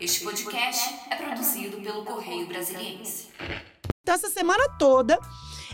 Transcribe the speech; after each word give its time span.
Este 0.00 0.24
podcast 0.24 0.92
é 1.08 1.14
produzido 1.14 1.80
pelo 1.80 2.04
Correio 2.04 2.46
Brasiliense. 2.48 3.28
Então, 4.02 4.14
essa 4.14 4.28
semana 4.28 4.68
toda, 4.76 5.18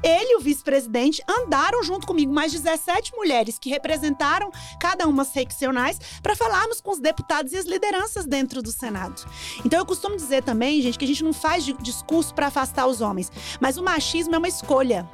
ele 0.03 0.35
e 0.35 0.37
o 0.37 0.41
vice-presidente 0.41 1.23
andaram 1.29 1.83
junto 1.83 2.07
comigo, 2.07 2.33
mais 2.33 2.53
17 2.53 3.13
mulheres 3.17 3.59
que 3.59 3.71
representaram 3.71 4.53
cada 4.79 5.09
uma 5.09 5.25
seccionais, 5.25 5.99
para 6.23 6.37
falarmos 6.37 6.81
com 6.81 6.91
os 6.91 7.01
deputados 7.01 7.53
e 7.53 7.57
as 7.57 7.65
lideranças 7.65 8.27
dentro 8.27 8.63
do 8.63 8.71
Senado. 8.71 9.25
Então 9.65 9.79
eu 9.79 9.87
costumo 9.87 10.17
dizer 10.17 10.45
também, 10.45 10.83
gente, 10.83 10.99
que 10.99 11.05
a 11.05 11.09
gente 11.09 11.25
não 11.25 11.33
faz 11.33 11.65
discurso 11.81 12.35
para 12.35 12.49
afastar 12.49 12.87
os 12.87 13.01
homens, 13.01 13.33
mas 13.59 13.79
o 13.79 13.83
machismo 13.83 14.35
é 14.35 14.39
uma 14.39 14.49
escolha. 14.49 15.09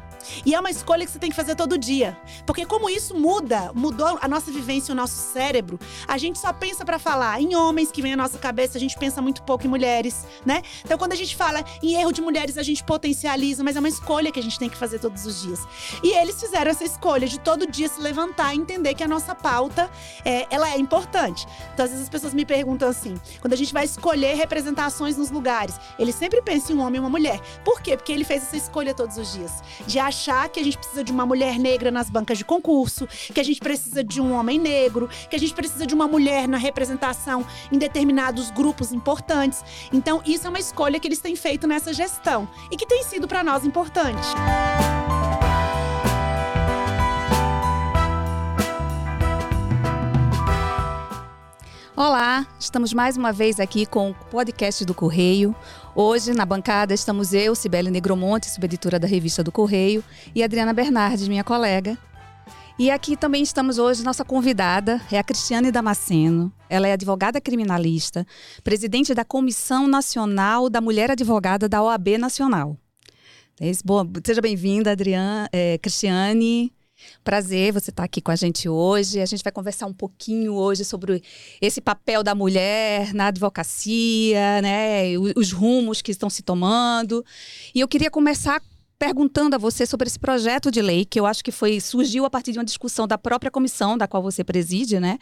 E 0.45 0.55
é 0.55 0.61
uma 0.61 0.71
escolha 0.71 1.05
que 1.05 1.11
você 1.11 1.19
tem 1.19 1.31
que 1.31 1.37
fazer 1.37 1.55
todo 1.55 1.79
dia. 1.79 2.17
Porque 2.45 2.65
como 2.67 2.89
isso 2.89 3.15
muda, 3.15 3.71
mudou 3.75 4.19
a 4.21 4.29
nossa 4.29 4.51
vivência, 4.51 4.93
o 4.93 4.95
nosso 4.95 5.33
cérebro, 5.33 5.79
a 6.07 6.19
gente 6.19 6.39
só 6.39 6.53
pensa 6.53 6.85
para 6.85 6.99
falar 6.99 7.41
em 7.41 7.55
homens 7.55 7.91
que 7.91 8.03
vem 8.03 8.13
à 8.13 8.17
nossa 8.17 8.39
cabeça, 8.39 8.77
a 8.77 8.81
gente 8.81 8.97
pensa 8.99 9.23
muito 9.23 9.43
pouco 9.43 9.67
em 9.67 9.69
mulheres, 9.69 10.25
né? 10.45 10.63
Então 10.85 10.99
quando 10.99 11.13
a 11.13 11.17
gente 11.17 11.37
fala 11.37 11.65
em 11.83 11.95
erro 11.95 12.13
de 12.13 12.21
mulheres, 12.21 12.59
a 12.59 12.63
gente 12.63 12.83
potencializa, 12.85 13.63
mas 13.63 13.77
é 13.77 13.79
uma 13.79 13.89
escolha 13.89 14.31
que 14.31 14.41
a 14.41 14.43
gente 14.43 14.59
tem 14.59 14.69
que 14.69 14.77
fazer 14.77 14.99
todos 14.99 15.27
os 15.27 15.43
dias. 15.43 15.61
E 16.03 16.13
eles 16.13 16.41
fizeram 16.41 16.71
essa 16.71 16.85
escolha 16.85 17.27
de 17.27 17.39
todo 17.41 17.67
dia 17.67 17.89
se 17.89 18.01
levantar 18.01 18.55
e 18.55 18.59
entender 18.59 18.95
que 18.95 19.03
a 19.03 19.09
nossa 19.09 19.35
pauta, 19.35 19.91
é, 20.25 20.47
ela 20.51 20.71
é 20.71 20.79
importante. 20.79 21.47
Então 21.75 21.85
às 21.85 21.91
vezes 21.91 22.05
as 22.05 22.11
pessoas 22.11 22.35
me 22.35 22.45
perguntam 22.45 22.89
assim, 22.89 23.15
quando 23.41 23.53
a 23.53 23.57
gente 23.57 23.73
vai 23.73 23.85
escolher 23.85 24.35
representações 24.35 25.17
nos 25.17 25.31
lugares, 25.31 25.79
ele 25.99 26.13
sempre 26.13 26.43
pensa 26.43 26.73
em 26.73 26.77
um 26.77 26.81
homem 26.81 26.97
e 26.97 27.01
uma 27.01 27.11
mulher. 27.11 27.41
Por 27.65 27.81
quê? 27.81 27.97
Porque 27.97 28.13
ele 28.13 28.25
fez 28.25 28.43
essa 28.43 28.57
escolha 28.57 28.95
todos 28.95 29.17
os 29.17 29.33
dias. 29.33 29.63
De 29.87 29.99
achar 30.07 30.49
que 30.49 30.61
a 30.61 30.63
gente 30.63 30.79
precisa 30.79 31.03
de 31.03 31.13
uma 31.13 31.27
mulher 31.27 31.59
negra 31.59 31.91
nas 31.91 32.09
bancas 32.09 32.39
de 32.39 32.45
concurso, 32.45 33.07
que 33.07 33.41
a 33.41 33.43
gente 33.43 33.61
precisa 33.61 34.03
de 34.03 34.21
um 34.21 34.33
homem 34.33 34.59
negro, 34.59 35.09
que 35.29 35.37
a 35.37 35.39
gente 35.39 35.55
precisa 35.55 35.87
de 35.87 35.95
uma 35.95 36.07
mulher 36.07 36.47
na 36.49 36.57
representação 36.57 37.45
em 37.71 37.79
determinados 37.79 38.51
grupos 38.51 38.93
importantes. 38.93 39.65
Então, 39.93 40.23
isso 40.25 40.47
é 40.47 40.51
uma 40.51 40.59
escolha 40.59 41.01
que 41.01 41.09
eles 41.09 41.19
têm 41.19 41.37
feito 41.37 41.67
nessa 41.67 41.93
gestão 41.93 42.49
e 42.71 42.77
que 42.77 42.87
tem 42.87 43.03
sido 43.03 43.27
para 43.27 43.43
nós 43.43 43.65
importante. 43.65 44.27
Olá, 51.97 52.47
estamos 52.61 52.93
mais 52.93 53.17
uma 53.17 53.33
vez 53.33 53.59
aqui 53.59 53.87
com 53.87 54.11
o 54.11 54.15
podcast 54.15 54.85
do 54.85 54.93
Correio. 54.93 55.57
Hoje, 55.99 56.35
na 56.35 56.45
bancada, 56.45 56.93
estamos 56.93 57.33
eu, 57.33 57.55
Cibele 57.55 57.91
Negromonte, 57.91 58.51
subeditora 58.51 58.99
da 58.99 59.09
revista 59.09 59.43
do 59.43 59.51
Correio, 59.51 60.05
e 60.35 60.43
Adriana 60.43 60.75
Bernardes, 60.75 61.27
minha 61.27 61.43
colega. 61.43 61.97
E 62.79 62.91
aqui 62.91 63.17
também 63.17 63.43
estamos 63.43 63.79
hoje, 63.79 64.05
nossa 64.05 64.23
convidada 64.23 65.01
é 65.11 65.19
a 65.19 65.25
Cristiane 65.25 65.73
Damasceno. 65.73 66.53
Ela 66.69 66.87
é 66.87 66.93
advogada 66.93 67.41
criminalista, 67.41 68.27
presidente 68.63 69.15
da 69.15 69.25
Comissão 69.25 69.89
Nacional 69.89 70.69
da 70.69 70.83
Mulher 70.83 71.11
Advogada 71.11 71.67
da 71.67 71.83
OAB 71.83 72.19
Nacional. 72.19 72.77
Bom, 73.83 74.05
seja 74.23 74.43
bem-vinda, 74.43 74.93
Adriana, 74.93 75.49
é, 75.51 75.79
Cristiane. 75.79 76.76
Prazer 77.23 77.73
você 77.73 77.91
estar 77.91 78.03
tá 78.03 78.05
aqui 78.05 78.21
com 78.21 78.31
a 78.31 78.37
gente 78.37 78.69
hoje. 78.69 79.21
A 79.21 79.27
gente 79.27 79.43
vai 79.43 79.53
conversar 79.53 79.87
um 79.87 79.93
pouquinho 79.93 80.55
hoje 80.55 80.85
sobre 80.85 81.23
esse 81.61 81.81
papel 81.81 82.23
da 82.23 82.35
mulher 82.35 83.13
na 83.13 83.27
advocacia, 83.27 84.63
né? 84.63 85.19
Os 85.37 85.53
rumos 85.53 86.01
que 86.03 86.11
estão 86.11 86.31
se 86.31 86.43
tomando. 86.43 87.25
E 87.75 87.81
eu 87.81 87.89
queria 87.89 88.11
começar 88.11 88.63
perguntando 88.99 89.55
a 89.55 89.59
você 89.59 89.85
sobre 89.85 90.09
esse 90.09 90.19
projeto 90.19 90.71
de 90.71 90.81
lei 90.81 91.05
que 91.05 91.21
eu 91.21 91.27
acho 91.27 91.45
que 91.45 91.53
foi 91.53 91.81
surgiu 91.81 92.25
a 92.25 92.31
partir 92.31 92.53
de 92.53 92.59
uma 92.59 92.65
discussão 92.65 93.07
da 93.07 93.19
própria 93.19 93.51
comissão 93.51 93.97
da 93.97 94.09
qual 94.09 94.23
você 94.23 94.43
preside, 94.43 94.99
né? 94.99 95.19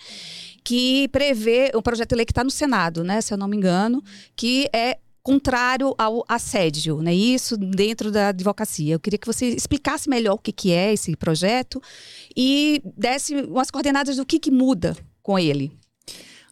Que 0.62 1.08
prevê 1.08 1.72
um 1.74 1.82
projeto 1.82 2.10
de 2.10 2.16
lei 2.16 2.24
que 2.24 2.32
está 2.32 2.44
no 2.44 2.50
Senado, 2.50 3.02
né? 3.02 3.20
Se 3.20 3.34
eu 3.34 3.38
não 3.38 3.48
me 3.48 3.56
engano, 3.56 4.02
que 4.36 4.68
é 4.72 4.98
contrário 5.24 5.94
ao 5.96 6.22
assédio, 6.28 7.00
né? 7.00 7.12
Isso 7.14 7.56
dentro 7.56 8.12
da 8.12 8.28
advocacia. 8.28 8.94
Eu 8.94 9.00
queria 9.00 9.18
que 9.18 9.26
você 9.26 9.46
explicasse 9.48 10.08
melhor 10.08 10.34
o 10.34 10.38
que, 10.38 10.52
que 10.52 10.70
é 10.70 10.92
esse 10.92 11.16
projeto 11.16 11.82
e 12.36 12.82
desse 12.96 13.34
umas 13.34 13.70
coordenadas 13.70 14.16
do 14.16 14.26
que, 14.26 14.38
que 14.38 14.50
muda 14.50 14.94
com 15.22 15.38
ele. 15.38 15.72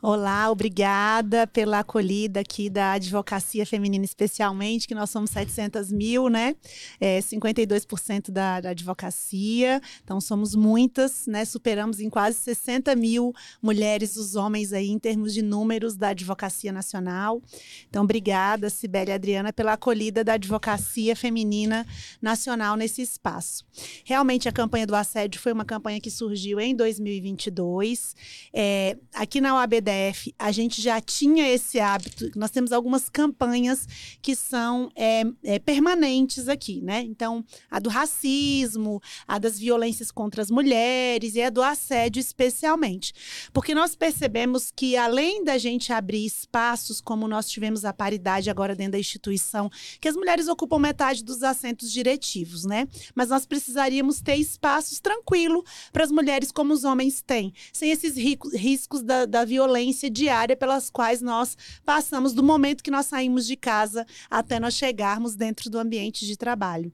Olá, 0.05 0.51
obrigada 0.51 1.47
pela 1.47 1.79
acolhida 1.79 2.41
aqui 2.41 2.69
da 2.69 2.95
advocacia 2.95 3.65
feminina, 3.65 4.05
especialmente, 4.05 4.89
que 4.89 4.97
nós 4.97 5.11
somos 5.11 5.31
700 5.31 5.93
mil, 5.93 6.29
né? 6.29 6.57
É, 7.01 7.21
52% 7.21 8.33
da, 8.33 8.61
da 8.61 8.71
advocacia, 8.71 9.81
então 10.03 10.21
somos 10.21 10.57
muitas, 10.57 11.29
né? 11.29 11.45
Superamos 11.45 12.01
em 12.01 12.11
quase 12.11 12.37
60 12.39 12.97
mil 12.97 13.33
mulheres, 13.63 14.17
os 14.17 14.35
homens 14.35 14.73
aí, 14.73 14.91
em 14.91 14.99
termos 14.99 15.33
de 15.33 15.41
números 15.41 15.97
da 15.97 16.09
advocacia 16.09 16.73
nacional. 16.73 17.41
Então, 17.89 18.03
obrigada, 18.03 18.69
Sibeli 18.71 19.13
e 19.13 19.15
Adriana, 19.15 19.53
pela 19.53 19.75
acolhida 19.75 20.25
da 20.25 20.33
advocacia 20.33 21.15
feminina 21.15 21.87
nacional 22.21 22.75
nesse 22.75 23.03
espaço. 23.03 23.65
Realmente, 24.05 24.49
a 24.49 24.53
campanha 24.53 24.85
do 24.85 24.97
assédio 24.97 25.41
foi 25.41 25.53
uma 25.53 25.65
campanha 25.65 26.01
que 26.01 26.11
surgiu 26.11 26.59
em 26.59 26.75
2022. 26.75 28.17
É, 28.53 28.97
aqui 29.15 29.41
na 29.41 29.55
OABD 29.55 29.92
A 30.39 30.53
gente 30.53 30.81
já 30.81 31.01
tinha 31.01 31.49
esse 31.49 31.79
hábito. 31.79 32.31
Nós 32.37 32.51
temos 32.51 32.73
algumas 32.73 33.09
campanhas 33.09 33.87
que 34.21 34.35
são 34.35 34.91
é, 34.97 35.23
é, 35.43 35.59
permanentes 35.59 36.49
aqui, 36.49 36.81
né? 36.81 37.03
Então, 37.03 37.45
a 37.71 37.79
do 37.79 37.91
racismo, 37.91 39.01
a 39.27 39.39
das 39.39 39.59
violências 39.59 40.11
contra 40.11 40.43
as 40.43 40.51
mulheres 40.51 41.35
e 41.35 41.43
a 41.43 41.51
do 41.51 41.63
assédio, 41.63 42.21
especialmente. 42.21 43.13
Porque 43.53 43.75
nós 43.75 43.95
percebemos 43.95 44.71
que, 44.75 44.97
além 44.97 45.45
da 45.45 45.59
gente 45.59 45.93
abrir 45.93 46.25
espaços, 46.25 47.01
como 47.01 47.29
nós 47.29 47.49
tivemos 47.49 47.85
a 47.85 47.93
paridade 47.93 48.51
agora 48.51 48.75
dentro 48.75 48.93
da 48.93 48.99
instituição, 48.99 49.71
que 50.01 50.09
as 50.09 50.17
mulheres 50.17 50.49
ocupam 50.49 50.79
metade 50.79 51.25
dos 51.25 51.43
assentos 51.43 51.93
diretivos, 51.93 52.65
né? 52.65 52.89
Mas 53.15 53.29
nós 53.29 53.47
precisaríamos 53.47 54.21
ter 54.21 54.37
espaços 54.37 55.01
tranquilos 55.01 55.63
para 55.93 56.05
as 56.05 56.11
mulheres 56.11 56.51
como 56.51 56.73
os 56.73 56.85
homens 56.85 57.23
têm, 57.23 57.53
sem 57.73 57.91
esses 57.91 58.17
riscos 58.17 59.03
da, 59.03 59.27
da 59.27 59.45
violência 59.45 59.82
diária 60.11 60.57
pelas 60.57 60.91
quais 60.91 61.21
nós 61.21 61.57
passamos 61.85 62.33
do 62.33 62.43
momento 62.43 62.83
que 62.83 62.91
nós 62.91 63.07
saímos 63.07 63.47
de 63.47 63.57
casa 63.57 64.07
até 64.31 64.61
nós 64.61 64.75
chegarmos 64.75 65.35
dentro 65.35 65.69
do 65.71 65.79
ambiente 65.79 66.27
de 66.27 66.37
trabalho. 66.37 66.93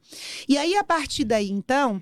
E 0.48 0.56
aí, 0.56 0.76
a 0.76 0.84
partir 0.84 1.24
daí, 1.24 1.50
então, 1.50 2.00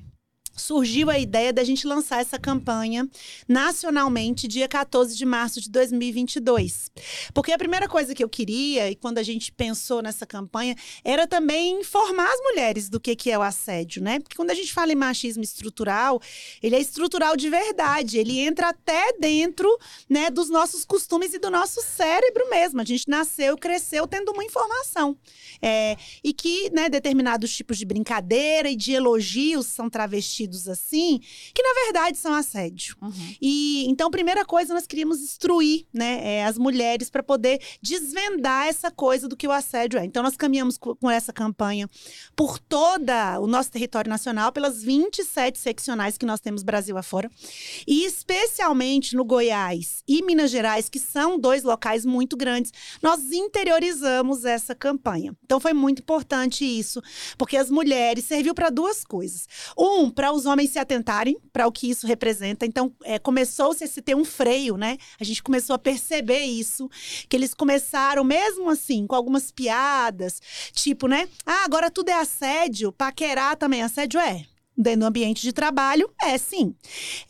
surgiu 0.56 1.10
a 1.10 1.18
ideia 1.18 1.52
da 1.52 1.62
gente 1.62 1.86
lançar 1.86 2.20
essa 2.20 2.38
campanha 2.38 3.08
nacionalmente 3.46 4.48
dia 4.48 4.66
14 4.66 5.14
de 5.16 5.24
março 5.26 5.60
de 5.60 5.70
2022. 5.70 6.90
Porque 7.34 7.52
a 7.52 7.58
primeira 7.58 7.86
coisa 7.88 8.14
que 8.14 8.24
eu 8.24 8.28
queria, 8.28 8.90
e 8.90 8.96
quando 8.96 9.18
a 9.18 9.22
gente 9.22 9.52
pensou 9.52 10.02
nessa 10.02 10.24
campanha, 10.24 10.74
era 11.04 11.26
também 11.26 11.80
informar 11.80 12.28
as 12.32 12.40
mulheres 12.40 12.88
do 12.88 12.98
que, 12.98 13.14
que 13.14 13.30
é 13.30 13.38
o 13.38 13.42
assédio, 13.42 14.02
né? 14.02 14.18
Porque 14.18 14.36
quando 14.36 14.50
a 14.50 14.54
gente 14.54 14.72
fala 14.72 14.92
em 14.92 14.96
machismo 14.96 15.42
estrutural, 15.42 16.20
ele 16.62 16.74
é 16.74 16.80
estrutural 16.80 17.36
de 17.36 17.50
verdade, 17.50 18.18
ele 18.18 18.40
entra 18.40 18.70
até 18.70 19.12
dentro 19.18 19.68
né, 20.08 20.30
dos 20.30 20.48
nossos 20.48 20.84
costumes 20.84 21.34
e 21.34 21.38
do 21.38 21.50
nosso 21.50 21.82
cérebro 21.82 22.48
mesmo. 22.48 22.80
A 22.80 22.84
gente 22.84 23.08
nasceu, 23.08 23.56
cresceu 23.58 24.06
tendo 24.06 24.32
uma 24.32 24.44
informação. 24.44 25.16
É, 25.60 25.96
e 26.22 26.32
que 26.32 26.70
né, 26.70 26.88
determinados 26.88 27.54
tipos 27.54 27.78
de 27.78 27.84
brincadeira 27.84 28.68
e 28.70 28.76
de 28.76 28.92
elogios 28.92 29.66
são 29.66 29.88
travestidos 29.88 30.45
assim, 30.68 31.20
que 31.54 31.62
na 31.62 31.84
verdade 31.84 32.18
são 32.18 32.34
assédio. 32.34 32.96
Uhum. 33.02 33.34
E 33.40 33.84
então, 33.88 34.10
primeira 34.10 34.44
coisa, 34.44 34.74
nós 34.74 34.86
queríamos 34.86 35.20
instruir 35.20 35.86
né, 35.92 36.20
é, 36.22 36.44
as 36.44 36.58
mulheres 36.58 37.10
para 37.10 37.22
poder 37.22 37.60
desvendar 37.82 38.66
essa 38.66 38.90
coisa 38.90 39.28
do 39.28 39.36
que 39.36 39.48
o 39.48 39.52
assédio 39.52 39.98
é. 39.98 40.04
Então, 40.04 40.22
nós 40.22 40.36
caminhamos 40.36 40.78
com, 40.78 40.94
com 40.94 41.10
essa 41.10 41.32
campanha 41.32 41.88
por 42.34 42.58
todo 42.58 43.06
o 43.40 43.46
nosso 43.46 43.70
território 43.70 44.08
nacional, 44.08 44.52
pelas 44.52 44.82
27 44.82 45.58
seccionais 45.58 46.18
que 46.18 46.26
nós 46.26 46.40
temos 46.40 46.62
Brasil 46.62 46.96
afora, 46.96 47.30
e 47.86 48.04
especialmente 48.04 49.14
no 49.16 49.24
Goiás 49.24 50.02
e 50.06 50.22
Minas 50.22 50.50
Gerais, 50.50 50.88
que 50.88 50.98
são 50.98 51.38
dois 51.38 51.62
locais 51.62 52.04
muito 52.04 52.36
grandes, 52.36 52.72
nós 53.02 53.30
interiorizamos 53.32 54.44
essa 54.44 54.74
campanha. 54.74 55.36
Então, 55.44 55.60
foi 55.60 55.72
muito 55.72 56.00
importante 56.00 56.64
isso, 56.64 57.00
porque 57.38 57.56
as 57.56 57.70
mulheres 57.70 58.24
serviu 58.24 58.54
para 58.54 58.70
duas 58.70 59.04
coisas. 59.04 59.46
Um, 59.78 60.10
para 60.10 60.32
os 60.36 60.46
homens 60.46 60.70
se 60.70 60.78
atentarem 60.78 61.36
para 61.52 61.66
o 61.66 61.72
que 61.72 61.90
isso 61.90 62.06
representa. 62.06 62.64
Então, 62.64 62.92
é, 63.02 63.18
começou-se 63.18 63.82
a 63.82 63.86
se 63.86 64.00
ter 64.00 64.14
um 64.14 64.24
freio, 64.24 64.76
né? 64.76 64.96
A 65.18 65.24
gente 65.24 65.42
começou 65.42 65.74
a 65.74 65.78
perceber 65.78 66.40
isso, 66.40 66.88
que 67.28 67.36
eles 67.36 67.54
começaram, 67.54 68.22
mesmo 68.22 68.70
assim, 68.70 69.06
com 69.06 69.16
algumas 69.16 69.50
piadas, 69.50 70.40
tipo, 70.72 71.08
né? 71.08 71.28
Ah, 71.44 71.64
agora 71.64 71.90
tudo 71.90 72.10
é 72.10 72.14
assédio, 72.14 72.92
paquerar 72.92 73.56
também, 73.56 73.82
assédio 73.82 74.20
é 74.20 74.44
dentro 74.76 75.00
do 75.00 75.06
ambiente 75.06 75.40
de 75.40 75.52
trabalho, 75.52 76.12
é 76.20 76.36
sim. 76.36 76.74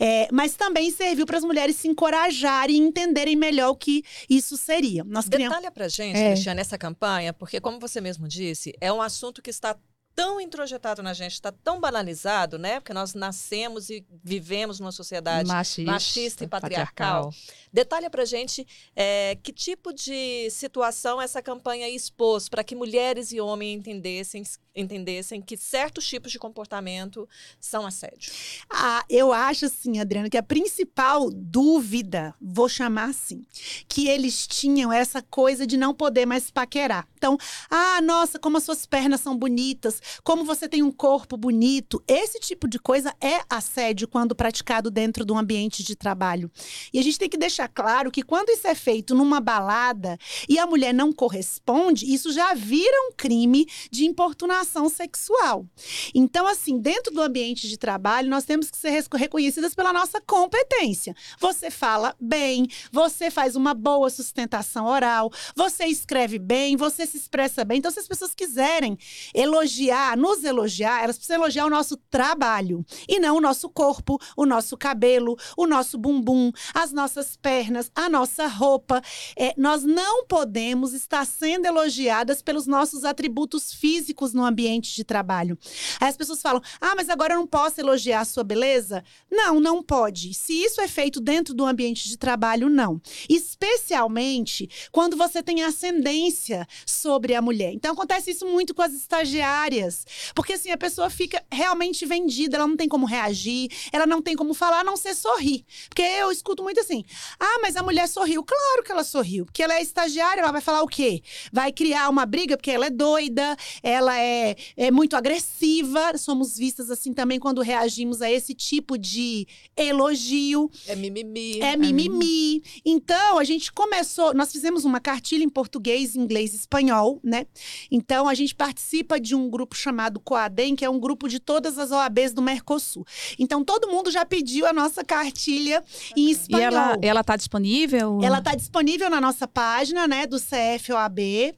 É, 0.00 0.28
mas 0.32 0.56
também 0.56 0.90
serviu 0.90 1.24
para 1.24 1.38
as 1.38 1.44
mulheres 1.44 1.76
se 1.76 1.86
encorajarem 1.86 2.76
e 2.76 2.80
entenderem 2.80 3.36
melhor 3.36 3.70
o 3.70 3.76
que 3.76 4.02
isso 4.28 4.56
seria. 4.56 5.04
Nós 5.04 5.26
Detalha 5.28 5.48
criamos... 5.48 5.70
para 5.70 5.88
gente, 5.88 6.16
é. 6.16 6.32
Cristiane, 6.32 6.60
essa 6.60 6.76
campanha, 6.76 7.32
porque 7.32 7.60
como 7.60 7.78
você 7.78 8.00
mesmo 8.00 8.26
disse, 8.26 8.74
é 8.80 8.92
um 8.92 9.00
assunto 9.00 9.40
que 9.40 9.50
está 9.50 9.76
tão 10.16 10.40
introjetado 10.40 11.02
na 11.02 11.12
gente, 11.12 11.32
está 11.32 11.52
tão 11.52 11.78
banalizado, 11.78 12.58
né? 12.58 12.80
Porque 12.80 12.94
nós 12.94 13.12
nascemos 13.12 13.90
e 13.90 14.02
vivemos 14.24 14.80
numa 14.80 14.90
sociedade 14.90 15.46
Machista, 15.46 15.92
machista 15.92 16.44
e 16.44 16.48
patriarcal. 16.48 17.30
Detalha 17.70 18.08
pra 18.08 18.24
gente 18.24 18.66
é, 18.96 19.36
que 19.42 19.52
tipo 19.52 19.92
de 19.92 20.48
situação 20.50 21.20
essa 21.20 21.42
campanha 21.42 21.86
expôs 21.86 22.48
para 22.48 22.64
que 22.64 22.74
mulheres 22.74 23.30
e 23.30 23.40
homens 23.40 23.76
entendessem, 23.78 24.42
entendessem 24.76 25.40
que 25.40 25.56
certos 25.56 26.06
tipos 26.06 26.30
de 26.30 26.38
comportamento 26.38 27.26
são 27.58 27.86
assédio. 27.86 28.30
Ah, 28.68 29.04
eu 29.08 29.32
acho 29.32 29.66
assim, 29.66 29.98
Adriana, 29.98 30.28
que 30.28 30.36
a 30.36 30.42
principal 30.42 31.30
dúvida, 31.30 32.34
vou 32.40 32.68
chamar 32.68 33.08
assim, 33.08 33.44
que 33.88 34.06
eles 34.08 34.46
tinham 34.46 34.92
essa 34.92 35.22
coisa 35.22 35.66
de 35.66 35.76
não 35.76 35.94
poder 35.94 36.26
mais 36.26 36.50
paquerar. 36.50 37.08
Então, 37.16 37.38
ah, 37.70 38.00
nossa, 38.02 38.38
como 38.38 38.58
as 38.58 38.64
suas 38.64 38.84
pernas 38.84 39.22
são 39.22 39.36
bonitas, 39.36 40.00
como 40.22 40.44
você 40.44 40.68
tem 40.68 40.82
um 40.82 40.92
corpo 40.92 41.36
bonito. 41.36 42.02
Esse 42.06 42.38
tipo 42.38 42.68
de 42.68 42.78
coisa 42.78 43.14
é 43.20 43.40
assédio 43.48 44.06
quando 44.06 44.36
praticado 44.36 44.90
dentro 44.90 45.24
de 45.24 45.32
um 45.32 45.38
ambiente 45.38 45.82
de 45.82 45.96
trabalho. 45.96 46.50
E 46.92 46.98
a 46.98 47.02
gente 47.02 47.18
tem 47.18 47.28
que 47.28 47.38
deixar 47.38 47.68
claro 47.68 48.10
que 48.10 48.22
quando 48.22 48.50
isso 48.50 48.66
é 48.66 48.74
feito 48.74 49.14
numa 49.14 49.40
balada 49.40 50.18
e 50.48 50.58
a 50.58 50.66
mulher 50.66 50.92
não 50.92 51.12
corresponde, 51.12 52.12
isso 52.12 52.30
já 52.32 52.52
vira 52.52 53.08
um 53.08 53.12
crime 53.16 53.66
de 53.90 54.04
importunação 54.04 54.65
sexual. 54.66 55.66
Então, 56.14 56.46
assim, 56.46 56.78
dentro 56.78 57.12
do 57.12 57.22
ambiente 57.22 57.68
de 57.68 57.78
trabalho, 57.78 58.28
nós 58.28 58.44
temos 58.44 58.70
que 58.70 58.76
ser 58.76 58.90
reconhecidas 59.14 59.74
pela 59.74 59.92
nossa 59.92 60.20
competência. 60.20 61.14
Você 61.40 61.70
fala 61.70 62.14
bem, 62.20 62.66
você 62.92 63.30
faz 63.30 63.56
uma 63.56 63.72
boa 63.72 64.10
sustentação 64.10 64.86
oral, 64.86 65.30
você 65.54 65.86
escreve 65.86 66.38
bem, 66.38 66.76
você 66.76 67.06
se 67.06 67.16
expressa 67.16 67.64
bem. 67.64 67.78
Então, 67.78 67.90
se 67.90 68.00
as 68.00 68.08
pessoas 68.08 68.34
quiserem 68.34 68.98
elogiar, 69.34 70.16
nos 70.16 70.44
elogiar, 70.44 71.02
elas 71.02 71.16
precisam 71.16 71.36
elogiar 71.36 71.64
o 71.64 71.70
nosso 71.70 71.96
trabalho 72.10 72.84
e 73.08 73.18
não 73.18 73.36
o 73.36 73.40
nosso 73.40 73.68
corpo, 73.68 74.18
o 74.36 74.44
nosso 74.44 74.76
cabelo, 74.76 75.36
o 75.56 75.66
nosso 75.66 75.96
bumbum, 75.96 76.50
as 76.74 76.92
nossas 76.92 77.36
pernas, 77.36 77.90
a 77.94 78.08
nossa 78.10 78.46
roupa. 78.46 79.00
É, 79.36 79.54
nós 79.56 79.84
não 79.84 80.26
podemos 80.26 80.92
estar 80.92 81.24
sendo 81.24 81.66
elogiadas 81.66 82.42
pelos 82.42 82.66
nossos 82.66 83.04
atributos 83.04 83.72
físicos 83.72 84.32
no 84.32 84.44
ambiente 84.44 84.55
de 84.56 85.04
trabalho. 85.04 85.58
Aí 86.00 86.08
as 86.08 86.16
pessoas 86.16 86.40
falam: 86.40 86.62
ah, 86.80 86.94
mas 86.96 87.08
agora 87.08 87.34
eu 87.34 87.38
não 87.38 87.46
posso 87.46 87.80
elogiar 87.80 88.20
a 88.20 88.24
sua 88.24 88.42
beleza? 88.42 89.04
Não, 89.30 89.60
não 89.60 89.82
pode. 89.82 90.32
Se 90.34 90.52
isso 90.52 90.80
é 90.80 90.88
feito 90.88 91.20
dentro 91.20 91.54
do 91.54 91.64
ambiente 91.64 92.08
de 92.08 92.16
trabalho, 92.16 92.68
não. 92.68 93.00
Especialmente 93.28 94.68
quando 94.90 95.16
você 95.16 95.42
tem 95.42 95.62
ascendência 95.62 96.66
sobre 96.84 97.34
a 97.34 97.42
mulher. 97.42 97.72
Então 97.72 97.92
acontece 97.92 98.30
isso 98.30 98.46
muito 98.46 98.74
com 98.74 98.82
as 98.82 98.92
estagiárias. 98.92 100.06
Porque 100.34 100.54
assim, 100.54 100.70
a 100.70 100.76
pessoa 100.76 101.10
fica 101.10 101.42
realmente 101.52 102.06
vendida, 102.06 102.56
ela 102.56 102.66
não 102.66 102.76
tem 102.76 102.88
como 102.88 103.06
reagir, 103.06 103.68
ela 103.92 104.06
não 104.06 104.22
tem 104.22 104.36
como 104.36 104.54
falar, 104.54 104.80
a 104.80 104.84
não 104.84 104.96
ser 104.96 105.14
sorrir. 105.14 105.64
Porque 105.88 106.02
eu 106.02 106.30
escuto 106.30 106.62
muito 106.62 106.80
assim: 106.80 107.04
ah, 107.38 107.58
mas 107.60 107.76
a 107.76 107.82
mulher 107.82 108.08
sorriu. 108.08 108.42
Claro 108.42 108.82
que 108.84 108.92
ela 108.92 109.04
sorriu, 109.04 109.44
porque 109.44 109.62
ela 109.62 109.74
é 109.74 109.82
estagiária, 109.82 110.40
ela 110.40 110.52
vai 110.52 110.60
falar 110.60 110.82
o 110.82 110.88
quê? 110.88 111.22
Vai 111.52 111.72
criar 111.72 112.08
uma 112.08 112.24
briga 112.24 112.56
porque 112.56 112.70
ela 112.70 112.86
é 112.86 112.90
doida, 112.90 113.56
ela 113.82 114.18
é, 114.18 114.45
é 114.76 114.90
muito 114.90 115.16
agressiva. 115.16 116.16
Somos 116.18 116.56
vistas 116.56 116.90
assim 116.90 117.12
também 117.12 117.38
quando 117.38 117.62
reagimos 117.62 118.20
a 118.20 118.30
esse 118.30 118.54
tipo 118.54 118.98
de 118.98 119.46
elogio. 119.76 120.70
É 120.86 120.94
mimimi. 120.94 121.60
É 121.60 121.76
mimimi. 121.76 122.62
Então, 122.84 123.38
a 123.38 123.44
gente 123.44 123.72
começou, 123.72 124.34
nós 124.34 124.52
fizemos 124.52 124.84
uma 124.84 125.00
cartilha 125.00 125.42
em 125.42 125.48
português, 125.48 126.14
inglês 126.14 126.52
e 126.52 126.56
espanhol, 126.56 127.20
né? 127.22 127.46
Então, 127.90 128.28
a 128.28 128.34
gente 128.34 128.54
participa 128.54 129.18
de 129.18 129.34
um 129.34 129.48
grupo 129.48 129.74
chamado 129.74 130.20
Coadem, 130.20 130.76
que 130.76 130.84
é 130.84 130.90
um 130.90 130.98
grupo 130.98 131.28
de 131.28 131.38
todas 131.40 131.78
as 131.78 131.90
OABs 131.90 132.32
do 132.32 132.42
Mercosul. 132.42 133.06
Então, 133.38 133.64
todo 133.64 133.88
mundo 133.88 134.10
já 134.10 134.24
pediu 134.24 134.66
a 134.66 134.72
nossa 134.72 135.04
cartilha 135.04 135.82
em 136.16 136.30
espanhol. 136.30 136.60
E 136.60 136.64
ela, 136.64 136.98
ela 137.02 137.24
tá 137.24 137.36
disponível? 137.36 138.20
Ela 138.22 138.38
está 138.38 138.54
disponível 138.54 139.08
na 139.08 139.20
nossa 139.20 139.46
página, 139.46 140.06
né, 140.06 140.26
do 140.26 140.38
CFOAB. 140.38 141.54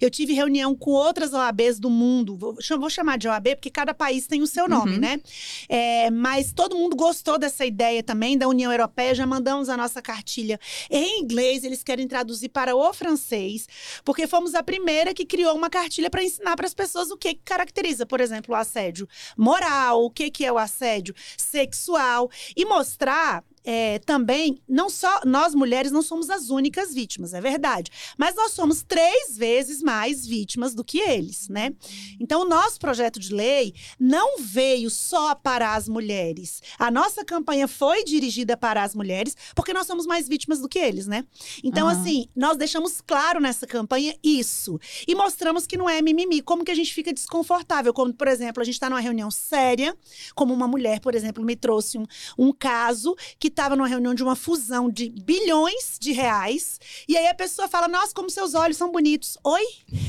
Eu 0.00 0.10
tive 0.10 0.32
reunião 0.32 0.74
com 0.74 0.90
outras 0.90 1.32
OABs 1.32 1.78
do 1.78 1.90
mundo. 1.90 2.31
Vou, 2.36 2.56
vou 2.78 2.90
chamar 2.90 3.18
de 3.18 3.28
OAB 3.28 3.56
porque 3.56 3.70
cada 3.70 3.92
país 3.94 4.26
tem 4.26 4.42
o 4.42 4.46
seu 4.46 4.68
nome, 4.68 4.92
Uhum. 4.94 4.98
né? 5.00 5.20
É, 5.68 6.10
mas 6.10 6.52
todo 6.52 6.76
mundo 6.76 6.96
gostou 6.96 7.38
dessa 7.38 7.64
ideia 7.64 8.02
também 8.02 8.36
da 8.36 8.48
União 8.48 8.70
Europeia. 8.70 9.14
Já 9.14 9.26
mandamos 9.26 9.68
a 9.68 9.76
nossa 9.76 10.00
cartilha 10.02 10.58
em 10.90 11.20
inglês. 11.20 11.64
Eles 11.64 11.82
querem 11.82 12.06
traduzir 12.08 12.48
para 12.48 12.74
o 12.76 12.92
francês, 12.92 13.66
porque 14.04 14.26
fomos 14.26 14.54
a 14.54 14.62
primeira 14.62 15.14
que 15.14 15.24
criou 15.24 15.54
uma 15.56 15.70
cartilha 15.70 16.10
para 16.10 16.22
ensinar 16.22 16.56
para 16.56 16.66
as 16.66 16.74
pessoas 16.74 17.10
o 17.10 17.16
que, 17.16 17.34
que 17.34 17.42
caracteriza, 17.44 18.04
por 18.06 18.20
exemplo, 18.20 18.54
o 18.54 18.56
assédio 18.56 19.08
moral, 19.36 20.04
o 20.04 20.10
que, 20.10 20.30
que 20.30 20.44
é 20.44 20.52
o 20.52 20.58
assédio 20.58 21.14
sexual 21.36 22.30
e 22.56 22.64
mostrar 22.64 23.44
é, 23.64 23.98
também, 24.00 24.60
não 24.68 24.90
só 24.90 25.20
nós 25.24 25.54
mulheres 25.54 25.92
não 25.92 26.02
somos 26.02 26.28
as 26.30 26.50
únicas 26.50 26.92
vítimas, 26.92 27.32
é 27.32 27.40
verdade. 27.40 27.90
Mas 28.18 28.34
nós 28.34 28.52
somos 28.52 28.82
três 28.82 29.36
vezes 29.36 29.82
mais 29.82 30.26
vítimas 30.26 30.74
do 30.74 30.84
que 30.84 30.98
eles, 30.98 31.48
né? 31.48 31.72
Então, 32.18 32.42
o 32.42 32.44
nosso 32.44 32.78
projeto 32.80 33.20
de 33.20 33.32
lei 33.32 33.74
não 33.98 34.38
veio 34.40 34.90
só 34.90 35.34
para 35.34 35.74
as 35.74 35.88
mulheres. 35.88 36.60
A 36.78 36.90
nossa 36.90 37.24
campanha 37.24 37.68
foi 37.68 38.04
dirigida 38.04 38.56
para 38.56 38.82
as 38.82 38.94
mulheres, 38.94 39.36
porque 39.54 39.72
nós 39.72 39.86
somos 39.86 40.06
mais 40.06 40.28
vítimas 40.28 40.60
do 40.60 40.68
que 40.68 40.78
eles, 40.78 41.06
né? 41.06 41.24
Então, 41.62 41.88
Aham. 41.88 42.00
assim, 42.00 42.28
nós 42.34 42.56
deixamos 42.56 43.00
claro 43.00 43.40
nessa 43.40 43.66
campanha 43.66 44.16
isso. 44.22 44.78
E 45.06 45.14
mostramos 45.14 45.66
que 45.66 45.76
não 45.76 45.88
é 45.88 46.02
mimimi. 46.02 46.42
Como 46.42 46.64
que 46.64 46.70
a 46.70 46.74
gente 46.74 46.92
fica 46.92 47.12
desconfortável? 47.12 47.92
Como, 47.92 48.12
por 48.12 48.28
exemplo, 48.28 48.60
a 48.60 48.64
gente 48.64 48.74
está 48.74 48.90
numa 48.90 49.00
reunião 49.00 49.30
séria, 49.30 49.96
como 50.34 50.52
uma 50.52 50.66
mulher, 50.66 51.00
por 51.00 51.14
exemplo, 51.14 51.44
me 51.44 51.54
trouxe 51.54 51.98
um, 51.98 52.06
um 52.36 52.52
caso 52.52 53.14
que 53.38 53.51
estava 53.52 53.76
numa 53.76 53.88
reunião 53.88 54.14
de 54.14 54.22
uma 54.22 54.34
fusão 54.34 54.90
de 54.90 55.08
bilhões 55.08 55.96
de 56.00 56.12
reais. 56.12 56.80
E 57.08 57.16
aí 57.16 57.26
a 57.26 57.34
pessoa 57.34 57.68
fala: 57.68 57.88
Nossa, 57.88 58.14
como 58.14 58.28
seus 58.28 58.54
olhos 58.54 58.76
são 58.76 58.90
bonitos. 58.90 59.38
Oi? 59.44 59.62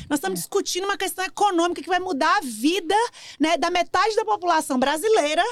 Nós 0.09 0.17
estamos 0.17 0.39
discutindo 0.39 0.85
uma 0.85 0.97
questão 0.97 1.23
econômica 1.23 1.81
que 1.81 1.87
vai 1.87 1.99
mudar 1.99 2.37
a 2.37 2.41
vida 2.41 2.95
né, 3.39 3.57
da 3.57 3.69
metade 3.69 4.15
da 4.15 4.25
população 4.25 4.79
brasileira. 4.79 5.43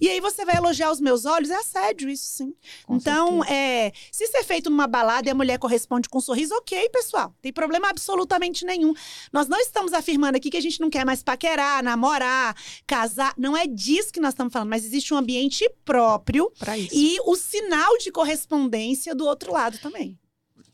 E 0.00 0.08
aí 0.08 0.20
você 0.20 0.44
vai 0.44 0.56
elogiar 0.56 0.90
os 0.90 1.00
meus 1.00 1.24
olhos? 1.24 1.50
É 1.50 1.56
assédio, 1.56 2.08
isso 2.08 2.26
sim. 2.26 2.54
Com 2.86 2.96
então, 2.96 3.44
é, 3.44 3.92
se 4.10 4.24
isso 4.24 4.36
é 4.36 4.42
feito 4.42 4.70
numa 4.70 4.86
balada 4.86 5.28
e 5.28 5.30
a 5.30 5.34
mulher 5.34 5.58
corresponde 5.58 6.08
com 6.08 6.18
um 6.18 6.20
sorriso, 6.20 6.54
ok, 6.54 6.88
pessoal. 6.90 7.34
Tem 7.42 7.52
problema 7.52 7.88
absolutamente 7.88 8.64
nenhum. 8.64 8.94
Nós 9.32 9.48
não 9.48 9.58
estamos 9.60 9.92
afirmando 9.92 10.36
aqui 10.36 10.50
que 10.50 10.56
a 10.56 10.62
gente 10.62 10.80
não 10.80 10.90
quer 10.90 11.04
mais 11.04 11.22
paquerar, 11.22 11.82
namorar, 11.82 12.56
casar. 12.86 13.34
Não 13.36 13.56
é 13.56 13.66
disso 13.66 14.12
que 14.12 14.20
nós 14.20 14.32
estamos 14.32 14.52
falando, 14.52 14.68
mas 14.68 14.84
existe 14.84 15.12
um 15.12 15.16
ambiente 15.16 15.68
próprio 15.84 16.50
Para 16.58 16.78
isso. 16.78 16.94
e 16.94 17.18
sinal 17.40 17.98
de 17.98 18.12
correspondência 18.12 19.14
do 19.14 19.26
outro 19.26 19.52
lado 19.52 19.78
também. 19.78 20.18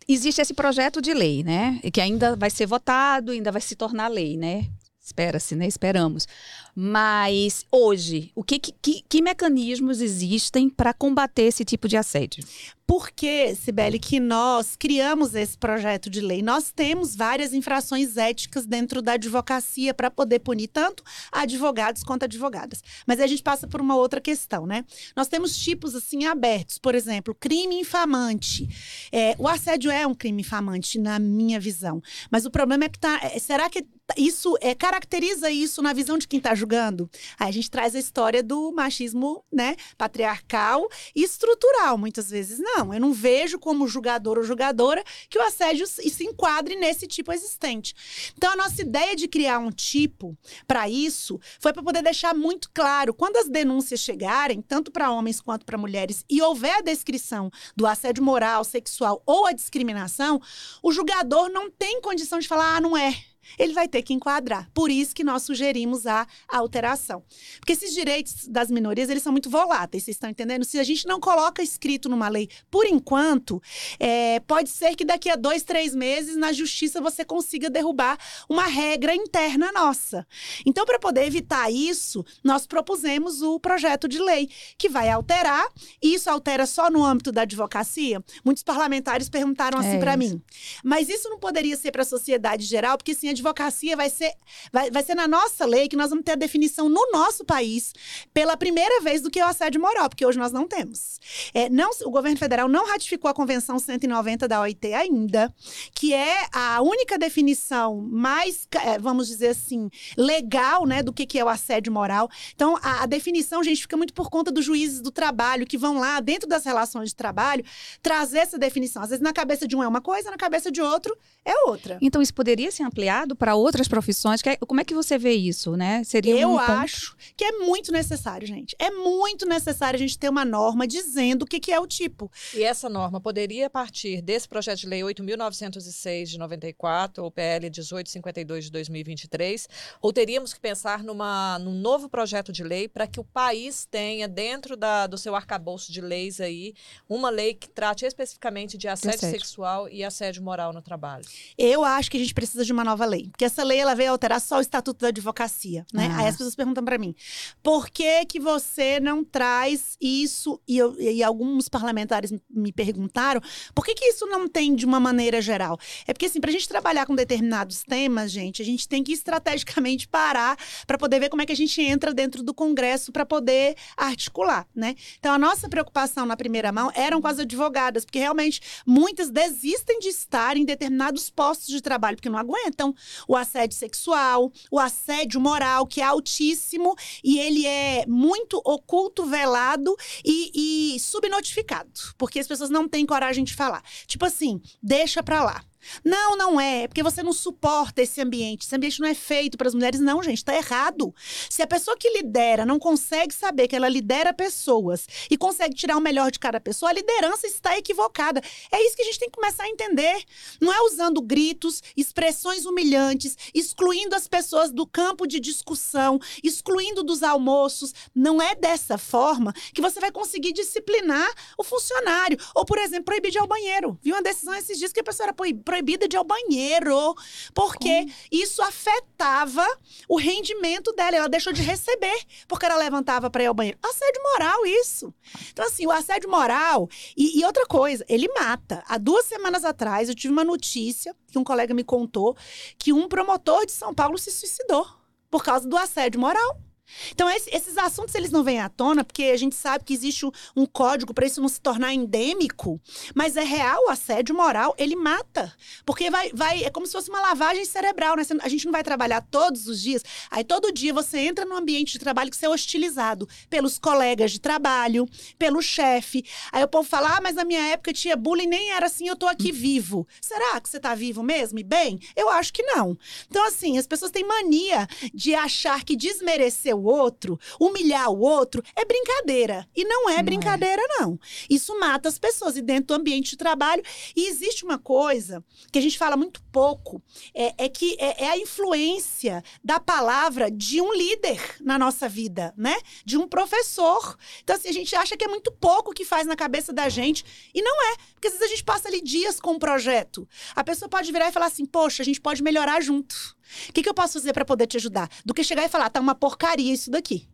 Existe 0.08 0.40
esse 0.40 0.54
projeto 0.54 1.00
de 1.00 1.14
lei, 1.14 1.42
né? 1.42 1.80
Que 1.92 2.00
ainda 2.00 2.36
vai 2.36 2.50
ser 2.50 2.66
votado, 2.66 3.32
ainda 3.32 3.50
vai 3.50 3.60
se 3.60 3.74
tornar 3.74 4.08
lei, 4.08 4.36
né? 4.36 4.68
Espera-se, 5.06 5.54
né? 5.54 5.66
Esperamos. 5.66 6.26
Mas 6.74 7.64
hoje, 7.70 8.32
o 8.34 8.42
que, 8.42 8.58
que, 8.58 9.04
que 9.08 9.22
mecanismos 9.22 10.00
existem 10.00 10.68
para 10.68 10.92
combater 10.92 11.44
esse 11.44 11.64
tipo 11.64 11.86
de 11.86 11.96
assédio? 11.96 12.44
Por 12.86 13.10
que, 13.10 13.52
Sibeli, 13.56 13.98
que 13.98 14.20
nós 14.20 14.76
criamos 14.76 15.34
esse 15.34 15.58
projeto 15.58 16.08
de 16.08 16.20
lei? 16.20 16.40
Nós 16.40 16.70
temos 16.70 17.16
várias 17.16 17.52
infrações 17.52 18.16
éticas 18.16 18.64
dentro 18.64 19.02
da 19.02 19.14
advocacia 19.14 19.92
para 19.92 20.08
poder 20.08 20.38
punir 20.38 20.68
tanto 20.68 21.02
advogados 21.32 22.04
quanto 22.04 22.24
advogadas. 22.24 22.82
Mas 23.04 23.18
a 23.18 23.26
gente 23.26 23.42
passa 23.42 23.66
por 23.66 23.80
uma 23.80 23.96
outra 23.96 24.20
questão, 24.20 24.66
né? 24.66 24.84
Nós 25.16 25.26
temos 25.26 25.56
tipos 25.56 25.96
assim 25.96 26.26
abertos, 26.26 26.78
por 26.78 26.94
exemplo, 26.94 27.34
crime 27.34 27.80
infamante. 27.80 28.68
É, 29.10 29.34
o 29.36 29.48
assédio 29.48 29.90
é 29.90 30.06
um 30.06 30.14
crime 30.14 30.42
infamante, 30.42 30.96
na 30.96 31.18
minha 31.18 31.58
visão. 31.58 32.00
Mas 32.30 32.46
o 32.46 32.50
problema 32.50 32.84
é 32.84 32.88
que 32.88 33.00
tá. 33.00 33.18
é, 33.20 33.38
será 33.40 33.68
que 33.68 33.84
isso 34.16 34.56
é, 34.60 34.74
caracteriza 34.74 35.50
isso 35.50 35.82
na 35.82 35.92
visão 35.92 36.16
de 36.16 36.28
quem 36.28 36.38
está 36.38 36.54
julgando? 36.54 37.10
Aí 37.38 37.48
a 37.48 37.52
gente 37.52 37.70
traz 37.70 37.94
a 37.94 37.98
história 37.98 38.42
do 38.42 38.72
machismo, 38.72 39.44
né, 39.52 39.74
patriarcal 39.98 40.86
e 41.14 41.24
estrutural, 41.24 41.98
muitas 41.98 42.30
vezes. 42.30 42.58
Não, 42.58 42.75
eu 42.78 43.00
não 43.00 43.12
vejo 43.12 43.58
como 43.58 43.86
julgador 43.88 44.38
ou 44.38 44.44
julgadora 44.44 45.02
que 45.28 45.38
o 45.38 45.42
assédio 45.42 45.86
se 45.86 46.24
enquadre 46.24 46.76
nesse 46.76 47.06
tipo 47.06 47.32
existente. 47.32 47.94
Então, 48.36 48.52
a 48.52 48.56
nossa 48.56 48.82
ideia 48.82 49.14
de 49.16 49.28
criar 49.28 49.58
um 49.58 49.70
tipo 49.70 50.36
para 50.66 50.88
isso 50.88 51.38
foi 51.60 51.72
para 51.72 51.82
poder 51.82 52.02
deixar 52.02 52.34
muito 52.34 52.70
claro, 52.72 53.14
quando 53.14 53.36
as 53.36 53.48
denúncias 53.48 54.00
chegarem, 54.00 54.60
tanto 54.60 54.90
para 54.90 55.10
homens 55.10 55.40
quanto 55.40 55.64
para 55.64 55.78
mulheres, 55.78 56.24
e 56.28 56.42
houver 56.42 56.76
a 56.76 56.82
descrição 56.82 57.50
do 57.74 57.86
assédio 57.86 58.22
moral, 58.22 58.64
sexual 58.64 59.22
ou 59.24 59.46
a 59.46 59.52
discriminação, 59.52 60.40
o 60.82 60.92
julgador 60.92 61.48
não 61.48 61.70
tem 61.70 62.00
condição 62.00 62.38
de 62.38 62.48
falar, 62.48 62.76
ah, 62.76 62.80
não 62.80 62.96
é. 62.96 63.14
Ele 63.58 63.72
vai 63.72 63.88
ter 63.88 64.02
que 64.02 64.12
enquadrar. 64.12 64.68
Por 64.72 64.90
isso 64.90 65.14
que 65.14 65.24
nós 65.24 65.42
sugerimos 65.42 66.06
a 66.06 66.26
alteração. 66.48 67.22
Porque 67.58 67.72
esses 67.72 67.92
direitos 67.94 68.46
das 68.48 68.70
minorias, 68.70 69.08
eles 69.08 69.22
são 69.22 69.32
muito 69.32 69.50
voláteis, 69.50 70.04
vocês 70.04 70.16
estão 70.16 70.30
entendendo? 70.30 70.64
Se 70.64 70.78
a 70.78 70.84
gente 70.84 71.06
não 71.06 71.20
coloca 71.20 71.62
escrito 71.62 72.08
numa 72.08 72.28
lei, 72.28 72.48
por 72.70 72.86
enquanto, 72.86 73.62
é, 73.98 74.40
pode 74.40 74.70
ser 74.70 74.94
que 74.94 75.04
daqui 75.04 75.30
a 75.30 75.36
dois, 75.36 75.62
três 75.62 75.94
meses, 75.94 76.36
na 76.36 76.52
justiça, 76.52 77.00
você 77.00 77.24
consiga 77.24 77.70
derrubar 77.70 78.18
uma 78.48 78.66
regra 78.66 79.14
interna 79.14 79.70
nossa. 79.72 80.26
Então, 80.64 80.84
para 80.84 80.98
poder 80.98 81.26
evitar 81.26 81.70
isso, 81.70 82.24
nós 82.42 82.66
propusemos 82.66 83.42
o 83.42 83.58
projeto 83.60 84.08
de 84.08 84.18
lei, 84.18 84.48
que 84.78 84.88
vai 84.88 85.08
alterar, 85.08 85.66
e 86.02 86.14
isso 86.14 86.30
altera 86.30 86.66
só 86.66 86.90
no 86.90 87.04
âmbito 87.04 87.32
da 87.32 87.42
advocacia. 87.42 88.22
Muitos 88.44 88.62
parlamentares 88.62 89.28
perguntaram 89.28 89.78
assim 89.78 89.96
É 89.96 89.98
para 89.98 90.16
mim, 90.16 90.40
mas 90.84 91.08
isso 91.08 91.28
não 91.28 91.38
poderia 91.38 91.76
ser 91.76 91.92
para 91.92 92.02
a 92.02 92.04
sociedade 92.04 92.64
geral, 92.64 92.96
porque 92.96 93.14
sim, 93.14 93.28
a 93.28 93.34
advocacia 93.36 93.96
vai 93.96 94.10
ser, 94.10 94.32
vai, 94.72 94.90
vai 94.90 95.02
ser 95.02 95.14
na 95.14 95.28
nossa 95.28 95.64
lei 95.64 95.88
que 95.88 95.96
nós 95.96 96.10
vamos 96.10 96.24
ter 96.24 96.32
a 96.32 96.36
definição 96.36 96.88
no 96.88 97.10
nosso 97.12 97.44
país 97.44 97.92
pela 98.32 98.56
primeira 98.56 99.00
vez 99.00 99.20
do 99.20 99.30
que 99.30 99.38
é 99.38 99.44
o 99.44 99.48
assédio 99.48 99.80
moral, 99.80 100.08
porque 100.08 100.24
hoje 100.24 100.38
nós 100.38 100.52
não 100.52 100.66
temos. 100.66 101.20
É, 101.54 101.68
não, 101.68 101.90
o 102.04 102.10
governo 102.10 102.38
federal 102.38 102.68
não 102.68 102.86
ratificou 102.86 103.30
a 103.30 103.34
Convenção 103.34 103.78
190 103.78 104.48
da 104.48 104.60
OIT 104.60 104.92
ainda, 104.92 105.52
que 105.94 106.12
é 106.12 106.46
a 106.52 106.80
única 106.82 107.18
definição 107.18 108.00
mais, 108.00 108.66
é, 108.82 108.98
vamos 108.98 109.28
dizer 109.28 109.48
assim, 109.48 109.90
legal, 110.16 110.86
né, 110.86 111.02
do 111.02 111.12
que, 111.12 111.26
que 111.26 111.38
é 111.38 111.44
o 111.44 111.48
assédio 111.48 111.92
moral. 111.92 112.28
Então, 112.54 112.78
a, 112.82 113.02
a 113.02 113.06
definição, 113.06 113.62
gente, 113.62 113.82
fica 113.82 113.96
muito 113.96 114.14
por 114.14 114.30
conta 114.30 114.50
dos 114.50 114.64
juízes 114.64 115.00
do 115.00 115.10
trabalho 115.10 115.66
que 115.66 115.78
vão 115.78 115.98
lá, 115.98 116.20
dentro 116.20 116.48
das 116.48 116.64
relações 116.64 117.10
de 117.10 117.16
trabalho, 117.16 117.64
trazer 118.02 118.38
essa 118.38 118.58
definição. 118.58 119.02
Às 119.02 119.10
vezes, 119.10 119.22
na 119.22 119.32
cabeça 119.32 119.66
de 119.66 119.76
um 119.76 119.82
é 119.82 119.88
uma 119.88 120.00
coisa, 120.00 120.30
na 120.30 120.36
cabeça 120.36 120.70
de 120.70 120.80
outro 120.80 121.16
é 121.44 121.68
outra. 121.68 121.98
Então, 122.00 122.20
isso 122.20 122.34
poderia 122.34 122.70
ser 122.70 122.82
ampliado 122.82 123.25
para 123.34 123.54
outras 123.56 123.88
profissões? 123.88 124.42
Que- 124.42 124.58
Como 124.58 124.80
é 124.80 124.84
que 124.84 124.94
você 124.94 125.16
vê 125.18 125.32
isso, 125.32 125.74
né? 125.76 126.04
Seria 126.04 126.38
Eu 126.38 126.50
um 126.50 126.58
ponto- 126.58 126.70
acho 126.70 127.16
que 127.36 127.44
é 127.44 127.52
muito 127.52 127.90
necessário, 127.90 128.46
gente. 128.46 128.76
É 128.78 128.90
muito 128.90 129.46
necessário 129.46 129.96
a 129.96 130.00
gente 130.00 130.18
ter 130.18 130.28
uma 130.28 130.44
norma 130.44 130.86
dizendo 130.86 131.42
o 131.42 131.46
que, 131.46 131.58
que 131.58 131.72
é 131.72 131.80
o 131.80 131.86
tipo. 131.86 132.30
E 132.54 132.62
essa 132.62 132.88
norma 132.88 133.20
poderia 133.20 133.68
partir 133.70 134.20
desse 134.22 134.46
projeto 134.48 134.80
de 134.80 134.86
lei 134.86 135.02
8.906 135.02 136.28
de 136.30 136.38
94, 136.38 137.24
ou 137.24 137.30
PL 137.30 137.70
1852 137.70 138.64
de 138.66 138.70
2023, 138.70 139.68
ou 140.00 140.12
teríamos 140.12 140.52
que 140.52 140.60
pensar 140.60 141.02
numa, 141.02 141.58
num 141.58 141.74
novo 141.74 142.08
projeto 142.08 142.52
de 142.52 142.62
lei 142.62 142.88
para 142.88 143.06
que 143.06 143.18
o 143.20 143.24
país 143.24 143.86
tenha, 143.90 144.28
dentro 144.28 144.76
da, 144.76 145.06
do 145.06 145.16
seu 145.16 145.34
arcabouço 145.34 145.92
de 145.92 146.00
leis 146.00 146.40
aí, 146.40 146.74
uma 147.08 147.30
lei 147.30 147.54
que 147.54 147.68
trate 147.68 148.04
especificamente 148.04 148.76
de 148.76 148.88
assédio 148.88 149.16
assédio. 149.16 149.38
sexual 149.38 149.88
e 149.88 150.04
assédio 150.04 150.42
moral 150.42 150.72
no 150.72 150.82
trabalho. 150.82 151.24
Eu 151.56 151.84
acho 151.84 152.10
que 152.10 152.16
a 152.16 152.20
gente 152.20 152.34
precisa 152.34 152.64
de 152.64 152.72
uma 152.72 152.84
nova 152.84 153.04
lei. 153.04 153.15
Porque 153.30 153.44
essa 153.44 153.62
lei 153.64 153.78
ela 153.78 153.94
veio 153.94 154.10
alterar 154.12 154.40
só 154.40 154.58
o 154.58 154.60
Estatuto 154.60 155.00
da 155.00 155.08
Advocacia, 155.08 155.84
né? 155.92 156.08
Ah. 156.12 156.18
Aí 156.20 156.26
as 156.28 156.36
pessoas 156.36 156.54
perguntam 156.54 156.84
pra 156.84 156.98
mim: 156.98 157.14
por 157.62 157.88
que 157.90 158.24
que 158.26 158.38
você 158.40 159.00
não 159.00 159.24
traz 159.24 159.96
isso? 160.00 160.60
E, 160.68 160.76
eu- 160.78 160.98
e 161.00 161.22
alguns 161.22 161.68
parlamentares 161.68 162.32
me 162.50 162.72
perguntaram: 162.72 163.40
por 163.74 163.84
que 163.84 163.94
que 163.94 164.04
isso 164.06 164.26
não 164.26 164.48
tem 164.48 164.74
de 164.74 164.84
uma 164.86 165.00
maneira 165.00 165.40
geral? 165.40 165.78
É 166.06 166.12
porque, 166.12 166.26
assim, 166.26 166.40
pra 166.40 166.50
gente 166.52 166.68
trabalhar 166.68 167.06
com 167.06 167.14
determinados 167.14 167.82
temas, 167.82 168.30
gente, 168.30 168.60
a 168.62 168.64
gente 168.64 168.88
tem 168.88 169.02
que 169.02 169.12
estrategicamente 169.12 170.06
parar 170.08 170.56
pra 170.86 170.98
poder 170.98 171.20
ver 171.20 171.28
como 171.28 171.42
é 171.42 171.46
que 171.46 171.52
a 171.52 171.56
gente 171.56 171.80
entra 171.80 172.12
dentro 172.14 172.42
do 172.42 172.52
Congresso 172.54 173.12
pra 173.12 173.24
poder 173.26 173.74
articular, 173.96 174.66
né? 174.74 174.94
Então, 175.18 175.32
a 175.32 175.38
nossa 175.38 175.68
preocupação 175.68 176.26
na 176.26 176.36
primeira 176.36 176.70
mão 176.72 176.90
eram 176.94 177.20
com 177.20 177.28
as 177.28 177.38
advogadas, 177.38 178.04
porque 178.04 178.18
realmente 178.18 178.60
muitas 178.86 179.30
desistem 179.30 179.98
de 179.98 180.08
estar 180.08 180.56
em 180.56 180.64
determinados 180.64 181.30
postos 181.30 181.66
de 181.68 181.80
trabalho, 181.80 182.16
porque 182.16 182.28
não 182.28 182.38
aguentam 182.38 182.94
o 183.26 183.36
assédio 183.36 183.76
sexual, 183.76 184.52
o 184.70 184.78
assédio 184.78 185.40
moral, 185.40 185.86
que 185.86 186.00
é 186.00 186.04
altíssimo 186.04 186.94
e 187.22 187.38
ele 187.38 187.66
é 187.66 188.04
muito 188.06 188.60
oculto, 188.64 189.26
velado 189.26 189.96
e, 190.24 190.94
e 190.94 191.00
subnotificado, 191.00 191.90
porque 192.16 192.38
as 192.38 192.46
pessoas 192.46 192.70
não 192.70 192.88
têm 192.88 193.06
coragem 193.06 193.44
de 193.44 193.54
falar. 193.54 193.82
Tipo 194.06 194.24
assim, 194.24 194.60
deixa 194.82 195.22
pra 195.22 195.44
lá. 195.44 195.64
Não, 196.04 196.36
não 196.36 196.60
é. 196.60 196.82
É 196.82 196.88
porque 196.88 197.02
você 197.02 197.22
não 197.22 197.32
suporta 197.32 198.02
esse 198.02 198.20
ambiente. 198.20 198.66
Esse 198.66 198.74
ambiente 198.76 199.00
não 199.00 199.08
é 199.08 199.14
feito 199.14 199.56
para 199.56 199.68
as 199.68 199.74
mulheres, 199.74 200.00
não, 200.00 200.22
gente. 200.22 200.44
Tá 200.44 200.54
errado. 200.54 201.14
Se 201.48 201.62
a 201.62 201.66
pessoa 201.66 201.96
que 201.96 202.08
lidera 202.10 202.66
não 202.66 202.78
consegue 202.78 203.34
saber 203.34 203.66
que 203.68 203.74
ela 203.76 203.88
lidera 203.88 204.32
pessoas 204.32 205.06
e 205.30 205.36
consegue 205.36 205.74
tirar 205.74 205.96
o 205.96 206.00
melhor 206.00 206.30
de 206.30 206.38
cada 206.38 206.60
pessoa, 206.60 206.90
a 206.90 206.94
liderança 206.94 207.46
está 207.46 207.76
equivocada. 207.78 208.40
É 208.70 208.84
isso 208.84 208.96
que 208.96 209.02
a 209.02 209.04
gente 209.04 209.18
tem 209.18 209.30
que 209.30 209.36
começar 209.36 209.64
a 209.64 209.68
entender. 209.68 210.22
Não 210.60 210.72
é 210.72 210.80
usando 210.82 211.20
gritos, 211.22 211.82
expressões 211.96 212.66
humilhantes, 212.66 213.36
excluindo 213.54 214.14
as 214.14 214.28
pessoas 214.28 214.70
do 214.70 214.86
campo 214.86 215.26
de 215.26 215.40
discussão, 215.40 216.18
excluindo 216.42 217.02
dos 217.02 217.22
almoços. 217.22 217.94
Não 218.14 218.40
é 218.40 218.54
dessa 218.54 218.98
forma 218.98 219.52
que 219.72 219.80
você 219.80 219.98
vai 220.00 220.10
conseguir 220.12 220.52
disciplinar 220.52 221.28
o 221.58 221.64
funcionário. 221.64 222.38
Ou, 222.54 222.64
por 222.64 222.78
exemplo, 222.78 223.04
proibir 223.04 223.30
de 223.30 223.38
ir 223.38 223.40
ao 223.40 223.46
banheiro. 223.46 223.98
Vi 224.02 224.12
uma 224.12 224.22
decisão 224.22 224.54
esses 224.54 224.78
dias 224.78 224.92
que 224.92 225.00
a 225.00 225.04
pessoa 225.04 225.26
era 225.26 225.32
proib- 225.32 225.62
proibida 225.76 226.08
de 226.08 226.16
ir 226.16 226.18
ao 226.18 226.24
banheiro, 226.24 227.14
porque 227.54 228.06
isso 228.32 228.62
afetava 228.62 229.66
o 230.08 230.16
rendimento 230.16 230.92
dela. 230.92 231.16
Ela 231.16 231.28
deixou 231.28 231.52
de 231.52 231.62
receber 231.62 232.18
porque 232.48 232.64
ela 232.64 232.76
levantava 232.76 233.28
para 233.28 233.42
ir 233.42 233.46
ao 233.46 233.54
banheiro. 233.54 233.78
Assédio 233.82 234.22
moral, 234.22 234.66
isso. 234.66 235.12
Então, 235.52 235.66
assim, 235.66 235.86
o 235.86 235.90
assédio 235.90 236.30
moral. 236.30 236.88
E, 237.16 237.38
e 237.38 237.44
outra 237.44 237.66
coisa, 237.66 238.04
ele 238.08 238.28
mata. 238.32 238.82
Há 238.88 238.96
duas 238.96 239.26
semanas 239.26 239.64
atrás, 239.64 240.08
eu 240.08 240.14
tive 240.14 240.32
uma 240.32 240.44
notícia 240.44 241.14
que 241.30 241.38
um 241.38 241.44
colega 241.44 241.74
me 241.74 241.84
contou 241.84 242.36
que 242.78 242.92
um 242.92 243.08
promotor 243.08 243.66
de 243.66 243.72
São 243.72 243.94
Paulo 243.94 244.16
se 244.16 244.30
suicidou 244.30 244.86
por 245.30 245.44
causa 245.44 245.68
do 245.68 245.76
assédio 245.76 246.20
moral. 246.20 246.65
Então, 247.10 247.28
esse- 247.30 247.50
esses 247.54 247.76
assuntos, 247.78 248.14
eles 248.14 248.30
não 248.30 248.44
vêm 248.44 248.60
à 248.60 248.68
tona, 248.68 249.04
porque 249.04 249.24
a 249.24 249.36
gente 249.36 249.54
sabe 249.54 249.84
que 249.84 249.92
existe 249.94 250.24
um, 250.54 250.66
código 250.66 251.14
para 251.14 251.26
isso 251.26 251.40
não 251.40 251.48
se 251.48 251.60
tornar 251.60 251.94
endêmico, 251.94 252.80
mas 253.14 253.36
é 253.36 253.42
real, 253.42 253.84
o 253.86 253.90
assédio 253.90 254.34
moral, 254.34 254.74
ele 254.78 254.96
mata. 254.96 255.52
Porque 255.84 256.10
vai, 256.10 256.30
vai, 256.32 256.64
é 256.64 256.70
como 256.70 256.86
se 256.86 256.92
fosse 256.92 257.08
uma 257.08 257.20
lavagem 257.20 257.64
cerebral, 257.64 258.16
né? 258.16 258.22
A 258.42 258.48
gente 258.48 258.64
não 258.64 258.72
vai 258.72 258.82
trabalhar 258.82 259.20
todos 259.22 259.66
os 259.66 259.80
dias, 259.80 260.02
aí 260.30 260.44
todo 260.44 260.72
dia 260.72 260.92
você 260.92 261.18
entra 261.18 261.44
num 261.44 261.56
ambiente 261.56 261.92
de 261.92 261.98
trabalho 261.98 262.30
que 262.30 262.36
você 262.36 262.46
é 262.46 262.48
hostilizado 262.48 263.28
pelos 263.48 263.78
colegas 263.78 264.32
de 264.32 264.40
trabalho, 264.40 265.08
pelo 265.38 265.62
chefe. 265.62 266.24
Aí 266.52 266.62
o 266.64 266.68
povo 266.68 266.88
fala, 266.88 267.16
ah, 267.16 267.20
mas 267.22 267.34
na 267.36 267.44
minha 267.44 267.64
época 267.68 267.92
tinha 267.92 268.16
bullying, 268.16 268.46
nem 268.46 268.70
era 268.72 268.86
assim, 268.86 269.08
eu 269.08 269.16
tô 269.16 269.26
aqui 269.26 269.50
vivo. 269.52 270.06
Será 270.20 270.60
que 270.60 270.68
você 270.68 270.78
tá 270.80 270.94
vivo 270.94 271.22
mesmo 271.22 271.58
e 271.58 271.64
bem? 271.64 271.98
Eu 272.14 272.28
acho 272.28 272.52
que 272.52 272.62
não. 272.62 272.96
Então, 273.28 273.46
assim, 273.46 273.78
as 273.78 273.86
pessoas 273.86 274.10
têm 274.10 274.24
mania 274.24 274.86
de 275.14 275.34
achar 275.34 275.84
que 275.84 275.96
desmerecer 275.96 276.75
o 276.76 276.84
outro, 276.84 277.38
humilhar 277.60 278.10
o 278.10 278.20
outro, 278.20 278.62
é 278.74 278.84
brincadeira. 278.84 279.66
E 279.74 279.84
não 279.84 280.08
é 280.10 280.14
Não 280.14 280.20
é. 280.20 280.22
brincadeira, 280.22 280.82
não. 280.98 281.18
Isso 281.48 281.78
mata 281.78 282.08
as 282.08 282.18
pessoas 282.18 282.56
e 282.56 282.62
dentro 282.62 282.88
do 282.88 282.94
ambiente 282.94 283.30
de 283.30 283.36
trabalho. 283.36 283.82
E 284.14 284.28
existe 284.28 284.64
uma 284.64 284.78
coisa 284.78 285.44
que 285.72 285.78
a 285.78 285.82
gente 285.82 285.98
fala 285.98 286.16
muito 286.16 286.42
pouco, 286.52 287.02
é, 287.34 287.64
é 287.64 287.68
que 287.68 287.96
é, 287.98 288.24
é 288.24 288.30
a 288.30 288.38
influência 288.38 289.42
da 289.62 289.78
palavra 289.80 290.50
de 290.50 290.80
um 290.80 290.92
líder 290.92 291.56
na 291.60 291.78
nossa 291.78 292.08
vida, 292.08 292.52
né? 292.56 292.76
De 293.04 293.16
um 293.18 293.26
professor. 293.28 294.16
Então, 294.42 294.56
assim, 294.56 294.68
a 294.68 294.72
gente 294.72 294.94
acha 294.94 295.16
que 295.16 295.24
é 295.24 295.28
muito 295.28 295.50
pouco 295.52 295.90
o 295.90 295.94
que 295.94 296.04
faz 296.04 296.26
na 296.26 296.36
cabeça 296.36 296.72
da 296.72 296.88
gente. 296.88 297.24
E 297.54 297.62
não 297.62 297.92
é. 297.92 297.96
Porque 298.14 298.28
às 298.28 298.34
vezes 298.34 298.46
a 298.46 298.50
gente 298.50 298.64
passa 298.64 298.88
ali 298.88 299.00
dias 299.02 299.40
com 299.40 299.52
um 299.52 299.58
projeto. 299.58 300.28
A 300.54 300.64
pessoa 300.64 300.88
pode 300.88 301.12
virar 301.12 301.28
e 301.28 301.32
falar 301.32 301.46
assim: 301.46 301.66
poxa, 301.66 302.02
a 302.02 302.04
gente 302.04 302.20
pode 302.20 302.42
melhorar 302.42 302.80
junto. 302.82 303.35
O 303.68 303.72
que, 303.72 303.82
que 303.82 303.88
eu 303.88 303.94
posso 303.94 304.14
fazer 304.14 304.32
para 304.32 304.44
poder 304.44 304.66
te 304.66 304.76
ajudar? 304.76 305.08
Do 305.24 305.32
que 305.34 305.44
chegar 305.44 305.64
e 305.64 305.68
falar, 305.68 305.90
tá 305.90 306.00
uma 306.00 306.14
porcaria 306.14 306.72
isso 306.72 306.90
daqui. 306.90 307.28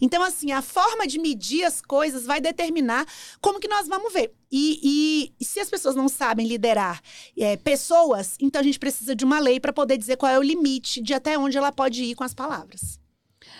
Então, 0.00 0.20
assim, 0.22 0.50
a 0.50 0.60
forma 0.62 1.06
de 1.06 1.18
medir 1.18 1.62
as 1.64 1.80
coisas 1.80 2.24
vai 2.26 2.40
determinar 2.40 3.06
como 3.40 3.60
que 3.60 3.68
nós 3.68 3.86
vamos 3.86 4.12
ver. 4.12 4.32
E, 4.50 4.80
e- 4.82 5.32
e 5.40 5.44
se 5.44 5.60
as 5.60 5.70
pessoas 5.70 5.94
não 5.94 6.08
sabem 6.08 6.44
liderar 6.46 7.00
é, 7.38 7.56
pessoas, 7.56 8.34
então 8.40 8.60
a 8.60 8.64
gente 8.64 8.80
precisa 8.80 9.14
de 9.14 9.24
uma 9.24 9.38
lei 9.38 9.60
para 9.60 9.72
poder 9.72 9.96
dizer 9.96 10.16
qual 10.16 10.32
é 10.32 10.38
o 10.38 10.42
limite 10.42 11.00
de 11.00 11.14
até 11.14 11.38
onde 11.38 11.56
ela 11.56 11.70
pode 11.70 12.02
ir 12.02 12.16
com 12.16 12.24
as 12.24 12.34
palavras. 12.34 12.98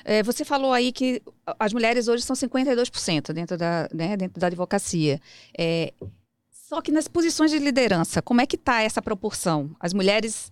É, 0.05 0.21
você 0.23 0.45
falou 0.45 0.73
aí 0.73 0.91
que 0.93 1.23
as 1.59 1.73
mulheres 1.73 2.09
hoje 2.09 2.25
são 2.25 2.35
52% 2.35 3.33
dentro 3.33 3.57
da, 3.57 3.89
né, 3.95 4.17
dentro 4.17 4.41
da 4.41 4.49
advocacia. 4.49 5.21
É, 5.57 5.93
só 6.51 6.81
que 6.81 6.91
nas 6.91 7.07
posições 7.07 7.51
de 7.53 7.59
liderança, 7.59 8.21
como 8.21 8.41
é 8.41 8.47
que 8.47 8.57
está 8.57 8.83
essa 8.83 9.01
proporção? 9.01 9.75
As 9.79 9.93
mulheres 9.95 10.51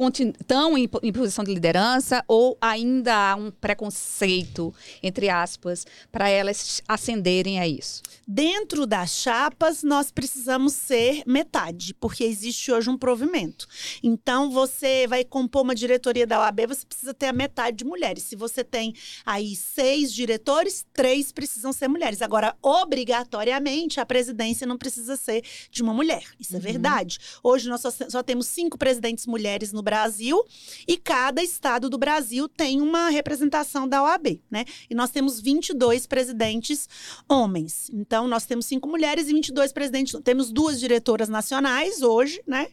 estão 0.00 0.78
em, 0.78 0.88
em 1.02 1.12
posição 1.12 1.44
de 1.44 1.52
liderança 1.52 2.24
ou 2.28 2.56
ainda 2.60 3.14
há 3.32 3.34
um 3.34 3.50
preconceito, 3.50 4.72
entre 5.02 5.28
aspas, 5.28 5.86
para 6.12 6.28
elas 6.28 6.80
ascenderem 6.86 7.58
a 7.58 7.66
isso? 7.66 8.02
Dentro 8.26 8.86
das 8.86 9.10
chapas, 9.10 9.82
nós 9.82 10.10
precisamos 10.10 10.74
ser 10.74 11.22
metade, 11.26 11.94
porque 11.94 12.24
existe 12.24 12.70
hoje 12.70 12.88
um 12.90 12.96
provimento. 12.98 13.66
Então, 14.02 14.50
você 14.50 15.06
vai 15.06 15.24
compor 15.24 15.62
uma 15.62 15.74
diretoria 15.74 16.26
da 16.26 16.40
OAB, 16.40 16.66
você 16.68 16.86
precisa 16.86 17.12
ter 17.14 17.26
a 17.26 17.32
metade 17.32 17.78
de 17.78 17.84
mulheres. 17.84 18.22
Se 18.24 18.36
você 18.36 18.62
tem 18.62 18.94
aí 19.24 19.56
seis 19.56 20.12
diretores, 20.12 20.84
três 20.92 21.32
precisam 21.32 21.72
ser 21.72 21.88
mulheres. 21.88 22.22
Agora, 22.22 22.54
obrigatoriamente, 22.62 24.00
a 24.00 24.06
presidência 24.06 24.66
não 24.66 24.76
precisa 24.78 25.16
ser 25.16 25.42
de 25.70 25.82
uma 25.82 25.94
mulher. 25.94 26.22
Isso 26.38 26.54
é 26.54 26.56
Uhum. 26.58 26.62
verdade. 26.62 27.18
Hoje, 27.42 27.68
nós 27.68 27.80
só, 27.80 27.90
só 27.90 28.22
temos 28.22 28.46
cinco 28.46 28.76
presidentes 28.76 29.26
mulheres 29.26 29.72
no 29.72 29.82
Brasil 29.88 30.44
e 30.86 30.98
cada 30.98 31.42
estado 31.42 31.88
do 31.88 31.96
Brasil 31.96 32.46
tem 32.46 32.82
uma 32.82 33.08
representação 33.08 33.88
da 33.88 34.02
OAB, 34.02 34.38
né? 34.50 34.66
E 34.90 34.94
nós 34.94 35.10
temos 35.10 35.40
22 35.40 36.06
presidentes 36.06 36.86
homens. 37.26 37.88
Então, 37.90 38.28
nós 38.28 38.44
temos 38.44 38.66
cinco 38.66 38.86
mulheres 38.86 39.28
e 39.28 39.32
22 39.32 39.72
presidentes. 39.72 40.20
Temos 40.22 40.52
duas 40.52 40.78
diretoras 40.78 41.30
nacionais 41.30 42.02
hoje, 42.02 42.42
né? 42.46 42.68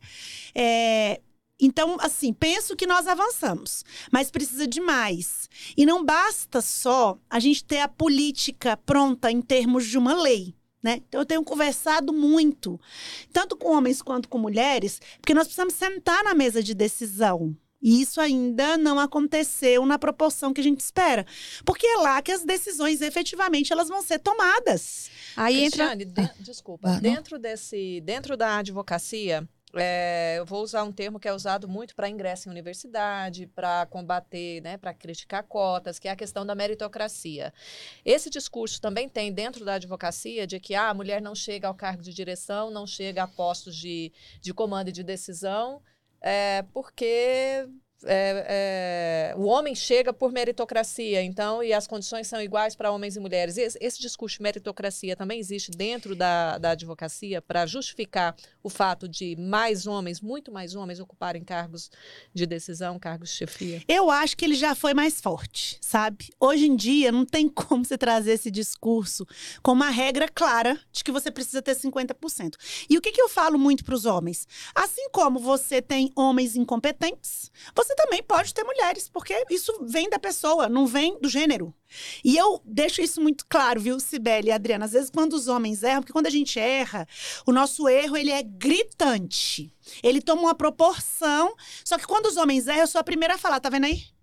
É, 0.54 1.22
então, 1.58 1.96
assim, 2.02 2.34
penso 2.34 2.76
que 2.76 2.86
nós 2.86 3.08
avançamos, 3.08 3.86
mas 4.12 4.30
precisa 4.30 4.68
de 4.68 4.82
mais. 4.82 5.50
E 5.78 5.86
não 5.86 6.04
basta 6.04 6.60
só 6.60 7.18
a 7.30 7.40
gente 7.40 7.64
ter 7.64 7.80
a 7.80 7.88
política 7.88 8.76
pronta 8.76 9.32
em 9.32 9.42
termos 9.42 9.86
de 9.86 9.98
uma 9.98 10.14
lei. 10.14 10.54
Né? 10.86 11.02
Então, 11.08 11.20
eu 11.20 11.26
tenho 11.26 11.44
conversado 11.44 12.14
muito, 12.14 12.80
tanto 13.34 13.58
com 13.58 13.76
homens 13.76 14.04
quanto 14.04 14.30
com 14.30 14.38
mulheres, 14.38 15.02
porque 15.20 15.34
nós 15.34 15.48
precisamos 15.48 15.74
sentar 15.74 16.24
na 16.24 16.36
mesa 16.36 16.62
de 16.62 16.76
decisão. 16.76 17.58
E 17.82 18.02
isso 18.02 18.22
ainda 18.22 18.78
não 18.78 19.00
aconteceu 19.00 19.84
na 19.84 19.98
proporção 19.98 20.54
que 20.54 20.62
a 20.62 20.64
gente 20.64 20.82
espera. 20.82 21.26
Porque 21.66 21.88
é 21.88 21.98
lá 21.98 22.22
que 22.22 22.32
as 22.32 22.44
decisões 22.44 23.02
efetivamente 23.02 23.74
elas 23.74 23.88
vão 23.88 24.04
ser 24.04 24.20
tomadas. 24.20 25.10
Aí 25.36 25.62
Cristiane, 25.62 26.04
entra... 26.04 26.32
de... 26.38 26.44
desculpa, 26.44 26.88
ah, 26.88 27.00
dentro 27.00 27.40
desse, 27.40 28.00
dentro 28.02 28.38
da 28.38 28.58
advocacia, 28.58 29.50
é, 29.76 30.36
eu 30.38 30.46
vou 30.46 30.64
usar 30.64 30.84
um 30.84 30.92
termo 30.92 31.20
que 31.20 31.28
é 31.28 31.34
usado 31.34 31.68
muito 31.68 31.96
para 31.96 32.10
ingresso 32.10 32.48
em 32.48 32.52
universidade, 32.52 33.48
para 33.48 33.86
combater, 33.88 34.62
né, 34.62 34.78
para 34.78 34.94
criticar 34.94 35.44
cotas, 35.44 36.00
que 36.00 36.08
é 36.08 36.12
a 36.12 36.16
questão 36.16 36.46
da 36.46 36.56
meritocracia. 36.56 37.54
Esse 38.04 38.30
discurso 38.30 38.80
também 38.80 39.10
tem 39.10 39.32
dentro 39.32 39.66
da 39.66 39.74
advocacia 39.74 40.48
de 40.48 40.60
que 40.60 40.76
ah, 40.76 40.90
a 40.90 40.94
mulher 40.94 41.22
não 41.22 41.36
chega 41.36 41.68
ao 41.68 41.76
cargo 41.76 42.02
de 42.02 42.14
direção, 42.14 42.72
não 42.72 42.88
chega 42.88 43.24
a 43.24 43.28
postos 43.28 43.76
de, 43.76 44.12
de 44.42 44.54
comando 44.54 44.90
e 44.90 44.94
de 44.94 45.04
decisão, 45.04 45.82
é, 46.22 46.64
porque 46.74 47.68
é, 48.04 49.32
é, 49.34 49.36
o 49.38 49.46
homem 49.46 49.74
chega 49.74 50.14
por 50.14 50.32
meritocracia, 50.32 51.22
então, 51.24 51.64
e 51.64 51.74
as 51.74 51.88
condições 51.88 52.28
são 52.28 52.42
iguais 52.42 52.76
para 52.76 52.92
homens 52.92 53.16
e 53.16 53.20
mulheres. 53.20 53.58
Esse, 53.58 53.78
esse, 53.82 54.00
discurso 54.00 54.38
de 54.38 54.44
meritocracia 54.44 55.16
também 55.16 55.40
existe 55.40 55.72
dentro 55.72 56.16
da, 56.16 56.58
da 56.58 56.72
advocacia 56.72 57.42
para 57.42 57.66
justificar 57.66 58.36
o 58.62 58.70
fato 58.70 59.08
de 59.08 59.36
mais 59.38 59.88
homens, 59.88 60.22
muito 60.22 60.52
mais 60.52 60.76
homens, 60.76 61.00
ocuparem 61.00 61.44
cargos 61.44 61.90
de 62.34 62.46
decisão, 62.46 63.00
cargos 63.00 63.30
de 63.30 63.36
chefia? 63.36 63.82
Eu 63.88 64.12
acho 64.12 64.36
que 64.36 64.46
ele 64.46 64.56
já 64.56 64.76
foi 64.76 64.94
mais 64.94 65.22
forte, 65.22 65.78
sabe? 65.82 66.30
Hoje 66.40 66.68
em 66.68 66.76
dia, 66.76 67.12
não 67.12 67.26
tem 67.26 67.48
como 67.48 67.86
você 67.86 67.98
trazer 67.98 68.34
esse 68.34 68.52
discurso 68.52 69.26
com 69.64 69.72
uma 69.72 69.90
regra 69.90 70.28
clara 70.28 70.80
de 70.92 71.04
que 71.04 71.12
você 71.12 71.32
precisa 71.32 71.62
ter 71.62 71.76
50%. 71.76 72.56
E 72.90 72.98
o 72.98 73.02
que, 73.02 73.12
que 73.12 73.22
eu 73.22 73.30
falo 73.30 73.58
muito 73.58 73.84
para 73.84 73.96
os 73.96 74.06
homens? 74.06 74.48
Assim 74.74 75.10
como 75.12 75.40
você 75.40 75.82
tem 75.82 76.12
homens 76.16 76.56
incompetentes, 76.56 77.52
você 77.76 77.85
também 77.96 78.24
pode 78.24 78.54
ter 78.54 78.64
mulheres, 78.64 79.10
porque 79.10 79.46
isso 79.50 79.72
vem 79.82 80.10
da 80.10 80.18
pessoa, 80.18 80.68
não 80.68 80.88
vem 80.88 81.20
do 81.20 81.30
gênero. 81.30 81.74
E 82.24 82.36
eu 82.36 82.62
deixo 82.66 83.02
isso 83.02 83.22
muito 83.22 83.46
claro, 83.48 83.80
viu, 83.80 84.00
Sibeli 84.00 84.48
e 84.48 84.52
Adriana? 84.52 84.86
Às 84.86 84.94
vezes, 84.94 85.10
quando 85.10 85.34
os 85.34 85.48
homens 85.48 85.84
erram, 85.84 86.02
porque 86.02 86.14
quando 86.14 86.28
a 86.28 86.32
gente 86.32 86.60
erra, 86.60 87.08
o 87.46 87.52
nosso 87.52 87.88
erro 87.88 88.18
ele 88.18 88.32
é 88.32 88.42
gritante. 88.42 89.72
Ele 90.02 90.22
toma 90.22 90.42
uma 90.42 90.56
proporção. 90.56 91.54
Só 91.84 91.98
que 91.98 92.08
quando 92.08 92.26
os 92.26 92.38
homens 92.38 92.68
erram, 92.68 92.82
eu 92.82 92.88
sou 92.88 93.00
a 93.00 93.04
primeira 93.04 93.36
a 93.36 93.38
falar, 93.38 93.60
tá 93.60 93.70
vendo 93.70 93.86
aí? 93.86 94.15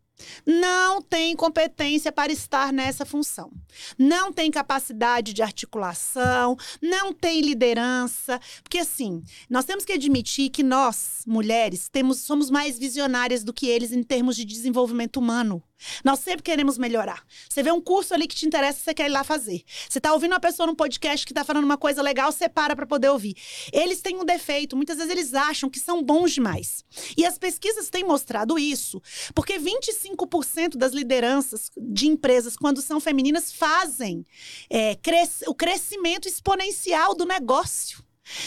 Não 0.46 1.00
tem 1.00 1.34
competência 1.34 2.12
para 2.12 2.32
estar 2.32 2.72
nessa 2.72 3.04
função. 3.04 3.50
Não 3.98 4.32
tem 4.32 4.50
capacidade 4.50 5.32
de 5.32 5.42
articulação, 5.42 6.56
não 6.80 7.12
tem 7.12 7.40
liderança, 7.40 8.40
porque 8.62 8.78
assim, 8.78 9.22
nós 9.48 9.64
temos 9.64 9.84
que 9.84 9.92
admitir 9.92 10.50
que 10.50 10.62
nós, 10.62 11.22
mulheres, 11.26 11.88
temos 11.88 12.18
somos 12.18 12.50
mais 12.50 12.78
visionárias 12.78 13.44
do 13.44 13.52
que 13.52 13.66
eles 13.66 13.92
em 13.92 14.02
termos 14.02 14.36
de 14.36 14.44
desenvolvimento 14.44 15.18
humano. 15.18 15.62
Nós 16.04 16.20
sempre 16.20 16.42
queremos 16.42 16.78
melhorar. 16.78 17.24
Você 17.48 17.62
vê 17.62 17.70
um 17.70 17.80
curso 17.80 18.14
ali 18.14 18.26
que 18.26 18.34
te 18.34 18.46
interessa, 18.46 18.80
você 18.80 18.94
quer 18.94 19.06
ir 19.06 19.12
lá 19.12 19.24
fazer. 19.24 19.62
Você 19.88 19.98
está 19.98 20.12
ouvindo 20.12 20.32
uma 20.32 20.40
pessoa 20.40 20.66
num 20.66 20.74
podcast 20.74 21.26
que 21.26 21.32
está 21.32 21.44
falando 21.44 21.64
uma 21.64 21.78
coisa 21.78 22.02
legal, 22.02 22.30
você 22.30 22.48
para 22.48 22.74
para 22.74 22.86
poder 22.86 23.08
ouvir. 23.08 23.34
Eles 23.72 24.00
têm 24.00 24.16
um 24.16 24.24
defeito, 24.24 24.76
muitas 24.76 24.96
vezes 24.96 25.10
eles 25.10 25.34
acham 25.34 25.68
que 25.68 25.80
são 25.80 26.02
bons 26.02 26.32
demais. 26.32 26.84
E 27.16 27.24
as 27.24 27.38
pesquisas 27.38 27.90
têm 27.90 28.04
mostrado 28.04 28.58
isso, 28.58 29.00
porque 29.34 29.58
25% 29.58 30.76
das 30.76 30.92
lideranças 30.92 31.70
de 31.76 32.06
empresas, 32.06 32.56
quando 32.56 32.82
são 32.82 33.00
femininas, 33.00 33.52
fazem 33.52 34.24
é, 34.68 34.94
cres 34.96 35.42
o 35.46 35.54
crescimento 35.54 36.28
exponencial 36.28 37.14
do 37.14 37.24
negócio. 37.24 38.02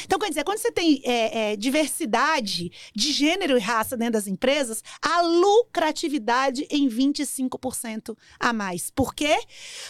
Então, 0.05 0.19
quer 0.19 0.29
dizer, 0.29 0.43
quando 0.43 0.57
você 0.57 0.71
tem 0.71 1.01
é, 1.03 1.51
é, 1.51 1.55
diversidade 1.55 2.71
de 2.95 3.11
gênero 3.11 3.57
e 3.57 3.61
raça 3.61 3.97
dentro 3.97 4.13
das 4.13 4.27
empresas, 4.27 4.83
a 5.01 5.21
lucratividade 5.21 6.67
em 6.69 6.87
25% 6.87 8.17
a 8.39 8.53
mais. 8.53 8.89
Por 8.91 9.13
quê? 9.13 9.37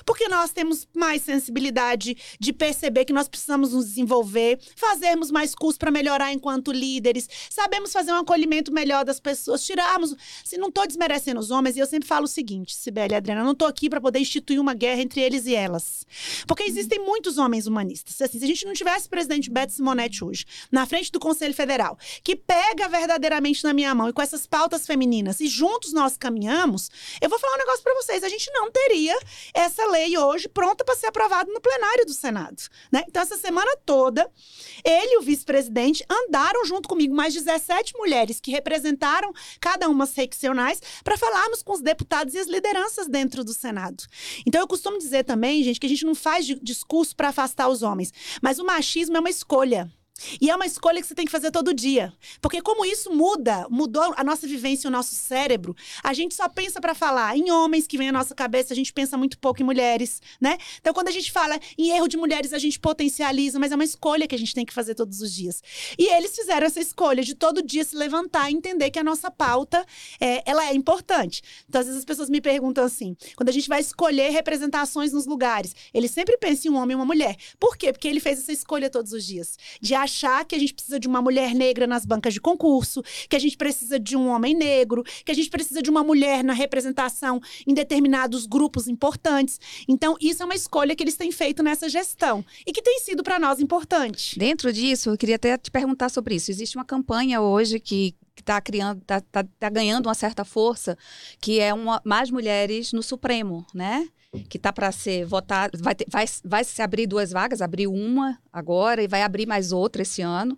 Porque 0.05 0.27
nós 0.27 0.51
temos 0.51 0.87
mais 0.95 1.21
sensibilidade 1.21 2.17
de 2.39 2.53
perceber 2.53 3.05
que 3.05 3.13
nós 3.13 3.27
precisamos 3.27 3.73
nos 3.73 3.87
desenvolver, 3.87 4.59
fazermos 4.75 5.31
mais 5.31 5.53
cursos 5.53 5.77
para 5.77 5.91
melhorar 5.91 6.33
enquanto 6.33 6.71
líderes, 6.71 7.27
sabemos 7.49 7.91
fazer 7.91 8.11
um 8.11 8.17
acolhimento 8.17 8.71
melhor 8.71 9.05
das 9.05 9.19
pessoas, 9.19 9.65
tirarmos. 9.65 10.15
Se 10.43 10.57
não 10.57 10.69
estou 10.69 10.85
desmerecendo 10.87 11.39
os 11.39 11.51
homens, 11.51 11.75
e 11.75 11.79
eu 11.79 11.85
sempre 11.85 12.07
falo 12.07 12.25
o 12.25 12.27
seguinte, 12.27 12.75
Sibeli 12.75 13.13
e 13.13 13.15
Adriana, 13.15 13.43
não 13.43 13.51
estou 13.51 13.67
aqui 13.67 13.89
para 13.89 14.01
poder 14.01 14.19
instituir 14.19 14.59
uma 14.59 14.73
guerra 14.73 15.01
entre 15.01 15.21
eles 15.21 15.45
e 15.45 15.55
elas. 15.55 16.05
Porque 16.47 16.63
existem 16.63 16.99
muitos 16.99 17.37
homens 17.37 17.67
humanistas. 17.67 18.21
Assim, 18.21 18.39
se 18.39 18.45
a 18.45 18.47
gente 18.47 18.65
não 18.65 18.73
tivesse 18.73 19.09
presidente 19.09 19.49
Beto 19.49 19.73
Simonetti 19.85 20.23
hoje, 20.23 20.45
na 20.71 20.85
frente 20.87 21.11
do 21.11 21.19
Conselho 21.19 21.53
Federal, 21.53 21.97
que 22.23 22.35
pega 22.35 22.89
verdadeiramente 22.89 23.63
na 23.63 23.71
minha 23.71 23.93
mão 23.93 24.09
e 24.09 24.13
com 24.13 24.21
essas 24.21 24.47
pautas 24.47 24.87
femininas 24.87 25.39
e 25.39 25.47
juntos 25.47 25.93
nós 25.93 26.17
caminhamos, 26.17 26.89
eu 27.21 27.29
vou 27.29 27.37
falar 27.37 27.53
um 27.53 27.59
negócio 27.59 27.83
para 27.83 27.93
vocês: 27.93 28.23
a 28.23 28.29
gente 28.29 28.49
não 28.51 28.71
teria 28.71 29.15
essa 29.53 29.85
lei 29.85 30.17
hoje 30.17 30.49
pronta 30.49 30.83
para 30.83 30.95
ser 30.95 31.07
aprovada 31.07 31.51
no 31.51 31.61
plenário 31.61 32.05
do 32.05 32.13
Senado. 32.13 32.63
Né? 32.91 33.03
Então, 33.07 33.21
essa 33.21 33.37
semana 33.37 33.71
toda, 33.85 34.27
ele 34.83 35.15
e 35.15 35.17
o 35.19 35.21
vice-presidente 35.21 36.03
andaram 36.09 36.65
junto 36.65 36.89
comigo, 36.89 37.13
mais 37.13 37.33
17 37.33 37.93
mulheres 37.95 38.39
que 38.39 38.51
representaram 38.51 39.31
cada 39.59 39.87
uma 39.87 40.07
seccionais, 40.07 40.81
para 41.03 41.17
falarmos 41.17 41.61
com 41.61 41.73
os 41.73 41.81
deputados 41.81 42.33
e 42.33 42.39
as 42.39 42.47
lideranças 42.47 43.07
dentro 43.07 43.43
do 43.43 43.53
Senado. 43.53 44.03
Então, 44.47 44.61
eu 44.61 44.67
costumo 44.67 44.97
dizer 44.97 45.23
também, 45.23 45.63
gente, 45.63 45.79
que 45.79 45.85
a 45.85 45.89
gente 45.89 46.05
não 46.05 46.15
faz 46.15 46.45
discurso 46.45 47.15
para 47.15 47.29
afastar 47.29 47.67
os 47.67 47.83
homens, 47.83 48.11
mas 48.41 48.57
o 48.57 48.65
machismo 48.65 49.17
é 49.17 49.19
uma 49.19 49.29
escolha 49.29 49.64
escolha. 49.65 49.94
E 50.39 50.49
é 50.49 50.55
uma 50.55 50.65
escolha 50.65 51.01
que 51.01 51.07
você 51.07 51.13
tem 51.13 51.25
que 51.25 51.31
fazer 51.31 51.51
todo 51.51 51.73
dia. 51.73 52.13
Porque 52.41 52.61
como 52.61 52.85
isso 52.85 53.11
muda, 53.13 53.67
mudou 53.69 54.13
a 54.15 54.23
nossa 54.23 54.47
vivência, 54.47 54.87
o 54.87 54.91
nosso 54.91 55.13
cérebro, 55.13 55.75
a 56.01 56.13
gente 56.13 56.33
só 56.33 56.47
pensa 56.47 56.79
para 56.79 56.95
falar 56.95 57.37
em 57.37 57.51
homens 57.51 57.85
que 57.85 57.97
vem 57.97 58.09
à 58.09 58.11
nossa 58.13 58.33
cabeça, 58.33 58.71
a 58.71 58.75
gente 58.75 58.93
pensa 58.93 59.17
muito 59.17 59.37
pouco 59.37 59.61
em 59.61 59.65
mulheres, 59.65 60.21
né? 60.39 60.57
Então 60.79 60.93
quando 60.93 61.09
a 61.09 61.11
gente 61.11 61.31
fala 61.31 61.59
em 61.77 61.89
erro 61.89 62.07
de 62.07 62.15
mulheres, 62.15 62.53
a 62.53 62.57
gente 62.57 62.79
potencializa, 62.79 63.59
mas 63.59 63.73
é 63.73 63.75
uma 63.75 63.83
escolha 63.83 64.25
que 64.25 64.35
a 64.35 64.37
gente 64.37 64.53
tem 64.53 64.65
que 64.65 64.73
fazer 64.73 64.95
todos 64.95 65.21
os 65.21 65.33
dias. 65.33 65.61
E 65.97 66.07
eles 66.13 66.33
fizeram 66.33 66.65
essa 66.65 66.79
escolha 66.79 67.21
de 67.21 67.35
todo 67.35 67.61
dia 67.61 67.83
se 67.83 67.95
levantar 67.95 68.49
e 68.49 68.53
entender 68.53 68.91
que 68.91 68.99
a 68.99 69.03
nossa 69.03 69.29
pauta, 69.29 69.85
é, 70.19 70.49
ela 70.49 70.65
é 70.65 70.73
importante. 70.73 71.41
Então 71.67 71.81
às 71.81 71.87
vezes 71.87 71.99
as 71.99 72.05
pessoas 72.05 72.29
me 72.29 72.39
perguntam 72.39 72.85
assim, 72.85 73.17
quando 73.35 73.49
a 73.49 73.53
gente 73.53 73.67
vai 73.67 73.81
escolher 73.81 74.29
representações 74.29 75.11
nos 75.11 75.25
lugares, 75.25 75.75
ele 75.93 76.07
sempre 76.07 76.37
pensa 76.37 76.67
em 76.67 76.71
um 76.71 76.77
homem 76.77 76.93
e 76.93 76.95
uma 76.95 77.05
mulher. 77.05 77.35
Por 77.59 77.75
quê? 77.75 77.91
Porque 77.91 78.07
ele 78.07 78.21
fez 78.21 78.39
essa 78.39 78.53
escolha 78.53 78.89
todos 78.89 79.11
os 79.11 79.25
dias. 79.25 79.57
De 79.81 79.93
achar 80.05 80.45
que 80.45 80.55
a 80.55 80.59
gente 80.59 80.73
precisa 80.73 80.99
de 80.99 81.07
uma 81.07 81.21
mulher 81.21 81.53
negra 81.53 81.85
nas 81.85 82.05
bancas 82.05 82.33
de 82.33 82.41
concurso, 82.41 83.03
que 83.29 83.35
a 83.35 83.39
gente 83.39 83.57
precisa 83.57 83.99
de 83.99 84.15
um 84.15 84.27
homem 84.27 84.55
negro, 84.55 85.03
que 85.23 85.31
a 85.31 85.35
gente 85.35 85.49
precisa 85.49 85.81
de 85.81 85.89
uma 85.89 86.03
mulher 86.03 86.43
na 86.43 86.53
representação 86.53 87.41
em 87.67 87.73
determinados 87.73 88.45
grupos 88.45 88.87
importantes. 88.87 89.59
Então, 89.87 90.15
isso 90.21 90.41
é 90.41 90.45
uma 90.45 90.55
escolha 90.55 90.95
que 90.95 91.03
eles 91.03 91.17
têm 91.17 91.31
feito 91.31 91.61
nessa 91.61 91.89
gestão 91.89 92.45
e 92.65 92.71
que 92.71 92.81
tem 92.81 92.99
sido 92.99 93.23
para 93.23 93.37
nós 93.37 93.59
importante. 93.59 94.39
Dentro 94.39 94.71
disso, 94.71 95.09
eu 95.09 95.17
queria 95.17 95.35
até 95.35 95.57
te 95.57 95.69
perguntar 95.69 96.09
sobre 96.09 96.35
isso. 96.35 96.49
Existe 96.49 96.77
uma 96.77 96.85
campanha 96.85 97.41
hoje 97.41 97.79
que 97.79 98.15
está 98.39 98.59
criando, 98.61 99.01
está 99.01 99.21
tá, 99.21 99.43
tá 99.59 99.69
ganhando 99.69 100.07
uma 100.07 100.13
certa 100.13 100.43
força, 100.43 100.97
que 101.39 101.59
é 101.59 101.73
uma, 101.73 102.01
mais 102.03 102.29
mulheres 102.29 102.91
no 102.93 103.01
Supremo, 103.01 103.65
né? 103.73 104.07
Que 104.43 104.57
está 104.57 104.71
para 104.71 104.91
ser 104.91 105.25
votado, 105.25 105.77
vai, 105.81 105.95
ter, 105.95 106.05
vai, 106.09 106.25
vai 106.43 106.63
se 106.63 106.81
abrir 106.81 107.07
duas 107.07 107.31
vagas, 107.31 107.61
abriu 107.61 107.93
uma 107.93 108.39
agora 108.51 109.03
e 109.03 109.07
vai 109.07 109.21
abrir 109.21 109.45
mais 109.45 109.71
outra 109.71 110.01
esse 110.01 110.21
ano. 110.21 110.57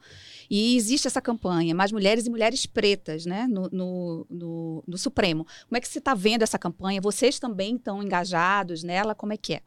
E 0.49 0.77
existe 0.77 1.07
essa 1.07 1.21
campanha, 1.21 1.75
mais 1.75 1.91
mulheres 1.91 2.25
e 2.25 2.29
mulheres 2.29 2.65
pretas, 2.65 3.25
né, 3.25 3.47
no, 3.47 3.69
no, 3.69 4.27
no, 4.29 4.83
no 4.87 4.97
Supremo. 4.97 5.45
Como 5.67 5.77
é 5.77 5.81
que 5.81 5.87
você 5.87 5.99
está 5.99 6.13
vendo 6.13 6.43
essa 6.43 6.57
campanha? 6.57 7.01
Vocês 7.01 7.37
também 7.37 7.75
estão 7.75 8.01
engajados 8.01 8.83
nela? 8.83 9.13
Como 9.13 9.33
é 9.33 9.37
que 9.37 9.55
é? 9.55 9.61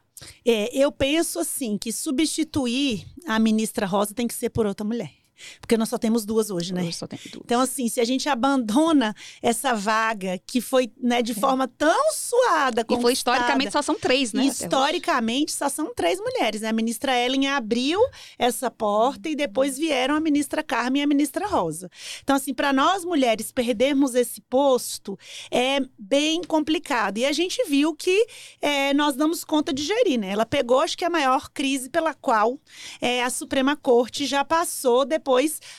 é? 0.45 0.75
Eu 0.75 0.91
penso 0.91 1.39
assim 1.39 1.77
que 1.77 1.91
substituir 1.91 3.05
a 3.27 3.37
ministra 3.37 3.85
Rosa 3.85 4.15
tem 4.15 4.27
que 4.27 4.33
ser 4.33 4.49
por 4.49 4.65
outra 4.65 4.85
mulher. 4.85 5.20
Porque 5.59 5.77
nós 5.77 5.89
só 5.89 5.97
temos 5.97 6.25
duas 6.25 6.49
hoje, 6.49 6.73
né? 6.73 6.81
Hoje 6.81 6.93
só 6.93 7.07
tem 7.07 7.19
duas. 7.31 7.43
Então, 7.45 7.61
assim, 7.61 7.87
se 7.89 7.99
a 7.99 8.05
gente 8.05 8.27
abandona 8.29 9.15
essa 9.41 9.73
vaga 9.73 10.39
que 10.45 10.61
foi 10.61 10.91
né, 11.01 11.21
de 11.21 11.33
forma 11.33 11.67
tão 11.67 12.11
suada, 12.13 12.81
É. 12.81 12.93
e 12.93 13.01
foi 13.01 13.13
historicamente 13.13 13.71
só 13.71 13.81
são 13.81 13.95
três, 13.95 14.33
né? 14.33 14.43
Historicamente, 14.45 15.51
só 15.51 15.69
são 15.69 15.93
três 15.93 16.19
mulheres. 16.19 16.61
Né? 16.61 16.69
A 16.69 16.73
ministra 16.73 17.17
Ellen 17.17 17.47
abriu 17.47 17.99
essa 18.37 18.69
porta 18.69 19.29
e 19.29 19.35
depois 19.35 19.77
vieram 19.77 20.15
a 20.15 20.19
ministra 20.19 20.63
Carmen 20.63 21.01
e 21.01 21.03
a 21.03 21.07
ministra 21.07 21.47
Rosa. 21.47 21.89
Então, 22.23 22.35
assim, 22.35 22.53
para 22.53 22.71
nós 22.73 23.03
mulheres 23.05 23.51
perdermos 23.51 24.15
esse 24.15 24.41
posto 24.41 25.17
é 25.49 25.79
bem 25.97 26.41
complicado. 26.43 27.17
E 27.17 27.25
a 27.25 27.31
gente 27.31 27.63
viu 27.67 27.95
que 27.95 28.25
é, 28.61 28.93
nós 28.93 29.15
damos 29.15 29.43
conta 29.43 29.73
de 29.73 29.83
gerir, 29.83 30.19
né? 30.19 30.29
Ela 30.31 30.45
pegou, 30.45 30.79
acho 30.79 30.97
que 30.97 31.05
a 31.05 31.09
maior 31.09 31.49
crise 31.49 31.89
pela 31.89 32.13
qual 32.13 32.59
é, 32.99 33.23
a 33.23 33.29
Suprema 33.29 33.75
Corte 33.75 34.25
já 34.25 34.43
passou 34.43 35.05
depois 35.05 35.30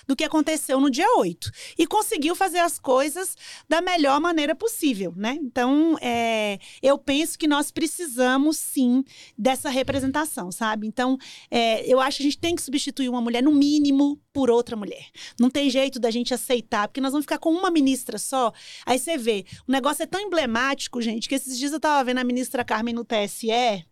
do 0.07 0.17
que 0.17 0.25
aconteceu 0.25 0.81
no 0.81 0.91
dia 0.91 1.07
8. 1.19 1.51
E 1.79 1.87
conseguiu 1.87 2.35
fazer 2.35 2.59
as 2.59 2.79
coisas 2.79 3.37
da 3.69 3.81
melhor 3.81 4.21
maneira 4.21 4.55
possível, 4.55 5.13
né? 5.17 5.39
Então, 5.41 5.97
é, 6.01 6.59
eu 6.83 6.99
penso 6.99 7.39
que 7.39 7.47
nós 7.47 7.71
precisamos, 7.71 8.57
sim, 8.57 9.05
dessa 9.37 9.69
representação, 9.69 10.51
sabe? 10.51 10.87
Então, 10.87 11.19
é, 11.51 11.87
eu 11.87 12.01
acho 12.01 12.19
que 12.19 12.23
a 12.23 12.27
gente 12.27 12.39
tem 12.39 12.55
que 12.55 12.63
substituir 12.63 13.09
uma 13.09 13.21
mulher, 13.21 13.43
no 13.43 13.53
mínimo, 13.53 14.21
por 14.33 14.51
outra 14.51 14.77
mulher. 14.77 15.07
Não 15.39 15.51
tem 15.51 15.69
jeito 15.69 16.01
da 16.01 16.11
gente 16.11 16.33
aceitar, 16.33 16.89
porque 16.89 17.01
nós 17.01 17.13
vamos 17.13 17.25
ficar 17.25 17.39
com 17.39 17.51
uma 17.51 17.71
ministra 17.71 18.19
só. 18.19 18.53
Aí 18.87 18.99
você 18.99 19.19
vê, 19.19 19.45
o 19.69 19.73
negócio 19.73 20.03
é 20.03 20.07
tão 20.07 20.21
emblemático, 20.21 21.01
gente, 21.03 21.29
que 21.29 21.35
esses 21.35 21.59
dias 21.59 21.73
eu 21.73 21.81
tava 21.81 22.03
vendo 22.05 22.19
a 22.19 22.25
ministra 22.25 22.65
Carmen 22.65 22.95
no 22.95 23.05
TSE, 23.05 23.85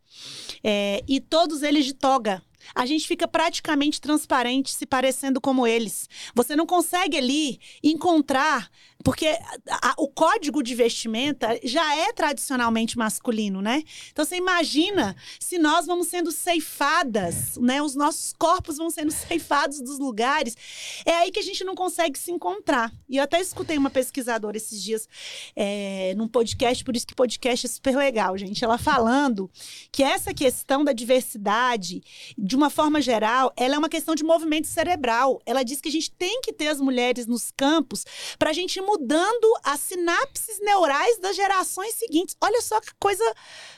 é, 0.63 1.03
e 1.09 1.21
todos 1.21 1.63
eles 1.63 1.85
de 1.85 1.95
toga. 1.95 2.43
A 2.75 2.87
gente 2.87 3.07
fica 3.07 3.27
praticamente 3.27 4.01
transparente, 4.01 4.71
se 4.73 4.87
parecendo 4.87 5.41
como 5.41 5.67
eles. 5.67 6.09
Você 6.35 6.55
não 6.55 6.67
consegue 6.67 7.17
ali 7.17 7.61
encontrar, 7.83 8.71
porque 9.03 9.27
a- 9.27 9.91
a- 9.91 9.95
o 9.99 10.09
código 10.09 10.63
de 10.63 10.75
vestimenta 10.75 11.59
já 11.65 11.95
é 11.97 12.13
tradicionalmente 12.13 12.99
masculino, 12.99 13.63
né? 13.63 13.83
Então 14.13 14.25
você 14.25 14.37
imagina 14.37 15.17
se 15.39 15.59
nós 15.59 15.87
vamos 15.87 16.09
sendo 16.09 16.31
ceifadas, 16.31 17.57
né? 17.57 17.83
Os 17.83 17.95
nossos 17.95 18.33
corpos 18.39 18.77
vão 18.77 18.91
sendo 18.91 19.11
ceifados 19.13 19.81
dos 19.81 19.99
lugares. 19.99 20.57
É 21.05 21.13
aí 21.15 21.31
que 21.31 21.39
a 21.39 21.43
gente 21.43 21.65
não 21.65 21.75
consegue 21.75 22.19
se 22.19 22.31
encontrar. 22.31 22.93
E 23.09 23.17
eu 23.17 23.23
até 23.25 23.41
escutei 23.41 23.77
uma 23.79 23.91
pesquisadora 23.91 24.57
esses 24.57 24.83
dias 24.83 25.09
é, 25.57 26.15
num 26.17 26.29
podcast, 26.29 26.85
por 26.85 26.95
isso 26.95 27.07
que 27.07 27.15
podcast 27.15 27.67
é 27.67 27.69
super 27.69 27.97
legal, 27.97 28.37
gente. 28.37 28.65
Ela 28.65 28.79
falando 28.79 29.51
que 29.91 30.03
essa 30.03 30.33
questão 30.35 30.85
da 30.85 30.93
diversidade, 30.93 32.03
de 32.37 32.57
uma 32.57 32.71
forma 32.71 33.01
geral, 33.01 33.53
ela 33.57 33.75
é 33.75 33.79
uma 33.79 33.89
questão 33.89 34.15
de 34.15 34.25
movimento 34.25 34.67
cerebral. 34.67 35.41
Ela 35.47 35.63
diz 35.63 35.81
que 35.81 35.89
a 35.89 35.93
gente 35.93 36.11
tem 36.11 36.41
que 36.43 36.53
ter 36.53 36.69
as 36.69 36.81
mulheres 36.81 37.27
nos 37.27 37.51
campos 37.51 38.05
para 38.39 38.51
a 38.51 38.53
gente 38.53 38.81
mudando 38.91 39.47
as 39.63 39.81
sinapses 39.81 40.59
neurais 40.61 41.19
das 41.19 41.37
gerações 41.37 41.95
seguintes. 41.95 42.37
Olha 42.41 42.61
só 42.61 42.81
que 42.81 42.91
coisa 42.99 43.25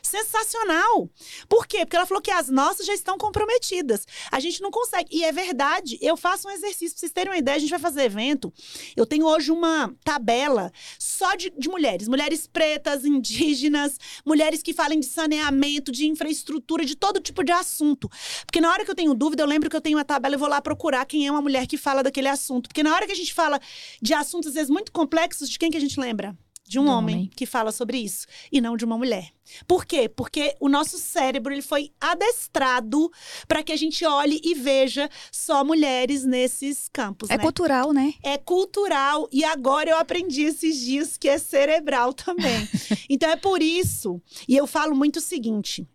sensacional. 0.02 1.08
Por 1.48 1.66
quê? 1.66 1.80
Porque 1.80 1.96
ela 1.96 2.06
falou 2.06 2.22
que 2.22 2.30
as 2.30 2.48
nossas 2.48 2.86
já 2.86 2.94
estão 2.94 3.18
comprometidas. 3.18 4.06
A 4.30 4.40
gente 4.40 4.62
não 4.62 4.70
consegue. 4.70 5.14
E 5.14 5.22
é 5.22 5.30
verdade. 5.30 5.98
Eu 6.00 6.16
faço 6.16 6.48
um 6.48 6.50
exercício, 6.50 6.94
para 6.94 7.00
vocês 7.00 7.12
terem 7.12 7.32
uma 7.32 7.38
ideia, 7.38 7.56
a 7.56 7.60
gente 7.60 7.70
vai 7.70 7.78
fazer 7.78 8.04
evento. 8.04 8.52
Eu 8.96 9.04
tenho 9.04 9.26
hoje 9.26 9.50
uma 9.50 9.94
tabela 10.02 10.72
só 10.98 11.34
de, 11.34 11.50
de 11.50 11.68
mulheres. 11.68 12.08
Mulheres 12.08 12.46
pretas, 12.46 13.04
indígenas, 13.04 13.98
mulheres 14.24 14.62
que 14.62 14.72
falem 14.72 14.98
de 14.98 15.06
saneamento, 15.06 15.92
de 15.92 16.06
infraestrutura, 16.06 16.84
de 16.84 16.96
todo 16.96 17.20
tipo 17.20 17.44
de 17.44 17.52
assunto. 17.52 18.08
Porque 18.46 18.60
na 18.60 18.70
hora 18.70 18.84
que 18.84 18.90
eu 18.90 18.94
tenho 18.94 19.14
dúvida, 19.14 19.42
eu 19.42 19.46
lembro 19.46 19.68
que 19.68 19.76
eu 19.76 19.80
tenho 19.80 19.98
uma 19.98 20.04
tabela 20.04 20.34
e 20.34 20.38
vou 20.38 20.48
lá 20.48 20.62
procurar 20.62 21.04
quem 21.04 21.26
é 21.26 21.30
uma 21.30 21.42
mulher 21.42 21.66
que 21.66 21.76
fala 21.76 22.02
daquele 22.02 22.28
assunto. 22.28 22.68
Porque 22.68 22.82
na 22.82 22.94
hora 22.94 23.06
que 23.06 23.12
a 23.12 23.16
gente 23.16 23.34
fala 23.34 23.60
de 24.00 24.14
assuntos, 24.14 24.48
às 24.48 24.54
vezes, 24.54 24.70
muito 24.70 24.90
complexos, 25.02 25.50
de 25.50 25.58
quem 25.58 25.68
que 25.68 25.76
a 25.76 25.80
gente 25.80 25.98
lembra? 25.98 26.36
De 26.64 26.78
um 26.78 26.88
homem, 26.88 27.16
homem. 27.16 27.30
que 27.36 27.44
fala 27.44 27.72
sobre 27.72 27.98
isso, 27.98 28.24
e 28.50 28.60
não 28.60 28.76
de 28.76 28.84
uma 28.84 28.96
mulher. 28.96 29.32
Por 29.66 29.84
quê? 29.84 30.08
Porque 30.08 30.54
o 30.60 30.68
nosso 30.68 30.96
cérebro 30.96 31.52
ele 31.52 31.60
foi 31.60 31.90
adestrado 32.00 33.10
para 33.48 33.64
que 33.64 33.72
a 33.72 33.76
gente 33.76 34.06
olhe 34.06 34.40
e 34.44 34.54
veja 34.54 35.10
só 35.32 35.64
mulheres 35.64 36.24
nesses 36.24 36.88
campos. 36.88 37.28
É 37.30 37.36
né? 37.36 37.42
cultural, 37.42 37.92
né? 37.92 38.14
é 38.22 38.38
cultural 38.38 39.28
e 39.32 39.44
agora 39.44 39.90
eu 39.90 39.98
aprendi 39.98 40.44
esses 40.44 40.78
dias 40.78 41.18
que 41.18 41.28
é 41.28 41.36
cerebral 41.36 42.14
também. 42.14 42.68
então 43.10 43.28
é 43.28 43.36
por 43.36 43.60
isso, 43.60 44.22
e 44.48 44.56
eu 44.56 44.66
falo 44.66 44.94
muito 44.94 45.16
o 45.16 45.20
seguinte, 45.20 45.86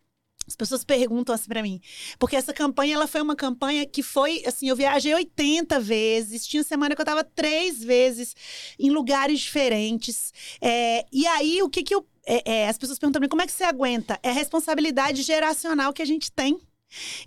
as 0.47 0.55
pessoas 0.55 0.83
perguntam 0.83 1.35
assim 1.35 1.47
pra 1.49 1.61
mim, 1.61 1.81
porque 2.17 2.35
essa 2.35 2.53
campanha 2.53 2.95
ela 2.95 3.07
foi 3.07 3.21
uma 3.21 3.35
campanha 3.35 3.85
que 3.85 4.01
foi 4.01 4.43
assim, 4.45 4.69
eu 4.69 4.75
viajei 4.75 5.13
80 5.13 5.79
vezes, 5.79 6.47
tinha 6.47 6.63
semana 6.63 6.95
que 6.95 7.01
eu 7.01 7.05
tava 7.05 7.23
três 7.23 7.83
vezes 7.83 8.35
em 8.79 8.89
lugares 8.89 9.39
diferentes, 9.39 10.33
É, 10.61 11.05
e 11.11 11.25
aí 11.27 11.61
o 11.61 11.69
que 11.69 11.83
que 11.83 11.93
eu 11.93 12.05
é, 12.29 12.63
é, 12.63 12.67
as 12.67 12.77
pessoas 12.77 12.99
perguntam 12.99 13.21
pra 13.21 13.25
mim, 13.25 13.29
como 13.29 13.41
é 13.41 13.45
que 13.45 13.53
você 13.53 13.63
aguenta? 13.63 14.19
É 14.21 14.29
a 14.29 14.33
responsabilidade 14.33 15.21
geracional 15.23 15.93
que 15.93 16.01
a 16.01 16.05
gente 16.05 16.29
tem. 16.29 16.59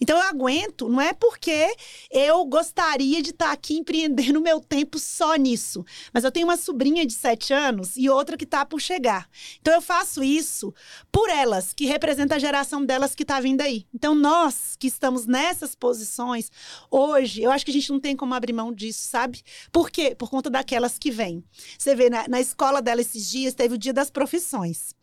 Então 0.01 0.16
eu 0.16 0.25
aguento, 0.25 0.88
não 0.88 1.01
é 1.01 1.12
porque 1.12 1.75
eu 2.11 2.44
gostaria 2.44 3.23
de 3.23 3.31
estar 3.31 3.53
aqui 3.53 3.77
empreendendo 3.77 4.40
meu 4.40 4.61
tempo 4.61 4.99
só 4.99 5.35
nisso. 5.37 5.85
Mas 6.12 6.25
eu 6.25 6.33
tenho 6.33 6.46
uma 6.46 6.57
sobrinha 6.57 7.05
de 7.07 7.12
sete 7.12 7.53
anos 7.53 7.96
e 7.96 8.09
outra 8.09 8.37
que 8.37 8.44
está 8.44 8.64
por 8.64 8.81
chegar. 8.81 9.29
Então 9.61 9.75
eu 9.75 9.83
faço 9.83 10.23
isso 10.23 10.75
por 11.12 11.29
elas, 11.29 11.73
que 11.73 11.87
representa 11.87 12.37
a 12.37 12.38
geração 12.38 12.85
delas 12.85 13.14
que 13.14 13.23
está 13.23 13.40
vindo 13.40 13.61
aí. 13.61 13.87
Então 13.94 14.14
nós 14.14 14.77
que 14.79 14.87
estamos 14.87 15.27
nessas 15.27 15.75
posições, 15.75 16.51
hoje, 16.90 17.42
eu 17.42 17.51
acho 17.51 17.64
que 17.64 17.70
a 17.70 17.75
gente 17.75 17.90
não 17.90 18.01
tem 18.01 18.16
como 18.16 18.35
abrir 18.35 18.53
mão 18.53 18.73
disso, 18.73 19.07
sabe? 19.09 19.42
Por 19.70 19.90
quê? 19.90 20.14
Por 20.14 20.31
conta 20.31 20.49
daquelas 20.49 20.99
que 20.99 21.11
vêm. 21.11 21.44
Você 21.79 21.94
vê, 21.94 22.09
na, 22.09 22.27
na 22.29 22.40
escola 22.40 22.81
dela 22.81 23.01
esses 23.01 23.29
dias, 23.29 23.55
teve 23.55 23.75
o 23.75 23.79
dia 23.79 23.92
das 23.92 24.11
profissões. 24.11 24.94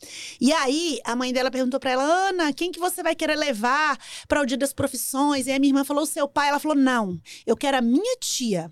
E 0.41 0.52
aí, 0.52 1.00
a 1.04 1.15
mãe 1.15 1.32
dela 1.32 1.52
perguntou 1.52 1.80
para 1.80 1.91
ela, 1.91 2.04
Ana, 2.04 2.54
quem 2.54 2.72
que 2.72 2.80
você 2.80 3.04
vai 3.04 3.15
querer 3.15 3.36
levar 3.36 3.98
para 4.28 4.41
o 4.41 4.46
dia 4.47 4.57
das 4.57 4.73
profissões? 4.73 5.45
E 5.47 5.51
a 5.51 5.60
minha 5.60 5.69
irmã 5.69 5.83
falou, 5.83 6.03
o 6.03 6.07
seu 6.07 6.27
pai. 6.27 6.49
Ela 6.49 6.60
falou, 6.60 6.77
não, 6.77 7.19
eu 7.45 7.55
quero 7.55 7.77
a 7.77 7.81
minha 7.81 8.17
tia. 8.19 8.71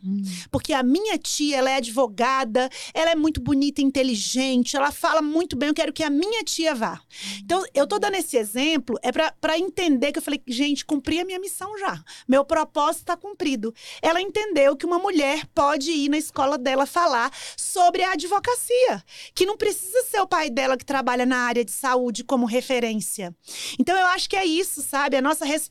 Porque 0.49 0.73
a 0.73 0.81
minha 0.81 1.17
tia, 1.17 1.57
ela 1.57 1.69
é 1.69 1.75
advogada, 1.75 2.69
ela 2.93 3.11
é 3.11 3.15
muito 3.15 3.41
bonita 3.41 3.81
e 3.81 3.83
inteligente, 3.83 4.75
ela 4.75 4.91
fala 4.91 5.21
muito 5.21 5.55
bem, 5.55 5.69
eu 5.69 5.75
quero 5.75 5.93
que 5.93 6.03
a 6.03 6.09
minha 6.09 6.43
tia 6.43 6.73
vá. 6.73 7.01
Então, 7.43 7.63
eu 7.73 7.85
tô 7.85 7.99
dando 7.99 8.15
esse 8.15 8.37
exemplo, 8.37 8.97
é 9.01 9.11
para 9.11 9.59
entender 9.59 10.11
que 10.11 10.19
eu 10.19 10.23
falei, 10.23 10.41
gente, 10.47 10.85
cumpri 10.85 11.19
a 11.19 11.25
minha 11.25 11.39
missão 11.39 11.77
já. 11.77 12.03
Meu 12.27 12.45
propósito 12.45 13.01
está 13.01 13.17
cumprido. 13.17 13.73
Ela 14.01 14.21
entendeu 14.21 14.75
que 14.75 14.85
uma 14.85 14.99
mulher 14.99 15.45
pode 15.53 15.91
ir 15.91 16.09
na 16.09 16.17
escola 16.17 16.57
dela 16.57 16.85
falar 16.85 17.31
sobre 17.57 18.03
a 18.03 18.13
advocacia, 18.13 19.03
que 19.33 19.45
não 19.45 19.57
precisa 19.57 20.03
ser 20.09 20.19
o 20.21 20.27
pai 20.27 20.49
dela 20.49 20.77
que 20.77 20.85
trabalha 20.85 21.25
na 21.25 21.37
área 21.37 21.65
de 21.65 21.71
saúde 21.71 22.23
como 22.23 22.45
referência. 22.45 23.35
Então, 23.79 23.97
eu 23.97 24.05
acho 24.07 24.29
que 24.29 24.35
é 24.35 24.45
isso, 24.45 24.81
sabe? 24.81 25.17
A 25.17 25.21
nossa 25.21 25.45
responsabilidade 25.45 25.64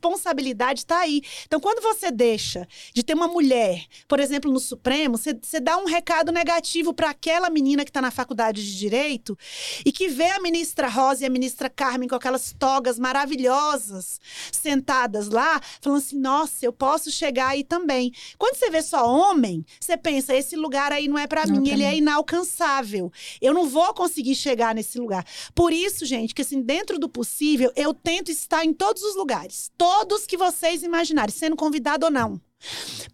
está 0.78 1.00
aí. 1.00 1.22
Então, 1.46 1.60
quando 1.60 1.82
você 1.82 2.10
deixa 2.10 2.66
de 2.94 3.02
ter 3.02 3.14
uma 3.14 3.28
mulher, 3.28 3.84
por 4.08 4.20
exemplo, 4.20 4.52
no 4.52 4.60
Supremo, 4.60 5.16
você, 5.16 5.60
dá 5.60 5.76
um 5.76 5.84
recado 5.84 6.32
negativo 6.32 6.92
para 6.92 7.10
aquela 7.10 7.50
menina 7.50 7.84
que 7.84 7.90
está 7.90 8.00
na 8.00 8.10
faculdade 8.10 8.64
de 8.64 8.78
Direito 8.78 9.36
e 9.84 9.92
que 9.92 10.08
vê 10.08 10.30
a 10.30 10.40
ministra 10.40 10.88
Rosa 10.88 11.22
e 11.22 11.26
a 11.26 11.30
ministra 11.30 11.68
Carmen 11.70 12.08
com 12.08 12.14
aquelas 12.14 12.54
togas 12.58 12.98
maravilhosas 12.98 14.20
sentadas 14.52 15.28
lá, 15.28 15.60
falando 15.80 15.98
assim: 15.98 16.18
nossa, 16.18 16.64
eu 16.64 16.72
posso 16.72 17.10
chegar 17.10 17.48
aí 17.48 17.64
também. 17.64 18.12
Quando 18.38 18.56
você 18.56 18.70
vê 18.70 18.82
só 18.82 19.06
homem, 19.06 19.64
você 19.80 19.96
pensa: 19.96 20.34
esse 20.34 20.56
lugar 20.56 20.92
aí 20.92 21.08
não 21.08 21.18
é 21.18 21.26
para 21.26 21.42
é 21.42 21.46
mim, 21.46 21.68
ele 21.68 21.82
é 21.82 21.90
mim. 21.90 21.98
inalcançável. 21.98 23.12
Eu 23.40 23.54
não 23.54 23.68
vou 23.68 23.92
conseguir 23.94 24.34
chegar 24.34 24.74
nesse 24.74 24.98
lugar. 24.98 25.24
Por 25.54 25.72
isso, 25.72 26.04
gente, 26.04 26.34
que 26.34 26.42
assim, 26.42 26.60
dentro 26.60 26.98
do 26.98 27.08
possível, 27.08 27.72
eu 27.76 27.92
tento 27.92 28.30
estar 28.30 28.64
em 28.64 28.72
todos 28.72 29.02
os 29.02 29.16
lugares. 29.16 29.70
Todos 29.84 30.24
que 30.24 30.38
vocês 30.38 30.82
imaginarem, 30.82 31.30
sendo 31.30 31.56
convidado 31.56 32.06
ou 32.06 32.10
não. 32.10 32.40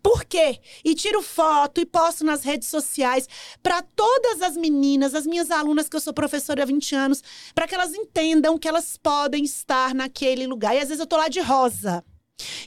Por 0.01 0.25
quê? 0.25 0.61
E 0.85 0.95
tiro 0.95 1.21
foto 1.21 1.81
e 1.81 1.85
posto 1.85 2.25
nas 2.25 2.45
redes 2.45 2.69
sociais 2.69 3.29
para 3.61 3.83
todas 3.83 4.41
as 4.41 4.57
meninas, 4.57 5.13
as 5.13 5.27
minhas 5.27 5.51
alunas, 5.51 5.89
que 5.89 5.97
eu 5.97 6.01
sou 6.01 6.15
professora 6.15 6.63
há 6.63 6.67
20 6.67 6.95
anos, 6.95 7.25
para 7.57 7.67
que 7.67 7.75
elas 7.75 7.93
entendam 7.93 8.57
que 8.57 8.69
elas 8.69 8.97
podem 8.97 9.43
estar 9.43 9.93
naquele 9.93 10.47
lugar. 10.47 10.77
E 10.77 10.79
às 10.79 10.91
vezes 10.91 11.01
eu 11.01 11.09
tô 11.09 11.17
lá 11.17 11.27
de 11.27 11.41
rosa. 11.41 12.05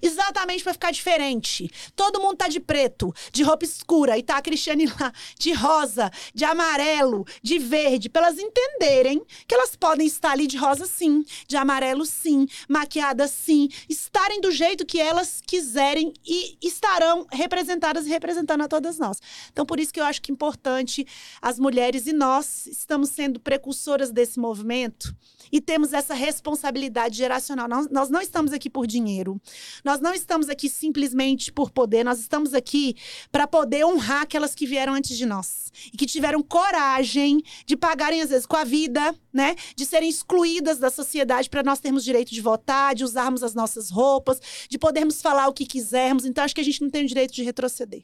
Exatamente 0.01 0.63
para 0.63 0.73
ficar 0.73 0.91
diferente. 0.91 1.69
Todo 1.95 2.21
mundo 2.21 2.37
tá 2.37 2.47
de 2.47 2.59
preto, 2.59 3.13
de 3.31 3.43
roupa 3.43 3.65
escura, 3.65 4.17
e 4.17 4.23
tá 4.23 4.37
a 4.37 4.41
Cristiane 4.41 4.85
lá 4.85 5.11
de 5.37 5.53
rosa, 5.53 6.11
de 6.33 6.45
amarelo, 6.45 7.25
de 7.41 7.59
verde, 7.59 8.09
para 8.09 8.27
elas 8.27 8.39
entenderem 8.39 9.21
que 9.47 9.55
elas 9.55 9.75
podem 9.75 10.07
estar 10.07 10.31
ali 10.31 10.47
de 10.47 10.57
rosa 10.57 10.85
sim, 10.85 11.23
de 11.47 11.57
amarelo 11.57 12.05
sim, 12.05 12.47
maquiadas 12.67 13.31
sim, 13.31 13.69
estarem 13.89 14.41
do 14.41 14.51
jeito 14.51 14.85
que 14.85 14.99
elas 14.99 15.41
quiserem 15.45 16.13
e 16.25 16.57
estarão 16.61 17.25
representadas 17.31 18.05
e 18.05 18.09
representando 18.09 18.61
a 18.61 18.67
todas 18.67 18.97
nós. 18.97 19.19
Então, 19.51 19.65
por 19.65 19.79
isso 19.79 19.93
que 19.93 19.99
eu 19.99 20.05
acho 20.05 20.21
que 20.21 20.31
é 20.31 20.33
importante 20.33 21.05
as 21.41 21.59
mulheres 21.59 22.07
e 22.07 22.13
nós 22.13 22.65
estamos 22.65 23.09
sendo 23.09 23.39
precursoras 23.39 24.11
desse 24.11 24.39
movimento 24.39 25.15
e 25.53 25.61
temos 25.61 25.93
essa 25.93 26.15
responsabilidade 26.15 27.15
geracional. 27.15 27.67
Nós, 27.67 27.87
nós 27.91 28.09
não 28.09 28.19
estamos 28.19 28.51
aqui 28.51 28.71
por 28.71 28.87
dinheiro. 28.87 29.39
nós 29.85 29.99
não 29.99 30.11
estamos 30.11 30.49
aqui 30.49 30.67
simplesmente 30.67 31.51
por 31.51 31.69
poder, 31.69 32.03
nós 32.03 32.19
estamos 32.19 32.55
aqui 32.55 32.95
para 33.31 33.45
poder 33.45 33.85
honrar 33.85 34.23
aquelas 34.23 34.55
que 34.55 34.65
vieram 34.65 34.95
antes 34.95 35.15
de 35.15 35.27
nós 35.27 35.71
e 35.93 35.97
que 35.97 36.07
tiveram 36.07 36.41
coragem 36.41 37.43
de 37.67 37.77
pagarem 37.77 38.23
às 38.23 38.31
vezes 38.31 38.47
com 38.47 38.55
a 38.55 38.63
vida, 38.63 39.15
né, 39.31 39.55
de 39.75 39.85
serem 39.85 40.09
excluídas 40.09 40.79
da 40.79 40.89
sociedade 40.89 41.51
para 41.51 41.61
nós 41.61 41.79
termos 41.79 42.03
direito 42.03 42.33
de 42.33 42.41
votar, 42.41 42.95
de 42.95 43.03
usarmos 43.03 43.43
as 43.43 43.53
nossas 43.53 43.91
roupas, 43.91 44.41
de 44.67 44.79
podermos 44.79 45.21
falar 45.21 45.47
o 45.47 45.53
que 45.53 45.67
quisermos. 45.67 46.25
Então 46.25 46.43
acho 46.43 46.55
que 46.55 46.61
a 46.61 46.65
gente 46.65 46.81
não 46.81 46.89
tem 46.89 47.05
o 47.05 47.07
direito 47.07 47.31
de 47.31 47.43
retroceder. 47.43 48.03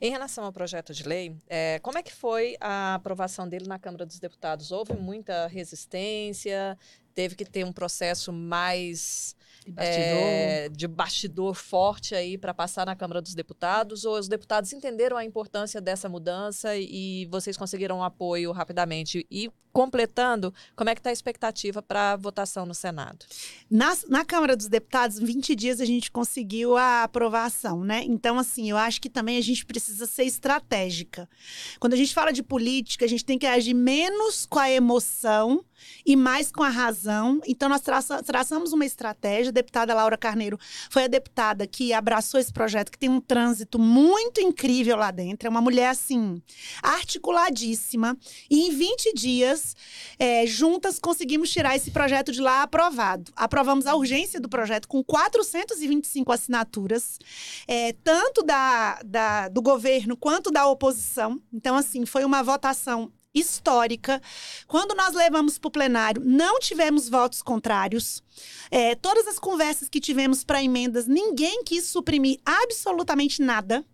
Em 0.00 0.10
relação 0.10 0.44
ao 0.44 0.52
projeto 0.52 0.92
de 0.92 1.02
lei, 1.04 1.36
é, 1.48 1.78
como 1.80 1.98
é 1.98 2.02
que 2.02 2.12
foi 2.12 2.56
a 2.60 2.94
aprovação 2.94 3.48
dele 3.48 3.66
na 3.66 3.78
Câmara 3.78 4.06
dos 4.06 4.18
Deputados? 4.18 4.72
Houve 4.72 4.94
muita 4.94 5.46
resistência? 5.46 6.78
Teve 7.14 7.34
que 7.34 7.44
ter 7.44 7.64
um 7.64 7.72
processo 7.72 8.32
mais 8.32 9.36
De 9.64 9.70
bastidor. 9.72 10.04
é, 10.04 10.68
de 10.68 10.88
bastidor 10.88 11.54
forte 11.54 12.14
aí 12.14 12.38
para 12.38 12.54
passar 12.54 12.86
na 12.86 12.96
Câmara 12.96 13.20
dos 13.20 13.34
Deputados? 13.34 14.04
Ou 14.04 14.18
os 14.18 14.28
deputados 14.28 14.72
entenderam 14.72 15.16
a 15.16 15.24
importância 15.24 15.80
dessa 15.80 16.08
mudança 16.08 16.76
e 16.76 17.26
vocês 17.30 17.56
conseguiram 17.56 17.98
um 17.98 18.04
apoio 18.04 18.50
rapidamente? 18.52 19.26
E 19.30 19.50
completando, 19.72 20.52
como 20.76 20.90
é 20.90 20.94
que 20.94 21.00
está 21.00 21.08
a 21.08 21.14
expectativa 21.14 21.80
para 21.80 22.12
a 22.12 22.16
votação 22.16 22.66
no 22.66 22.74
Senado? 22.74 23.24
Na, 23.70 23.96
na 24.08 24.22
Câmara 24.24 24.54
dos 24.54 24.68
Deputados, 24.68 25.18
em 25.18 25.24
20 25.24 25.54
dias 25.54 25.80
a 25.80 25.86
gente 25.86 26.10
conseguiu 26.10 26.76
a 26.76 27.04
aprovação, 27.04 27.82
né? 27.82 28.02
Então, 28.04 28.38
assim, 28.38 28.68
eu 28.68 28.76
acho 28.76 29.00
que 29.00 29.08
também 29.08 29.38
a 29.38 29.40
gente 29.40 29.64
precisa 29.64 30.06
ser 30.06 30.24
estratégica. 30.24 31.26
Quando 31.80 31.94
a 31.94 31.96
gente 31.96 32.12
fala 32.12 32.32
de 32.32 32.42
política, 32.42 33.06
a 33.06 33.08
gente 33.08 33.24
tem 33.24 33.38
que 33.38 33.46
agir 33.46 33.72
menos 33.74 34.44
com 34.44 34.58
a 34.58 34.70
emoção 34.70 35.64
e 36.04 36.16
mais 36.16 36.50
com 36.50 36.62
a 36.62 36.68
razão. 36.68 37.40
Então, 37.46 37.68
nós 37.68 37.80
traça, 37.80 38.22
traçamos 38.22 38.72
uma 38.72 38.84
estratégia. 38.84 39.50
A 39.50 39.52
deputada 39.52 39.94
Laura 39.94 40.16
Carneiro 40.16 40.58
foi 40.90 41.04
a 41.04 41.08
deputada 41.08 41.66
que 41.66 41.92
abraçou 41.92 42.38
esse 42.40 42.52
projeto, 42.52 42.90
que 42.90 42.98
tem 42.98 43.08
um 43.08 43.20
trânsito 43.20 43.78
muito 43.78 44.40
incrível 44.40 44.96
lá 44.96 45.10
dentro. 45.10 45.46
É 45.46 45.50
uma 45.50 45.60
mulher, 45.60 45.88
assim, 45.88 46.42
articuladíssima. 46.82 48.16
E 48.50 48.66
em 48.66 48.70
20 48.70 49.14
dias, 49.14 49.76
é, 50.18 50.46
juntas, 50.46 50.98
conseguimos 50.98 51.50
tirar 51.50 51.76
esse 51.76 51.90
projeto 51.90 52.32
de 52.32 52.40
lá 52.40 52.62
aprovado. 52.62 53.32
Aprovamos 53.36 53.86
a 53.86 53.94
urgência 53.94 54.40
do 54.40 54.48
projeto 54.48 54.88
com 54.88 55.02
425 55.02 56.32
assinaturas, 56.32 57.18
é, 57.66 57.92
tanto 58.04 58.42
da, 58.42 59.00
da, 59.04 59.48
do 59.48 59.62
governo 59.62 60.16
quanto 60.16 60.50
da 60.50 60.66
oposição. 60.66 61.40
Então, 61.52 61.76
assim, 61.76 62.04
foi 62.06 62.24
uma 62.24 62.42
votação 62.42 63.10
histórica. 63.34 64.20
Quando 64.66 64.94
nós 64.94 65.14
levamos 65.14 65.58
para 65.58 65.68
o 65.68 65.72
plenário, 65.72 66.22
não 66.24 66.58
tivemos 66.58 67.08
votos 67.08 67.42
contrários. 67.42 68.22
É, 68.70 68.94
todas 68.94 69.26
as 69.26 69.38
conversas 69.38 69.88
que 69.88 70.00
tivemos 70.00 70.44
para 70.44 70.62
emendas, 70.62 71.06
ninguém 71.06 71.62
quis 71.64 71.86
suprimir 71.86 72.38
absolutamente 72.44 73.42
nada. 73.42 73.84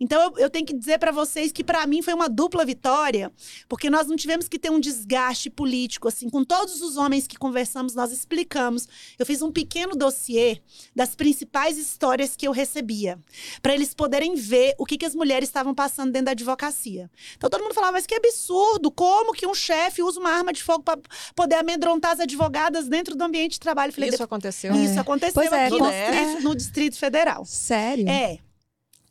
Então, 0.00 0.20
eu, 0.22 0.38
eu 0.38 0.50
tenho 0.50 0.66
que 0.66 0.74
dizer 0.74 0.98
para 0.98 1.12
vocês 1.12 1.52
que, 1.52 1.62
para 1.62 1.86
mim, 1.86 2.02
foi 2.02 2.14
uma 2.14 2.28
dupla 2.28 2.64
vitória, 2.64 3.32
porque 3.68 3.90
nós 3.90 4.08
não 4.08 4.16
tivemos 4.16 4.48
que 4.48 4.58
ter 4.58 4.70
um 4.70 4.80
desgaste 4.80 5.50
político. 5.50 6.08
assim 6.08 6.28
Com 6.28 6.44
todos 6.44 6.82
os 6.82 6.96
homens 6.96 7.26
que 7.26 7.36
conversamos, 7.36 7.94
nós 7.94 8.12
explicamos. 8.12 8.88
Eu 9.18 9.26
fiz 9.26 9.42
um 9.42 9.52
pequeno 9.52 9.94
dossiê 9.94 10.60
das 10.94 11.14
principais 11.14 11.78
histórias 11.78 12.36
que 12.36 12.46
eu 12.46 12.52
recebia, 12.52 13.18
para 13.60 13.74
eles 13.74 13.94
poderem 13.94 14.34
ver 14.34 14.74
o 14.78 14.84
que, 14.84 14.98
que 14.98 15.06
as 15.06 15.14
mulheres 15.14 15.48
estavam 15.48 15.74
passando 15.74 16.12
dentro 16.12 16.26
da 16.26 16.32
advocacia. 16.32 17.10
Então, 17.36 17.50
todo 17.50 17.62
mundo 17.62 17.74
falava, 17.74 17.92
mas 17.92 18.06
que 18.06 18.14
absurdo! 18.14 18.90
Como 18.90 19.32
que 19.32 19.46
um 19.46 19.54
chefe 19.54 20.02
usa 20.02 20.18
uma 20.18 20.30
arma 20.30 20.52
de 20.52 20.62
fogo 20.62 20.82
para 20.82 21.00
poder 21.34 21.56
amedrontar 21.56 22.12
as 22.12 22.20
advogadas 22.20 22.88
dentro 22.88 23.14
do 23.14 23.22
ambiente 23.22 23.52
de 23.52 23.60
trabalho? 23.60 23.81
Eu 23.90 23.94
Falei, 23.94 24.10
Isso 24.10 24.22
aconteceu? 24.22 24.74
isso 24.74 25.00
aconteceu 25.00 25.42
é, 25.42 25.66
aqui 25.66 25.78
no, 25.78 25.90
Distrito, 25.90 26.42
no 26.42 26.54
Distrito 26.54 26.98
Federal. 26.98 27.44
Sério? 27.44 28.08
É. 28.08 28.38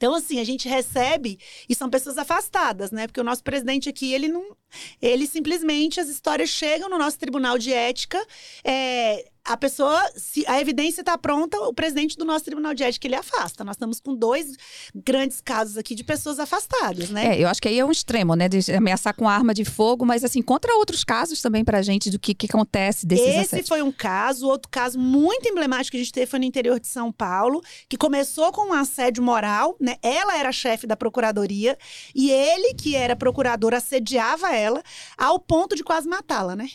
Então, 0.02 0.16
assim, 0.16 0.40
a 0.40 0.44
gente 0.44 0.68
recebe 0.68 1.38
e 1.70 1.76
são 1.76 1.88
pessoas 1.88 2.18
afastadas, 2.18 2.90
né? 2.90 3.06
Porque 3.06 3.22
o 3.22 3.24
nosso 3.24 3.44
presidente 3.44 3.88
aqui, 3.88 4.12
ele 4.12 4.28
não. 4.28 4.58
Ele 5.00 5.28
simplesmente, 5.28 6.00
as 6.00 6.10
histórias 6.10 6.50
chegam 6.50 6.90
no 6.90 6.98
nosso 6.98 7.20
tribunal 7.20 7.56
de 7.60 7.72
ética. 7.72 8.20
é, 8.64 9.30
a 9.44 9.58
pessoa, 9.58 10.00
se 10.16 10.46
a 10.48 10.62
evidência 10.62 11.02
está 11.02 11.18
pronta, 11.18 11.60
o 11.62 11.74
presidente 11.74 12.16
do 12.16 12.24
nosso 12.24 12.46
tribunal 12.46 12.74
de 12.74 12.84
ética 12.84 13.08
ele 13.08 13.16
afasta. 13.16 13.64
Nós 13.64 13.76
estamos 13.76 14.00
com 14.00 14.16
dois 14.16 14.56
grandes 14.94 15.42
casos 15.42 15.78
aqui 15.78 15.96
de 15.96 16.04
pessoas 16.04 16.40
afastadas, 16.40 17.10
né? 17.10 17.38
É, 17.38 17.44
eu 17.44 17.48
acho 17.48 17.62
que 17.62 17.68
aí 17.68 17.80
é 17.80 17.84
um 17.86 17.92
extremo, 17.92 18.36
né? 18.36 18.48
De 18.48 18.72
ameaçar 18.72 19.16
com 19.16 19.28
arma 19.28 19.54
de 19.54 19.66
fogo, 19.66 20.06
mas 20.06 20.24
assim, 20.24 20.42
contra 20.42 20.76
outros 20.76 21.04
casos 21.04 21.42
também 21.42 21.66
pra 21.66 21.82
gente 21.82 22.10
do 22.10 22.20
que, 22.20 22.34
que 22.36 22.46
acontece 22.46 23.06
desses 23.06 23.26
Esse 23.26 23.40
assédios. 23.40 23.68
foi 23.68 23.82
um 23.82 23.92
caso, 23.92 24.48
outro 24.48 24.70
caso 24.70 25.00
muito 25.00 25.48
emblemático 25.48 25.92
que 25.92 25.98
a 25.98 26.04
gente 26.04 26.14
teve 26.14 26.28
foi 26.28 26.40
no 26.40 26.46
interior 26.46 26.80
de 26.80 26.88
São 26.88 27.12
Paulo, 27.12 27.62
que 27.90 27.98
começou 27.98 28.52
com 28.52 28.70
um 28.70 28.74
assédio 28.74 29.24
moral, 29.24 29.76
né? 29.80 29.96
Ela 30.04 30.38
era 30.38 30.52
chefe 30.52 30.86
da 30.86 30.96
procuradoria 30.96 31.78
e 32.14 32.30
ele, 32.32 32.76
que 32.76 32.96
era 32.96 33.16
procurador, 33.16 33.74
assediava 33.74 34.54
ela 34.56 34.84
ao 35.18 35.40
ponto 35.40 35.76
de 35.76 35.84
quase 35.84 36.08
matá-la, 36.08 36.56
né? 36.56 36.70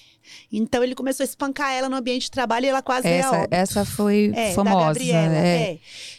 Então 0.52 0.82
ele 0.82 0.94
começou 0.94 1.24
a 1.24 1.26
espancar 1.26 1.72
ela 1.72 1.88
no 1.88 1.96
ambiente 1.96 2.24
de 2.24 2.30
trabalho 2.30 2.66
e 2.66 2.68
ela 2.68 2.82
quase 2.82 3.06
Essa, 3.06 3.30
óbito. 3.38 3.48
essa 3.54 3.84
foi 3.84 4.32
É, 4.34 4.52
famosa. 4.54 4.76
da 4.76 4.84
Gabriela, 4.86 5.34
é. 5.36 5.72
é. 5.72 5.78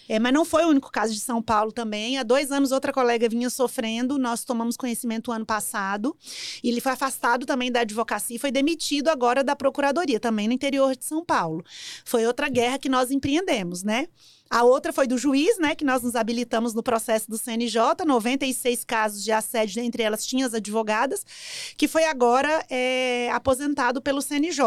É, 0.10 0.20
mas 0.20 0.32
não 0.34 0.46
foi 0.46 0.64
o 0.64 0.70
único 0.70 0.90
caso 0.90 1.14
de 1.14 1.20
São 1.20 1.42
Paulo 1.42 1.72
também. 1.72 2.18
Há 2.18 2.24
dois 2.24 2.50
anos, 2.50 2.72
outra 2.72 2.94
colega 2.94 3.28
vinha 3.28 3.50
sofrendo. 3.50 4.18
Nós 4.18 4.46
tomamos 4.46 4.78
conhecimento 4.78 5.34
ano 5.34 5.46
passado. 5.46 6.16
E 6.64 6.70
ele 6.70 6.80
foi 6.80 6.94
afastado 6.94 7.46
também 7.46 7.70
da 7.70 7.82
advocacia 7.82 8.36
e 8.38 8.40
foi 8.40 8.50
demitido 8.52 9.10
agora 9.10 9.44
da 9.44 9.54
procuradoria, 9.56 10.18
também 10.18 10.48
no 10.48 10.54
interior 10.54 10.96
de 10.96 11.04
São 11.04 11.26
Paulo. 11.26 11.62
Foi 12.06 12.26
outra 12.26 12.48
guerra 12.48 12.78
que 12.78 12.88
nós 12.88 13.12
empreendemos, 13.12 13.84
né? 13.84 14.08
A 14.50 14.64
outra 14.64 14.94
foi 14.94 15.08
do 15.08 15.18
juiz, 15.18 15.58
né? 15.58 15.76
Que 15.76 15.86
nós 15.86 16.02
nos 16.04 16.16
habilitamos 16.16 16.74
no 16.74 16.84
processo 16.84 17.30
do 17.30 17.38
CNJ, 17.38 18.06
96 18.06 18.84
casos 18.84 19.24
de 19.24 19.32
assédio, 19.32 19.82
entre 19.82 20.04
elas 20.04 20.26
tinha 20.26 20.46
as 20.46 20.54
advogadas, 20.54 21.26
que 21.76 21.88
foi 21.88 22.06
agora 22.06 22.66
é, 22.70 23.30
aposentado 23.32 24.02
pelo 24.02 24.22
CNJ. 24.22 24.64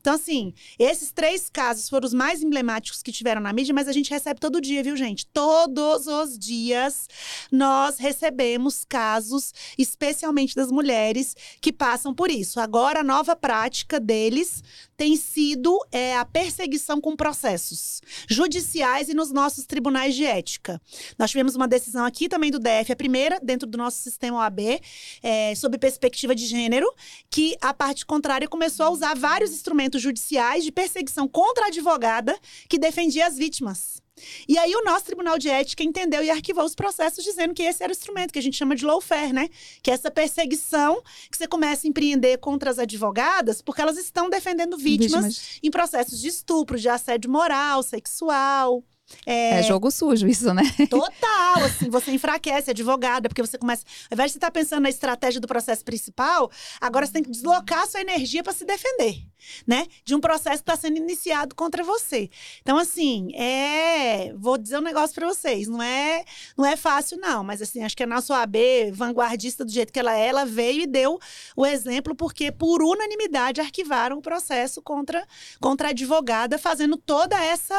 Então, 0.00 0.14
assim, 0.14 0.52
esses 0.78 1.12
três 1.12 1.48
casos 1.50 1.88
foram 1.88 2.06
os 2.06 2.14
mais 2.14 2.42
emblemáticos 2.42 3.02
que 3.02 3.12
tiveram 3.12 3.40
na 3.40 3.52
mídia, 3.52 3.74
mas 3.74 3.88
a 3.88 3.92
gente 3.92 4.10
recebe 4.10 4.40
todo 4.40 4.60
dia, 4.60 4.82
viu, 4.82 4.96
gente? 4.96 5.26
Todos 5.26 6.06
os 6.06 6.38
dias 6.38 7.08
nós 7.50 7.98
recebemos 7.98 8.84
casos, 8.84 9.52
especialmente 9.78 10.54
das 10.54 10.70
mulheres, 10.70 11.36
que 11.60 11.72
passam 11.72 12.14
por 12.14 12.30
isso. 12.30 12.60
Agora, 12.60 13.00
a 13.00 13.04
nova 13.04 13.36
prática 13.36 14.00
deles 14.00 14.62
tem 15.00 15.16
sido 15.16 15.80
é, 15.90 16.14
a 16.14 16.26
perseguição 16.26 17.00
com 17.00 17.16
processos 17.16 18.02
judiciais 18.28 19.08
e 19.08 19.14
nos 19.14 19.32
nossos 19.32 19.64
tribunais 19.64 20.14
de 20.14 20.26
ética. 20.26 20.78
Nós 21.18 21.30
tivemos 21.30 21.56
uma 21.56 21.66
decisão 21.66 22.04
aqui 22.04 22.28
também 22.28 22.50
do 22.50 22.58
DF, 22.58 22.92
a 22.92 22.96
primeira, 22.96 23.40
dentro 23.42 23.66
do 23.66 23.78
nosso 23.78 23.96
sistema 23.96 24.36
OAB, 24.36 24.78
é, 25.22 25.54
sob 25.54 25.78
perspectiva 25.78 26.34
de 26.34 26.44
gênero, 26.44 26.86
que 27.30 27.56
a 27.62 27.72
parte 27.72 28.04
contrária 28.04 28.46
começou 28.46 28.84
a 28.84 28.90
usar 28.90 29.16
vários 29.16 29.52
instrumentos 29.52 30.02
judiciais 30.02 30.64
de 30.64 30.70
perseguição 30.70 31.26
contra 31.26 31.64
a 31.64 31.68
advogada 31.68 32.38
que 32.68 32.78
defendia 32.78 33.26
as 33.26 33.38
vítimas. 33.38 34.02
E 34.48 34.58
aí 34.58 34.74
o 34.74 34.84
nosso 34.84 35.04
Tribunal 35.04 35.38
de 35.38 35.48
Ética 35.48 35.82
entendeu 35.82 36.22
e 36.22 36.30
arquivou 36.30 36.64
os 36.64 36.74
processos 36.74 37.24
dizendo 37.24 37.54
que 37.54 37.62
esse 37.62 37.82
era 37.82 37.90
o 37.90 37.96
instrumento 37.96 38.32
que 38.32 38.38
a 38.38 38.42
gente 38.42 38.56
chama 38.56 38.76
de 38.76 38.84
lawfare, 38.84 39.32
né? 39.32 39.48
Que 39.82 39.90
é 39.90 39.94
essa 39.94 40.10
perseguição 40.10 41.02
que 41.30 41.36
você 41.36 41.46
começa 41.46 41.86
a 41.86 41.88
empreender 41.88 42.38
contra 42.38 42.70
as 42.70 42.78
advogadas 42.78 43.62
porque 43.62 43.80
elas 43.80 43.96
estão 43.96 44.28
defendendo 44.28 44.76
vítimas, 44.76 45.58
em 45.62 45.70
processos 45.70 46.20
de 46.20 46.28
estupro, 46.28 46.78
de 46.78 46.88
assédio 46.88 47.30
moral, 47.30 47.82
sexual. 47.82 48.84
É 49.26 49.62
jogo 49.62 49.90
sujo 49.90 50.26
isso, 50.26 50.52
né? 50.54 50.62
Total, 50.88 51.64
assim, 51.64 51.90
você 51.90 52.10
enfraquece 52.12 52.70
a 52.70 52.72
advogada, 52.72 53.28
porque 53.28 53.42
você 53.42 53.58
começa. 53.58 53.84
Ao 54.10 54.14
invés 54.14 54.30
de 54.30 54.32
você 54.34 54.38
estar 54.38 54.50
pensando 54.50 54.82
na 54.82 54.88
estratégia 54.88 55.40
do 55.40 55.46
processo 55.46 55.84
principal, 55.84 56.50
agora 56.80 57.06
você 57.06 57.12
tem 57.12 57.22
que 57.22 57.30
deslocar 57.30 57.82
a 57.82 57.86
sua 57.86 58.00
energia 58.00 58.42
para 58.42 58.52
se 58.52 58.64
defender, 58.64 59.24
né? 59.66 59.86
De 60.04 60.14
um 60.14 60.20
processo 60.20 60.62
que 60.62 60.70
está 60.70 60.76
sendo 60.76 60.96
iniciado 60.96 61.54
contra 61.54 61.82
você. 61.84 62.30
Então, 62.62 62.78
assim, 62.78 63.34
é. 63.34 64.32
Vou 64.36 64.56
dizer 64.56 64.78
um 64.78 64.82
negócio 64.82 65.14
para 65.14 65.26
vocês, 65.26 65.68
não 65.68 65.82
é, 65.82 66.24
não 66.56 66.64
é 66.64 66.76
fácil, 66.76 67.18
não, 67.18 67.44
mas 67.44 67.60
assim, 67.60 67.82
acho 67.82 67.96
que 67.96 68.02
a 68.02 68.06
nossa 68.06 68.32
OAB, 68.34 68.56
vanguardista 68.92 69.64
do 69.64 69.70
jeito 69.70 69.92
que 69.92 69.98
ela 69.98 70.16
é, 70.16 70.26
ela 70.28 70.44
veio 70.44 70.82
e 70.82 70.86
deu 70.86 71.18
o 71.56 71.66
exemplo, 71.66 72.14
porque 72.14 72.50
por 72.50 72.82
unanimidade 72.82 73.60
arquivaram 73.60 74.18
o 74.18 74.22
processo 74.22 74.80
contra, 74.82 75.26
contra 75.60 75.88
a 75.88 75.90
advogada, 75.90 76.58
fazendo 76.58 76.96
toda 76.96 77.36
essa. 77.42 77.74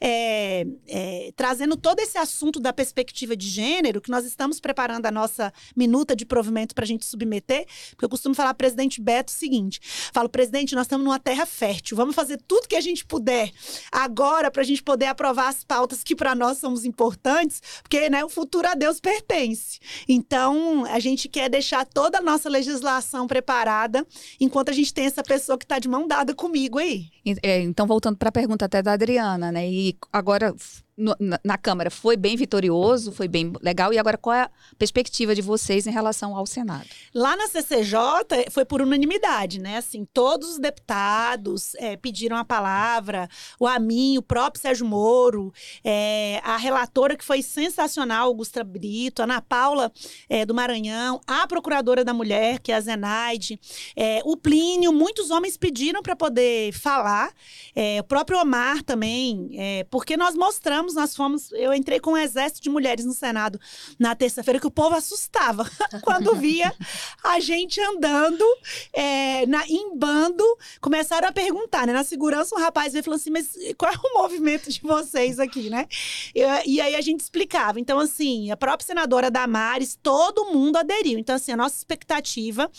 é, 0.00 0.66
é, 0.86 1.32
trazendo 1.36 1.76
todo 1.76 2.00
esse 2.00 2.18
assunto 2.18 2.60
da 2.60 2.72
perspectiva 2.72 3.36
de 3.36 3.48
gênero, 3.48 4.00
que 4.00 4.10
nós 4.10 4.24
estamos 4.24 4.60
preparando 4.60 5.06
a 5.06 5.10
nossa 5.10 5.52
minuta 5.76 6.14
de 6.14 6.24
provimento 6.24 6.74
para 6.74 6.84
a 6.84 6.86
gente 6.86 7.04
submeter, 7.04 7.66
porque 7.90 8.04
eu 8.04 8.08
costumo 8.08 8.34
falar, 8.34 8.54
presidente 8.54 9.00
Beto, 9.00 9.32
o 9.32 9.36
seguinte: 9.36 9.80
falo, 10.12 10.28
presidente, 10.28 10.74
nós 10.74 10.86
estamos 10.86 11.04
numa 11.04 11.18
terra 11.18 11.46
fértil, 11.46 11.96
vamos 11.96 12.14
fazer 12.14 12.40
tudo 12.46 12.68
que 12.68 12.76
a 12.76 12.80
gente 12.80 13.04
puder 13.04 13.50
agora 13.90 14.50
para 14.50 14.62
a 14.62 14.64
gente 14.64 14.82
poder 14.82 15.06
aprovar 15.06 15.48
as 15.48 15.64
pautas 15.64 16.02
que 16.02 16.14
para 16.14 16.34
nós 16.34 16.58
são 16.58 16.74
importantes, 16.84 17.60
porque 17.82 18.08
né, 18.10 18.24
o 18.24 18.28
futuro 18.28 18.66
a 18.68 18.74
Deus 18.74 19.00
pertence. 19.00 19.78
Então, 20.08 20.84
a 20.86 20.98
gente 20.98 21.28
quer 21.28 21.48
deixar 21.48 21.84
toda 21.86 22.18
a 22.18 22.22
nossa 22.22 22.48
legislação 22.48 23.26
preparada 23.26 24.06
enquanto 24.40 24.70
a 24.70 24.72
gente 24.72 24.92
tem 24.92 25.06
essa 25.06 25.22
pessoa 25.22 25.56
que 25.56 25.64
está 25.64 25.78
de 25.78 25.88
mão 25.88 26.06
dada 26.06 26.34
comigo 26.34 26.78
aí. 26.78 27.08
É, 27.42 27.60
Então, 27.60 27.86
voltando 27.86 28.16
para 28.16 28.28
a 28.28 28.32
pergunta 28.32 28.64
até 28.64 28.82
da 28.82 28.92
Adriana, 28.92 29.50
né? 29.50 29.68
E 29.68 29.96
agora 30.12 30.54
life. 30.64 30.82
No, 30.96 31.14
na, 31.18 31.40
na, 31.42 31.58
Câmara 31.58 31.90
foi 31.90 32.16
bem 32.16 32.36
vitorioso, 32.36 33.10
foi 33.10 33.26
bem 33.26 33.52
legal. 33.60 33.92
E 33.92 33.98
agora, 33.98 34.16
qual 34.16 34.34
é 34.34 34.42
a 34.42 34.50
perspectiva 34.78 35.34
de 35.34 35.42
vocês 35.42 35.86
em 35.86 35.90
relação 35.90 36.36
ao 36.36 36.46
Senado? 36.46 36.86
Lá 37.12 37.36
na 37.36 37.48
CCJ 37.48 38.50
foi 38.50 38.64
por 38.64 38.80
unanimidade, 38.80 39.60
né? 39.60 39.78
Assim, 39.78 40.06
todos 40.12 40.50
os 40.50 40.58
deputados 40.58 41.74
é, 41.76 41.96
pediram 41.96 42.36
a 42.36 42.44
palavra, 42.44 43.28
o 43.58 43.66
Amin, 43.66 44.18
o 44.18 44.22
próprio 44.22 44.60
Sérgio 44.60 44.86
Moro, 44.86 45.52
é, 45.82 46.40
a 46.44 46.56
relatora 46.56 47.16
que 47.16 47.24
foi 47.24 47.42
sensacional, 47.42 48.28
Augusta 48.28 48.62
Brito, 48.62 49.20
a 49.20 49.24
Ana 49.24 49.40
Paula 49.40 49.92
é, 50.28 50.46
do 50.46 50.54
Maranhão, 50.54 51.20
a 51.26 51.46
procuradora 51.46 52.04
da 52.04 52.14
mulher, 52.14 52.60
que 52.60 52.70
é 52.70 52.76
a 52.76 52.80
Zenaide, 52.80 53.58
é, 53.96 54.20
o 54.24 54.36
Plínio, 54.36 54.92
muitos 54.92 55.30
homens 55.30 55.56
pediram 55.56 56.02
para 56.02 56.14
poder 56.14 56.72
falar, 56.72 57.32
é, 57.74 58.00
o 58.00 58.04
próprio 58.04 58.38
Omar 58.38 58.82
também, 58.82 59.50
é, 59.54 59.84
porque 59.90 60.16
nós 60.16 60.34
mostramos 60.34 60.83
nós 60.92 61.14
fomos. 61.14 61.52
Eu 61.52 61.72
entrei 61.72 62.00
com 62.00 62.12
um 62.12 62.16
exército 62.16 62.60
de 62.60 62.68
mulheres 62.68 63.04
no 63.04 63.12
Senado 63.12 63.60
na 63.98 64.14
terça-feira, 64.14 64.58
que 64.58 64.66
o 64.66 64.70
povo 64.70 64.96
assustava 64.96 65.64
quando 66.02 66.34
via 66.34 66.74
a 67.22 67.38
gente 67.38 67.80
andando 67.80 68.44
é, 68.92 69.46
na, 69.46 69.64
em 69.68 69.96
bando. 69.96 70.44
Começaram 70.80 71.28
a 71.28 71.32
perguntar, 71.32 71.86
né? 71.86 71.92
Na 71.92 72.02
segurança, 72.02 72.56
um 72.56 72.58
rapaz 72.58 72.92
veio 72.92 73.04
falando 73.04 73.20
assim: 73.20 73.30
mas 73.30 73.56
qual 73.78 73.92
é 73.92 73.96
o 73.96 74.20
movimento 74.20 74.70
de 74.70 74.80
vocês 74.80 75.38
aqui, 75.38 75.70
né? 75.70 75.86
E, 76.34 76.40
e 76.66 76.80
aí 76.80 76.96
a 76.96 77.00
gente 77.00 77.20
explicava. 77.20 77.78
Então, 77.78 78.00
assim, 78.00 78.50
a 78.50 78.56
própria 78.56 78.86
senadora 78.86 79.30
Damares, 79.30 79.98
todo 80.02 80.46
mundo 80.46 80.76
aderiu. 80.76 81.18
Então, 81.18 81.36
assim, 81.36 81.52
a 81.52 81.56
nossa 81.56 81.76
expectativa 81.76 82.70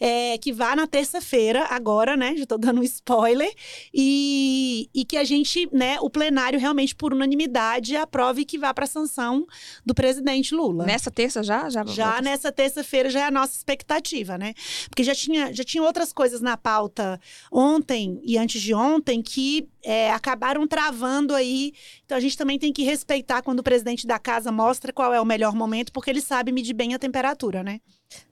é 0.00 0.36
que 0.38 0.52
vá 0.52 0.74
na 0.74 0.86
terça-feira, 0.86 1.66
agora, 1.70 2.16
né? 2.16 2.34
Já 2.36 2.42
estou 2.42 2.58
dando 2.58 2.80
um 2.80 2.84
spoiler, 2.84 3.52
e, 3.92 4.88
e 4.94 5.04
que 5.04 5.16
a 5.16 5.24
gente, 5.24 5.68
né, 5.72 5.98
o 6.00 6.10
plenário 6.10 6.58
realmente, 6.58 6.94
por 6.94 7.12
unanimidade, 7.12 7.45
unanimidade 7.46 7.96
aprove 7.96 8.44
que 8.44 8.58
vá 8.58 8.74
para 8.74 8.84
a 8.84 8.88
sanção 8.88 9.46
do 9.84 9.94
presidente 9.94 10.54
Lula. 10.54 10.84
Nessa 10.84 11.10
terça 11.10 11.42
já? 11.42 11.70
Já, 11.70 11.84
já 11.86 12.20
nessa 12.20 12.52
terça-feira 12.52 13.08
já 13.08 13.20
é 13.20 13.24
a 13.24 13.30
nossa 13.30 13.56
expectativa, 13.56 14.36
né? 14.36 14.52
Porque 14.88 15.04
já 15.04 15.14
tinha, 15.14 15.52
já 15.52 15.64
tinha 15.64 15.82
outras 15.82 16.12
coisas 16.12 16.40
na 16.40 16.56
pauta 16.56 17.20
ontem 17.50 18.20
e 18.22 18.36
antes 18.36 18.60
de 18.60 18.74
ontem 18.74 19.22
que 19.22 19.68
é, 19.84 20.10
acabaram 20.10 20.66
travando 20.66 21.34
aí. 21.34 21.72
Então 22.04 22.18
a 22.18 22.20
gente 22.20 22.36
também 22.36 22.58
tem 22.58 22.72
que 22.72 22.82
respeitar 22.82 23.42
quando 23.42 23.60
o 23.60 23.62
presidente 23.62 24.06
da 24.06 24.18
casa 24.18 24.50
mostra 24.50 24.92
qual 24.92 25.14
é 25.14 25.20
o 25.20 25.24
melhor 25.24 25.54
momento, 25.54 25.92
porque 25.92 26.10
ele 26.10 26.20
sabe 26.20 26.52
medir 26.52 26.74
bem 26.74 26.94
a 26.94 26.98
temperatura, 26.98 27.62
né? 27.62 27.80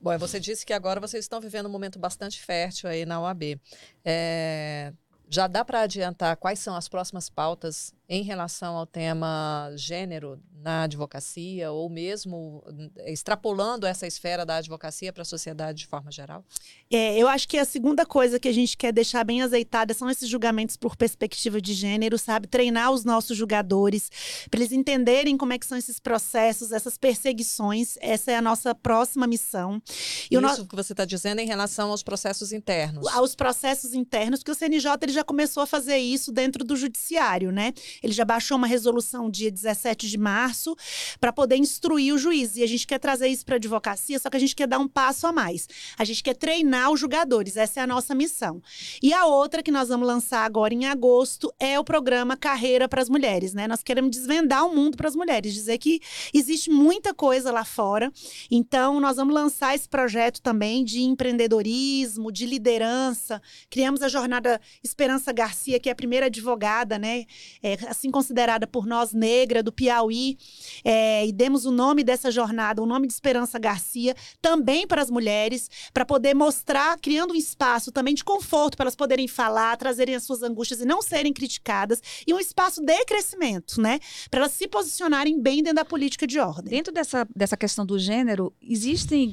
Bom, 0.00 0.16
você 0.18 0.38
disse 0.38 0.64
que 0.64 0.72
agora 0.72 1.00
vocês 1.00 1.24
estão 1.24 1.40
vivendo 1.40 1.66
um 1.66 1.70
momento 1.70 1.98
bastante 1.98 2.40
fértil 2.40 2.88
aí 2.88 3.05
na 3.05 3.20
OAB. 3.20 3.59
É, 4.05 4.92
já 5.29 5.46
dá 5.46 5.64
para 5.64 5.81
adiantar 5.81 6.37
quais 6.37 6.59
são 6.59 6.77
as 6.77 6.88
próximas 6.88 7.29
pautas 7.29 7.92
em 8.09 8.23
relação 8.23 8.77
ao 8.77 8.87
tema 8.87 9.71
gênero 9.77 10.40
na 10.64 10.85
advocacia, 10.85 11.71
ou 11.71 11.90
mesmo 11.90 12.64
eh, 12.97 13.12
extrapolando 13.12 13.87
essa 13.87 14.07
esfera 14.07 14.47
da 14.47 14.57
advocacia 14.57 15.12
para 15.12 15.21
a 15.21 15.25
sociedade 15.25 15.81
de 15.81 15.87
forma 15.87 16.11
geral? 16.11 16.43
É, 16.90 17.19
eu 17.19 17.29
acho 17.29 17.47
que 17.47 17.59
a 17.59 17.64
segunda 17.67 18.07
coisa 18.07 18.40
que 18.40 18.49
a 18.49 18.53
gente 18.53 18.77
quer 18.77 18.93
deixar 18.93 19.25
bem 19.25 19.43
azeitada 19.43 19.93
são 19.93 20.09
esses 20.09 20.27
julgamentos 20.27 20.77
por 20.77 20.97
perspectiva 20.97 21.61
de 21.61 21.75
gênero, 21.75 22.19
sabe? 22.19 22.47
Treinar 22.47 22.93
os 22.93 23.05
nossos 23.05 23.37
julgadores, 23.37 24.11
para 24.51 24.61
eles 24.61 24.73
entenderem 24.73 25.37
como 25.37 25.53
é 25.53 25.59
que 25.59 25.67
são 25.67 25.77
esses 25.77 26.01
processos, 26.01 26.73
essas 26.73 26.97
perseguições. 26.97 27.99
Essa 28.01 28.33
é 28.33 28.37
a 28.37 28.43
nossa 28.43 28.75
próxima 28.75 29.27
missão. 29.27 29.83
E 30.31 30.37
Isso 30.37 30.62
no... 30.62 30.67
que 30.67 30.77
você 30.77 30.95
está 30.95 31.05
dizendo 31.05 31.40
em 31.40 31.47
relação 31.47 31.90
aos 31.90 32.03
processos 32.03 32.53
internos. 32.53 33.07
Aos 33.09 33.35
processos 33.35 33.93
internos, 33.93 34.40
porque 34.40 34.53
o 34.53 34.55
CNJ 34.55 34.93
ele 35.03 35.12
já 35.12 35.25
começou 35.25 35.62
a 35.62 35.67
fazer 35.67 35.99
isso 35.99 36.33
dentro 36.33 36.64
do 36.64 36.75
judiciário, 36.75 37.53
né? 37.53 37.73
Ele 38.03 38.13
já 38.13 38.25
baixou 38.25 38.57
uma 38.57 38.67
resolução 38.67 39.31
dia 39.31 39.51
17 39.51 40.09
de 40.09 40.19
março 40.19 40.77
para 41.21 41.33
poder 41.33 41.57
instruir 41.57 42.15
o 42.15 42.19
juiz. 42.19 42.57
E 42.57 42.63
a 42.63 42.67
gente 42.67 42.87
quer 42.87 42.99
trazer 42.99 43.29
isso 43.29 43.45
para 43.45 43.57
a 43.57 43.57
advocacia, 43.57 44.19
só 44.19 44.31
que 44.31 44.37
a 44.37 44.41
gente 44.41 44.55
quer 44.55 44.67
dar 44.67 44.79
um 44.79 44.89
passo 44.89 45.27
a 45.27 45.33
mais. 45.33 45.69
A 45.99 46.05
gente 46.05 46.23
quer 46.23 46.35
treinar 46.35 46.91
os 46.91 47.01
julgadores, 47.01 47.57
essa 47.57 47.81
é 47.81 47.83
a 47.83 47.87
nossa 47.87 48.15
missão. 48.15 48.63
E 49.03 49.13
a 49.13 49.27
outra 49.27 49.63
que 49.63 49.71
nós 49.71 49.89
vamos 49.89 50.07
lançar 50.07 50.45
agora 50.45 50.75
em 50.75 50.87
agosto 50.87 51.53
é 51.59 51.79
o 51.79 51.85
programa 51.85 52.37
Carreira 52.37 52.89
para 52.89 53.03
as 53.03 53.09
Mulheres, 53.09 53.55
né? 53.55 53.69
Nós 53.69 53.83
queremos 53.83 54.11
desvendar 54.11 54.67
o 54.67 54.75
mundo 54.75 54.97
para 54.97 55.09
as 55.09 55.15
mulheres, 55.15 55.55
dizer 55.55 55.79
que 55.79 56.01
existe 56.33 56.71
muita 56.71 57.15
coisa 57.15 57.53
lá 57.53 57.65
fora. 57.65 58.13
Então, 58.51 59.01
nós 59.01 59.17
vamos 59.17 59.35
lançar 59.35 59.75
esse 59.75 59.89
projeto 59.89 60.41
também 60.43 60.85
de 60.85 61.03
empreendedorismo, 61.03 62.33
de 62.33 62.47
liderança. 62.47 63.41
Criamos 63.71 64.03
a 64.03 64.09
jornada 64.09 64.61
Esperança 64.83 65.33
Garcia, 65.33 65.79
que 65.79 65.89
é 65.89 65.93
a 65.93 65.95
primeira 65.95 66.27
advogada, 66.27 66.99
né? 66.99 67.25
É, 67.63 67.77
assim 67.88 68.11
considerada 68.11 68.66
por 68.66 68.87
nós 68.87 69.12
negra 69.12 69.62
do 69.62 69.73
Piauí, 69.73 70.37
é, 70.85 71.27
e 71.27 71.33
demos 71.33 71.64
o 71.64 71.70
nome 71.70 72.05
dessa 72.05 72.31
jornada, 72.31 72.83
o 72.83 72.87
nome 72.87 73.07
de 73.07 73.12
Esperança 73.12 73.59
Garcia, 73.59 74.14
também 74.40 74.87
para 74.87 75.03
as 75.03 75.11
mulheres, 75.11 75.70
para 75.92 76.05
poder 76.05 76.35
mostrar, 76.35 76.99
criando 76.99 77.33
um 77.33 77.37
espaço 77.37 77.90
também 77.92 78.14
de 78.14 78.25
conforto 78.25 78.77
para 78.77 78.85
elas 78.85 78.97
poderem 78.97 79.29
falar, 79.29 79.77
trazerem 79.77 80.14
as 80.14 80.25
suas 80.25 80.42
angústias 80.42 80.81
e 80.81 80.85
não 80.85 81.03
serem 81.03 81.33
criticadas, 81.33 82.01
e 82.27 82.33
um 82.33 82.38
espaço 82.38 82.81
de 82.83 83.05
crescimento, 83.05 83.81
né? 83.81 83.99
Para 84.31 84.40
elas 84.40 84.53
se 84.53 84.68
posicionarem 84.68 85.40
bem 85.40 85.62
dentro 85.62 85.77
da 85.77 85.85
política 85.85 86.27
de 86.27 86.38
ordem. 86.38 86.70
Dentro 86.70 86.92
dessa, 86.92 87.27
dessa 87.35 87.57
questão 87.57 87.85
do 87.85 87.99
gênero, 87.99 88.53
existe 88.62 89.31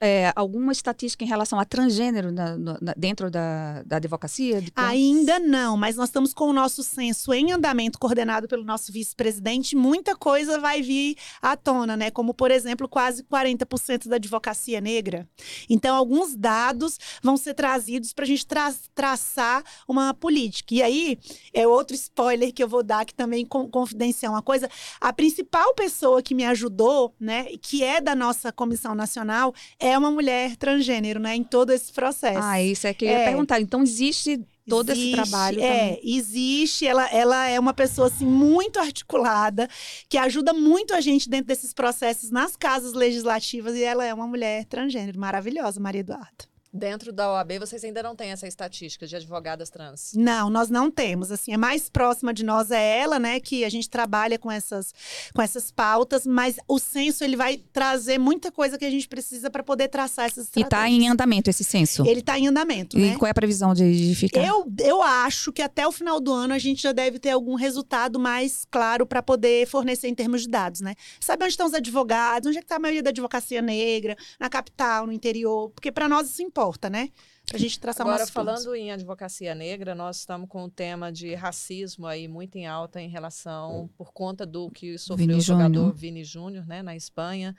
é, 0.00 0.32
alguma 0.34 0.72
estatística 0.72 1.24
em 1.24 1.28
relação 1.28 1.58
a 1.58 1.64
transgênero 1.64 2.32
na, 2.32 2.56
na, 2.56 2.94
dentro 2.96 3.30
da, 3.30 3.82
da 3.82 3.96
advocacia? 3.96 4.62
Ainda 4.74 5.38
não, 5.38 5.76
mas 5.76 5.96
nós 5.96 6.08
estamos 6.08 6.32
com 6.32 6.44
o 6.44 6.52
nosso 6.52 6.82
censo 6.82 7.32
em 7.32 7.52
andamento 7.52 7.89
coordenado 7.98 8.48
pelo 8.48 8.64
nosso 8.64 8.92
vice-presidente, 8.92 9.76
muita 9.76 10.14
coisa 10.16 10.58
vai 10.58 10.82
vir 10.82 11.16
à 11.40 11.56
tona, 11.56 11.96
né? 11.96 12.10
Como, 12.10 12.34
por 12.34 12.50
exemplo, 12.50 12.88
quase 12.88 13.22
40% 13.24 14.08
da 14.08 14.16
advocacia 14.16 14.80
negra. 14.80 15.28
Então, 15.68 15.96
alguns 15.96 16.34
dados 16.34 16.98
vão 17.22 17.36
ser 17.36 17.54
trazidos 17.54 18.12
para 18.12 18.24
a 18.24 18.28
gente 18.28 18.46
tra 18.46 18.72
traçar 18.94 19.64
uma 19.88 20.14
política. 20.14 20.74
E 20.74 20.82
aí, 20.82 21.18
é 21.52 21.66
outro 21.66 21.94
spoiler 21.94 22.52
que 22.52 22.62
eu 22.62 22.68
vou 22.68 22.82
dar, 22.82 23.04
que 23.04 23.14
também 23.14 23.44
com, 23.44 23.68
confidencial 23.68 24.32
uma 24.32 24.42
coisa. 24.42 24.68
A 25.00 25.12
principal 25.12 25.74
pessoa 25.74 26.22
que 26.22 26.34
me 26.34 26.44
ajudou, 26.44 27.14
né, 27.18 27.44
que 27.60 27.82
é 27.82 28.00
da 28.00 28.14
nossa 28.14 28.52
comissão 28.52 28.94
nacional, 28.94 29.54
é 29.78 29.96
uma 29.96 30.10
mulher 30.10 30.56
transgênero, 30.56 31.20
né, 31.20 31.34
em 31.34 31.44
todo 31.44 31.70
esse 31.70 31.92
processo. 31.92 32.40
Ah, 32.42 32.62
isso 32.62 32.86
é 32.86 32.94
que 32.94 33.04
eu 33.04 33.08
ia 33.08 33.18
é. 33.18 33.24
perguntar. 33.24 33.60
Então, 33.60 33.82
existe 33.82 34.40
todo 34.68 34.90
existe, 34.90 35.06
esse 35.06 35.30
trabalho 35.30 35.60
é, 35.60 35.78
também. 35.88 36.00
existe, 36.02 36.86
ela, 36.86 37.08
ela 37.10 37.46
é 37.46 37.58
uma 37.58 37.72
pessoa 37.72 38.08
assim 38.08 38.26
muito 38.26 38.78
articulada, 38.78 39.68
que 40.08 40.18
ajuda 40.18 40.52
muito 40.52 40.94
a 40.94 41.00
gente 41.00 41.28
dentro 41.28 41.46
desses 41.46 41.72
processos 41.72 42.30
nas 42.30 42.56
casas 42.56 42.92
legislativas 42.92 43.74
e 43.74 43.82
ela 43.82 44.04
é 44.04 44.12
uma 44.12 44.26
mulher 44.26 44.64
transgênero 44.64 45.18
maravilhosa, 45.18 45.80
Maria 45.80 46.00
Eduarda. 46.00 46.49
Dentro 46.72 47.12
da 47.12 47.32
OAB, 47.32 47.58
vocês 47.58 47.82
ainda 47.82 48.00
não 48.00 48.14
têm 48.14 48.30
essa 48.30 48.46
estatística 48.46 49.04
de 49.04 49.16
advogadas 49.16 49.70
trans? 49.70 50.12
Não, 50.14 50.48
nós 50.48 50.70
não 50.70 50.88
temos. 50.88 51.32
Assim, 51.32 51.52
a 51.52 51.58
mais 51.58 51.90
próxima 51.90 52.32
de 52.32 52.44
nós 52.44 52.70
é 52.70 53.00
ela, 53.00 53.18
né? 53.18 53.40
Que 53.40 53.64
a 53.64 53.68
gente 53.68 53.90
trabalha 53.90 54.38
com 54.38 54.48
essas, 54.48 54.94
com 55.34 55.42
essas 55.42 55.72
pautas, 55.72 56.24
mas 56.24 56.58
o 56.68 56.78
censo 56.78 57.24
ele 57.24 57.36
vai 57.36 57.56
trazer 57.72 58.18
muita 58.18 58.52
coisa 58.52 58.78
que 58.78 58.84
a 58.84 58.90
gente 58.90 59.08
precisa 59.08 59.50
para 59.50 59.64
poder 59.64 59.88
traçar 59.88 60.26
essas 60.26 60.48
E 60.54 60.60
está 60.60 60.88
em 60.88 61.08
andamento 61.08 61.50
esse 61.50 61.64
censo? 61.64 62.06
Ele 62.06 62.20
está 62.20 62.38
em 62.38 62.46
andamento. 62.46 62.96
E 62.96 63.00
né? 63.00 63.16
qual 63.18 63.26
é 63.26 63.32
a 63.32 63.34
previsão 63.34 63.74
de, 63.74 64.08
de 64.08 64.14
ficar? 64.14 64.40
Eu, 64.40 64.72
eu 64.78 65.02
acho 65.02 65.52
que 65.52 65.62
até 65.62 65.84
o 65.88 65.90
final 65.90 66.20
do 66.20 66.32
ano 66.32 66.54
a 66.54 66.58
gente 66.58 66.80
já 66.80 66.92
deve 66.92 67.18
ter 67.18 67.30
algum 67.30 67.56
resultado 67.56 68.20
mais 68.20 68.64
claro 68.70 69.04
para 69.04 69.20
poder 69.20 69.66
fornecer 69.66 70.06
em 70.06 70.14
termos 70.14 70.42
de 70.42 70.48
dados, 70.48 70.80
né? 70.80 70.94
Sabe 71.18 71.42
onde 71.42 71.52
estão 71.52 71.66
os 71.66 71.74
advogados, 71.74 72.46
onde 72.46 72.58
é 72.58 72.60
que 72.60 72.66
está 72.66 72.76
a 72.76 72.80
maioria 72.80 73.02
da 73.02 73.10
advocacia 73.10 73.60
negra, 73.60 74.16
na 74.38 74.48
capital, 74.48 75.04
no 75.04 75.12
interior, 75.12 75.70
porque 75.70 75.90
para 75.90 76.08
nós 76.08 76.30
isso 76.30 76.40
importa 76.40 76.59
importa, 76.60 76.90
né? 76.90 77.10
Para 77.46 77.56
a 77.56 77.60
gente 77.60 77.80
traçar 77.80 78.06
Agora, 78.06 78.22
umas 78.22 78.30
falando 78.30 78.74
em 78.74 78.92
advocacia 78.92 79.54
negra, 79.54 79.94
nós 79.94 80.18
estamos 80.18 80.48
com 80.48 80.64
o 80.64 80.70
tema 80.70 81.10
de 81.10 81.34
racismo 81.34 82.06
aí 82.06 82.28
muito 82.28 82.56
em 82.56 82.66
alta 82.66 83.00
em 83.00 83.08
relação, 83.08 83.88
por 83.96 84.12
conta 84.12 84.44
do 84.44 84.70
que 84.70 84.96
sofreu 84.98 85.26
Vini 85.26 85.38
o 85.38 85.40
jogador 85.40 85.74
Júnior. 85.74 85.94
Vini 85.94 86.24
Júnior, 86.24 86.66
né, 86.66 86.82
na 86.82 86.94
Espanha. 86.94 87.56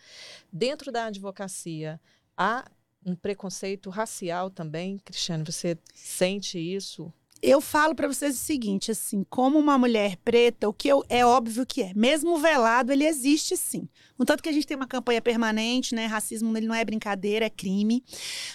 Dentro 0.53 0.91
da 0.91 1.05
advocacia, 1.05 1.99
há 2.37 2.69
um 3.03 3.15
preconceito 3.15 3.89
racial 3.89 4.49
também, 4.49 4.99
Cristiane? 4.99 5.43
Você 5.43 5.77
sente 5.93 6.59
isso? 6.59 7.11
Eu 7.41 7.59
falo 7.59 7.95
para 7.95 8.07
vocês 8.07 8.35
o 8.35 8.39
seguinte, 8.39 8.91
assim, 8.91 9.25
como 9.27 9.57
uma 9.57 9.75
mulher 9.75 10.15
preta, 10.17 10.69
o 10.69 10.73
que 10.73 10.87
eu, 10.87 11.03
é 11.09 11.25
óbvio 11.25 11.65
que 11.65 11.81
é. 11.81 11.91
Mesmo 11.95 12.37
velado, 12.37 12.91
ele 12.91 13.05
existe 13.05 13.57
sim. 13.57 13.89
No 14.17 14.25
tanto 14.25 14.43
que 14.43 14.49
a 14.49 14.51
gente 14.51 14.67
tem 14.67 14.77
uma 14.77 14.85
campanha 14.85 15.19
permanente, 15.19 15.95
né? 15.95 16.05
Racismo 16.05 16.55
ele 16.55 16.67
não 16.67 16.75
é 16.75 16.85
brincadeira, 16.85 17.45
é 17.45 17.49
crime. 17.49 18.03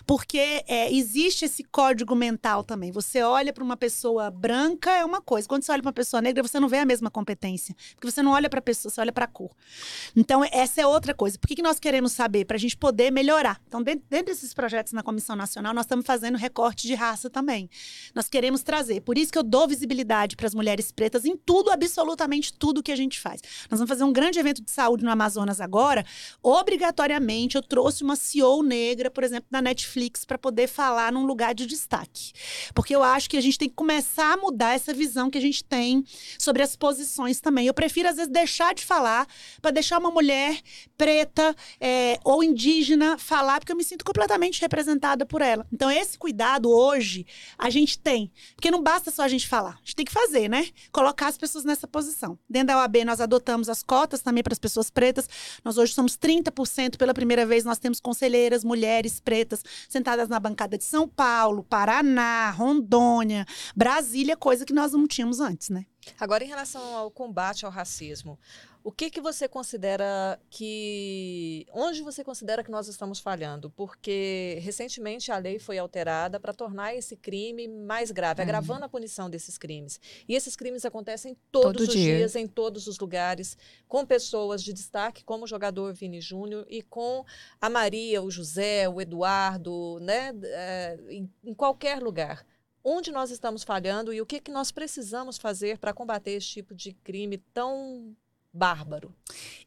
Porque 0.07 0.62
é, 0.68 0.92
existe 0.92 1.44
esse 1.44 1.64
código 1.64 2.14
mental 2.14 2.62
também. 2.62 2.92
Você 2.92 3.20
olha 3.22 3.53
para 3.53 3.64
uma 3.64 3.77
pessoa 3.77 4.31
branca, 4.31 4.92
é 4.92 5.05
uma 5.05 5.20
coisa. 5.20 5.49
Quando 5.49 5.64
você 5.64 5.72
olha 5.72 5.83
para 5.83 5.88
uma 5.88 5.92
pessoa 5.92 6.22
negra, 6.22 6.44
você 6.44 6.61
não 6.61 6.68
vê 6.68 6.79
a 6.79 6.85
mesma 6.85 7.11
competência. 7.11 7.75
Porque 7.96 8.09
você 8.09 8.22
não 8.22 8.31
olha 8.31 8.49
para 8.49 8.61
a 8.61 8.62
pessoa, 8.62 8.92
você 8.92 9.01
olha 9.01 9.12
para 9.12 9.25
a 9.25 9.29
cor. 9.29 9.51
Então, 10.14 10.44
essa 10.53 10.81
é 10.81 10.87
outra 10.87 11.12
coisa. 11.12 11.37
Por 11.37 11.49
que, 11.49 11.57
que 11.57 11.62
nós 11.62 11.81
queremos 11.81 12.12
saber? 12.12 12.44
Para 12.44 12.57
a 12.57 12.61
gente 12.61 12.77
poder 12.77 13.11
melhorar. 13.11 13.61
Então, 13.66 13.83
dentro, 13.83 14.07
dentro 14.09 14.27
desses 14.27 14.55
projetos 14.55 14.92
na 14.92 15.03
Comissão 15.03 15.35
Nacional, 15.35 15.75
nós 15.75 15.87
estamos 15.87 16.07
fazendo 16.07 16.38
recorte 16.38 16.87
de 16.87 16.94
raça 16.94 17.29
também. 17.29 17.68
Nós 18.14 18.29
queremos 18.29 18.62
trazer 18.62 18.76
trazer. 18.77 19.01
Por 19.01 19.17
isso 19.17 19.33
que 19.33 19.39
eu 19.39 19.43
dou 19.43 19.67
visibilidade 19.67 20.37
para 20.37 20.47
as 20.47 20.55
mulheres 20.55 20.93
pretas 20.93 21.25
em 21.25 21.37
tudo, 21.37 21.71
absolutamente 21.71 22.53
tudo 22.53 22.83
que 22.83 22.93
a 22.93 22.97
gente 22.97 23.19
faz. 23.19 23.40
Nós 23.71 23.81
vamos 23.81 23.88
fazer 23.88 24.05
um 24.05 24.13
grande 24.13 24.38
evento 24.38 24.63
de 24.63 24.71
saúde 24.71 25.03
no 25.03 25.11
Amazonas 25.11 25.61
agora. 25.61 26.05
Obrigatoriamente, 26.42 27.57
eu 27.57 27.63
trouxe 27.63 28.03
uma 28.03 28.17
CEO 28.17 28.63
negra, 28.63 29.11
por 29.11 29.25
exemplo, 29.25 29.46
da 29.50 29.63
Netflix, 29.63 30.25
para 30.25 30.37
poder 30.37 30.67
falar 30.69 31.11
num 31.11 31.25
lugar 31.25 31.55
de 31.55 31.65
destaque. 31.67 32.33
Porque 32.75 32.94
eu 32.94 33.03
acho 33.03 33.31
que 33.31 33.37
a 33.37 33.40
gente 33.40 33.59
tem 33.59 33.69
que 33.69 33.75
começar 33.75 34.35
a 34.35 34.37
mudar 34.37 34.75
essa 34.75 34.92
visão 34.92 35.31
que 35.31 35.38
a 35.38 35.40
gente 35.40 35.65
tem 35.65 36.05
sobre 36.38 36.63
as 36.63 36.77
posições 36.77 37.40
também. 37.40 37.67
Eu 37.67 37.75
prefiro, 37.75 38.09
às 38.09 38.17
vezes, 38.17 38.31
deixar 38.31 38.75
de 38.75 38.85
falar 38.85 39.27
para 39.63 39.71
deixar 39.71 39.98
uma 39.98 40.11
mulher 40.11 40.61
preta 40.98 41.57
é, 41.81 42.19
ou 42.25 42.44
indígena 42.44 43.17
falar, 43.17 43.59
porque 43.59 43.73
eu 43.73 43.77
me 43.77 43.85
sinto 43.85 44.05
completamente 44.05 44.61
representada 44.61 45.25
por 45.25 45.40
ela. 45.40 45.67
Então, 45.73 45.90
esse 45.90 46.19
cuidado 46.19 46.71
hoje 46.71 47.27
a 47.57 47.71
gente 47.71 47.98
tem. 47.98 48.31
Porque 48.55 48.65
não 48.71 48.83
basta 48.83 49.10
só 49.10 49.23
a 49.23 49.29
gente 49.29 49.48
falar, 49.48 49.75
a 49.75 49.79
gente 49.79 49.96
tem 49.96 50.04
que 50.04 50.12
fazer, 50.12 50.48
né? 50.48 50.69
Colocar 50.92 51.29
as 51.29 51.38
pessoas 51.38 51.64
nessa 51.64 51.87
posição. 51.87 52.38
Dentro 52.48 52.69
da 52.69 52.79
OAB, 52.79 53.04
nós 53.04 53.21
adotamos 53.21 53.69
as 53.69 53.83
cotas 53.83 54.21
também 54.21 54.42
para 54.42 54.52
as 54.52 54.58
pessoas 54.58 54.90
pretas. 54.90 55.29
Nós 55.64 55.79
hoje 55.79 55.92
somos 55.92 56.17
30%, 56.17 56.96
pela 56.96 57.14
primeira 57.14 57.44
vez, 57.44 57.64
nós 57.64 57.79
temos 57.79 58.00
conselheiras, 58.00 58.64
mulheres 58.64 59.21
pretas, 59.21 59.62
sentadas 59.88 60.29
na 60.29 60.40
bancada 60.40 60.79
de 60.79 60.85
São 60.85 61.08
Paulo, 61.08 61.62
Paraná, 61.62 62.50
Rondônia, 62.50 63.46
Brasília, 63.75 64.37
coisa 64.37 64.64
que 64.64 64.73
nós 64.73 64.92
não 64.92 65.06
tínhamos 65.06 65.40
antes, 65.40 65.69
né? 65.69 65.87
Agora, 66.21 66.44
em 66.44 66.48
relação 66.48 66.83
ao 66.94 67.10
combate 67.10 67.64
ao 67.64 67.71
racismo, 67.71 68.38
o 68.87 68.93
que, 68.93 69.11
que 69.11 69.21
você 69.21 69.49
considera 69.49 70.39
que. 70.49 71.67
Onde 71.73 72.03
você 72.03 72.23
considera 72.23 72.63
que 72.63 72.71
nós 72.71 72.87
estamos 72.87 73.19
falhando? 73.19 73.69
Porque 73.71 74.61
recentemente 74.63 75.33
a 75.33 75.39
lei 75.39 75.59
foi 75.59 75.77
alterada 75.77 76.39
para 76.39 76.53
tornar 76.53 76.95
esse 76.95 77.17
crime 77.17 77.67
mais 77.67 78.13
grave, 78.13 78.41
uhum. 78.41 78.45
agravando 78.45 78.85
a 78.85 78.89
punição 78.89 79.29
desses 79.29 79.59
crimes. 79.59 80.01
E 80.29 80.37
esses 80.37 80.55
crimes 80.55 80.85
acontecem 80.85 81.37
todos 81.51 81.73
Todo 81.73 81.81
os 81.81 81.89
dia. 81.89 82.19
dias, 82.19 82.37
em 82.37 82.47
todos 82.47 82.87
os 82.87 82.97
lugares, 83.01 83.59
com 83.89 84.07
pessoas 84.07 84.63
de 84.63 84.73
destaque, 84.73 85.25
como 85.25 85.47
o 85.47 85.49
jogador 85.49 85.93
Vini 85.93 86.21
Júnior, 86.21 86.65
e 86.71 86.81
com 86.81 87.25
a 87.61 87.69
Maria, 87.69 88.23
o 88.23 88.31
José, 88.31 88.89
o 88.89 89.01
Eduardo, 89.01 89.99
né? 89.99 90.33
É, 90.45 90.97
em, 91.11 91.55
qualquer 91.55 92.01
lugar 92.01 92.47
onde 92.85 93.11
nós 93.11 93.33
estamos 93.33 93.65
falhando 93.65 94.13
e 94.13 94.21
o 94.21 94.27
que, 94.27 94.39
que 94.39 94.53
nós 94.53 94.71
precisamos 94.71 95.39
fazer 95.39 95.77
para 95.77 95.93
combater 95.93 96.31
esse 96.31 96.47
tipo 96.47 96.73
de 96.73 96.93
crime 96.93 97.39
tão 97.53 98.15
bárbaro. 98.57 99.15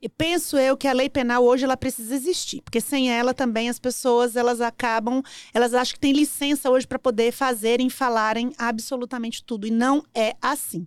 E 0.02 0.10
penso 0.10 0.58
eu 0.58 0.76
que 0.76 0.88
a 0.88 0.94
lei 0.94 1.10
penal 1.10 1.44
hoje 1.44 1.64
ela 1.64 1.78
precisa 1.78 2.16
existir, 2.16 2.62
porque 2.62 2.82
sem 2.82 3.12
ela 3.12 3.34
também 3.34 3.70
as 3.70 3.80
pessoas 3.80 4.36
elas 4.36 4.60
acabam, 4.62 5.22
elas 5.54 5.74
acham 5.74 5.94
que 5.94 6.00
tem 6.00 6.12
licença 6.12 6.70
hoje 6.70 6.88
para 6.88 6.98
poder 6.98 7.32
fazerem, 7.32 7.90
falarem 7.90 8.54
absolutamente 8.58 9.44
tudo 9.44 9.68
e 9.68 9.72
não 9.72 10.04
é 10.16 10.36
assim. 10.42 10.86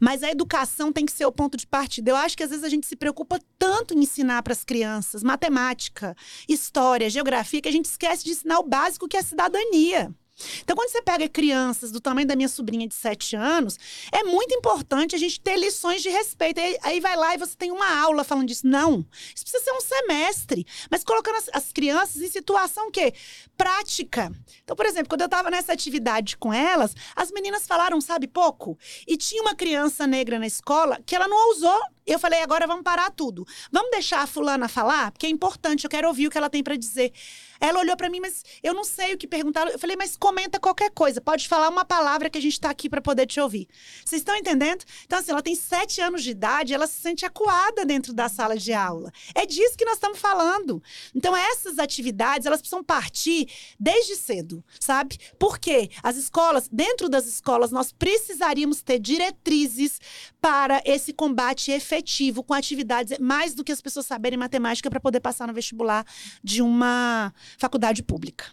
Mas 0.00 0.22
a 0.22 0.30
educação 0.30 0.92
tem 0.92 1.06
que 1.06 1.12
ser 1.12 1.24
o 1.24 1.32
ponto 1.32 1.56
de 1.56 1.66
partida. 1.66 2.10
Eu 2.10 2.16
acho 2.16 2.36
que 2.36 2.42
às 2.42 2.50
vezes 2.50 2.64
a 2.64 2.68
gente 2.68 2.86
se 2.86 2.96
preocupa 2.96 3.38
tanto 3.58 3.94
em 3.94 4.00
ensinar 4.00 4.42
para 4.42 4.52
as 4.52 4.64
crianças 4.64 5.22
matemática, 5.22 6.14
história, 6.48 7.08
geografia 7.08 7.62
que 7.62 7.68
a 7.68 7.72
gente 7.72 7.86
esquece 7.86 8.24
de 8.24 8.32
ensinar 8.32 8.58
o 8.58 8.68
básico 8.68 9.08
que 9.08 9.16
é 9.16 9.20
a 9.20 9.24
cidadania. 9.24 10.14
Então, 10.60 10.76
quando 10.76 10.90
você 10.90 11.02
pega 11.02 11.28
crianças 11.28 11.90
do 11.90 12.00
tamanho 12.00 12.26
da 12.26 12.36
minha 12.36 12.48
sobrinha 12.48 12.86
de 12.86 12.94
7 12.94 13.36
anos, 13.36 13.78
é 14.12 14.22
muito 14.24 14.54
importante 14.54 15.14
a 15.14 15.18
gente 15.18 15.40
ter 15.40 15.56
lições 15.56 16.02
de 16.02 16.08
respeito. 16.08 16.60
Aí, 16.60 16.78
aí 16.82 17.00
vai 17.00 17.16
lá 17.16 17.34
e 17.34 17.38
você 17.38 17.56
tem 17.56 17.70
uma 17.70 18.00
aula 18.00 18.24
falando 18.24 18.46
disso. 18.46 18.66
Não. 18.66 19.04
Isso 19.34 19.44
precisa 19.44 19.64
ser 19.64 19.72
um 19.72 19.80
semestre. 19.80 20.66
Mas 20.90 21.04
colocando 21.04 21.36
as, 21.36 21.48
as 21.52 21.72
crianças 21.72 22.22
em 22.22 22.28
situação 22.28 22.90
que 22.90 23.12
prática. 23.56 24.32
Então, 24.62 24.76
por 24.76 24.86
exemplo, 24.86 25.08
quando 25.08 25.22
eu 25.22 25.26
estava 25.26 25.50
nessa 25.50 25.72
atividade 25.72 26.36
com 26.36 26.52
elas, 26.52 26.94
as 27.16 27.30
meninas 27.30 27.66
falaram, 27.66 28.00
sabe, 28.00 28.26
pouco. 28.26 28.78
E 29.06 29.16
tinha 29.16 29.42
uma 29.42 29.54
criança 29.54 30.06
negra 30.06 30.38
na 30.38 30.46
escola 30.46 30.98
que 31.04 31.14
ela 31.14 31.28
não 31.28 31.48
ousou 31.48 31.80
eu 32.12 32.18
falei, 32.18 32.42
agora 32.42 32.66
vamos 32.66 32.82
parar 32.82 33.10
tudo. 33.10 33.46
Vamos 33.70 33.90
deixar 33.90 34.22
a 34.22 34.26
fulana 34.26 34.68
falar, 34.68 35.12
porque 35.12 35.26
é 35.26 35.30
importante, 35.30 35.84
eu 35.84 35.90
quero 35.90 36.08
ouvir 36.08 36.26
o 36.26 36.30
que 36.30 36.38
ela 36.38 36.48
tem 36.48 36.62
para 36.62 36.76
dizer. 36.76 37.12
Ela 37.60 37.80
olhou 37.80 37.96
para 37.96 38.08
mim, 38.08 38.20
mas 38.20 38.44
eu 38.62 38.72
não 38.72 38.84
sei 38.84 39.14
o 39.14 39.18
que 39.18 39.26
perguntar. 39.26 39.66
Eu 39.66 39.78
falei, 39.78 39.96
mas 39.96 40.16
comenta 40.16 40.60
qualquer 40.60 40.90
coisa. 40.90 41.20
Pode 41.20 41.48
falar 41.48 41.68
uma 41.68 41.84
palavra 41.84 42.30
que 42.30 42.38
a 42.38 42.40
gente 42.40 42.52
está 42.52 42.70
aqui 42.70 42.88
para 42.88 43.00
poder 43.00 43.26
te 43.26 43.40
ouvir. 43.40 43.68
Vocês 44.04 44.20
estão 44.20 44.36
entendendo? 44.36 44.84
Então, 45.04 45.18
assim, 45.18 45.32
ela 45.32 45.42
tem 45.42 45.56
sete 45.56 46.00
anos 46.00 46.22
de 46.22 46.30
idade, 46.30 46.72
ela 46.72 46.86
se 46.86 47.00
sente 47.00 47.26
acuada 47.26 47.84
dentro 47.84 48.12
da 48.12 48.28
sala 48.28 48.56
de 48.56 48.72
aula. 48.72 49.12
É 49.34 49.44
disso 49.44 49.76
que 49.76 49.84
nós 49.84 49.94
estamos 49.94 50.20
falando. 50.20 50.80
Então, 51.14 51.36
essas 51.36 51.78
atividades, 51.78 52.46
elas 52.46 52.60
precisam 52.60 52.84
partir 52.84 53.48
desde 53.78 54.14
cedo, 54.14 54.64
sabe? 54.78 55.18
Porque 55.38 55.90
as 56.02 56.16
escolas, 56.16 56.68
dentro 56.70 57.08
das 57.08 57.26
escolas, 57.26 57.72
nós 57.72 57.90
precisaríamos 57.90 58.82
ter 58.82 59.00
diretrizes 59.00 60.00
para 60.40 60.80
esse 60.84 61.12
combate 61.12 61.72
efetivo 61.72 61.97
com 62.44 62.54
atividades 62.54 63.18
mais 63.18 63.54
do 63.54 63.64
que 63.64 63.72
as 63.72 63.80
pessoas 63.80 64.06
saberem 64.06 64.38
matemática 64.38 64.90
para 64.90 65.00
poder 65.00 65.20
passar 65.20 65.46
no 65.46 65.54
vestibular 65.54 66.04
de 66.42 66.62
uma 66.62 67.32
faculdade 67.58 68.02
pública. 68.02 68.46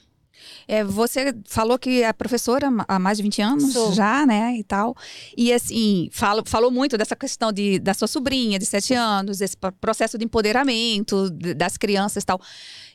É, 0.68 0.84
você 0.84 1.34
falou 1.46 1.78
que 1.78 2.04
é 2.04 2.12
professora 2.14 2.70
há 2.88 3.00
mais 3.00 3.18
de 3.18 3.24
20 3.24 3.42
anos 3.42 3.74
Sou. 3.74 3.94
já, 3.94 4.26
né, 4.26 4.56
e 4.58 4.64
tal. 4.64 4.96
E 5.38 5.52
assim, 5.54 6.10
falo, 6.12 6.44
falou 6.46 6.72
muito 6.72 6.98
dessa 6.98 7.16
questão 7.16 7.52
de, 7.52 7.80
da 7.80 7.94
sua 7.94 8.08
sobrinha 8.08 8.60
de 8.60 8.66
7 8.66 8.94
anos, 8.94 9.42
esse 9.42 9.56
processo 9.80 10.18
de 10.18 10.26
empoderamento 10.26 11.30
das 11.30 11.78
crianças 11.78 12.24
e 12.24 12.26
tal. 12.26 12.40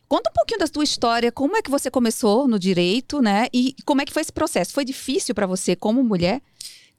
Conta 0.08 0.28
um 0.30 0.34
pouquinho 0.34 0.58
da 0.58 0.66
sua 0.66 0.82
história, 0.82 1.30
como 1.30 1.56
é 1.56 1.62
que 1.62 1.70
você 1.70 1.88
começou 1.88 2.48
no 2.48 2.58
direito, 2.58 3.22
né? 3.22 3.46
E 3.54 3.76
como 3.84 4.02
é 4.02 4.04
que 4.04 4.12
foi 4.12 4.22
esse 4.22 4.32
processo? 4.32 4.72
Foi 4.72 4.84
difícil 4.84 5.34
para 5.34 5.46
você 5.46 5.76
como 5.76 6.02
mulher? 6.02 6.42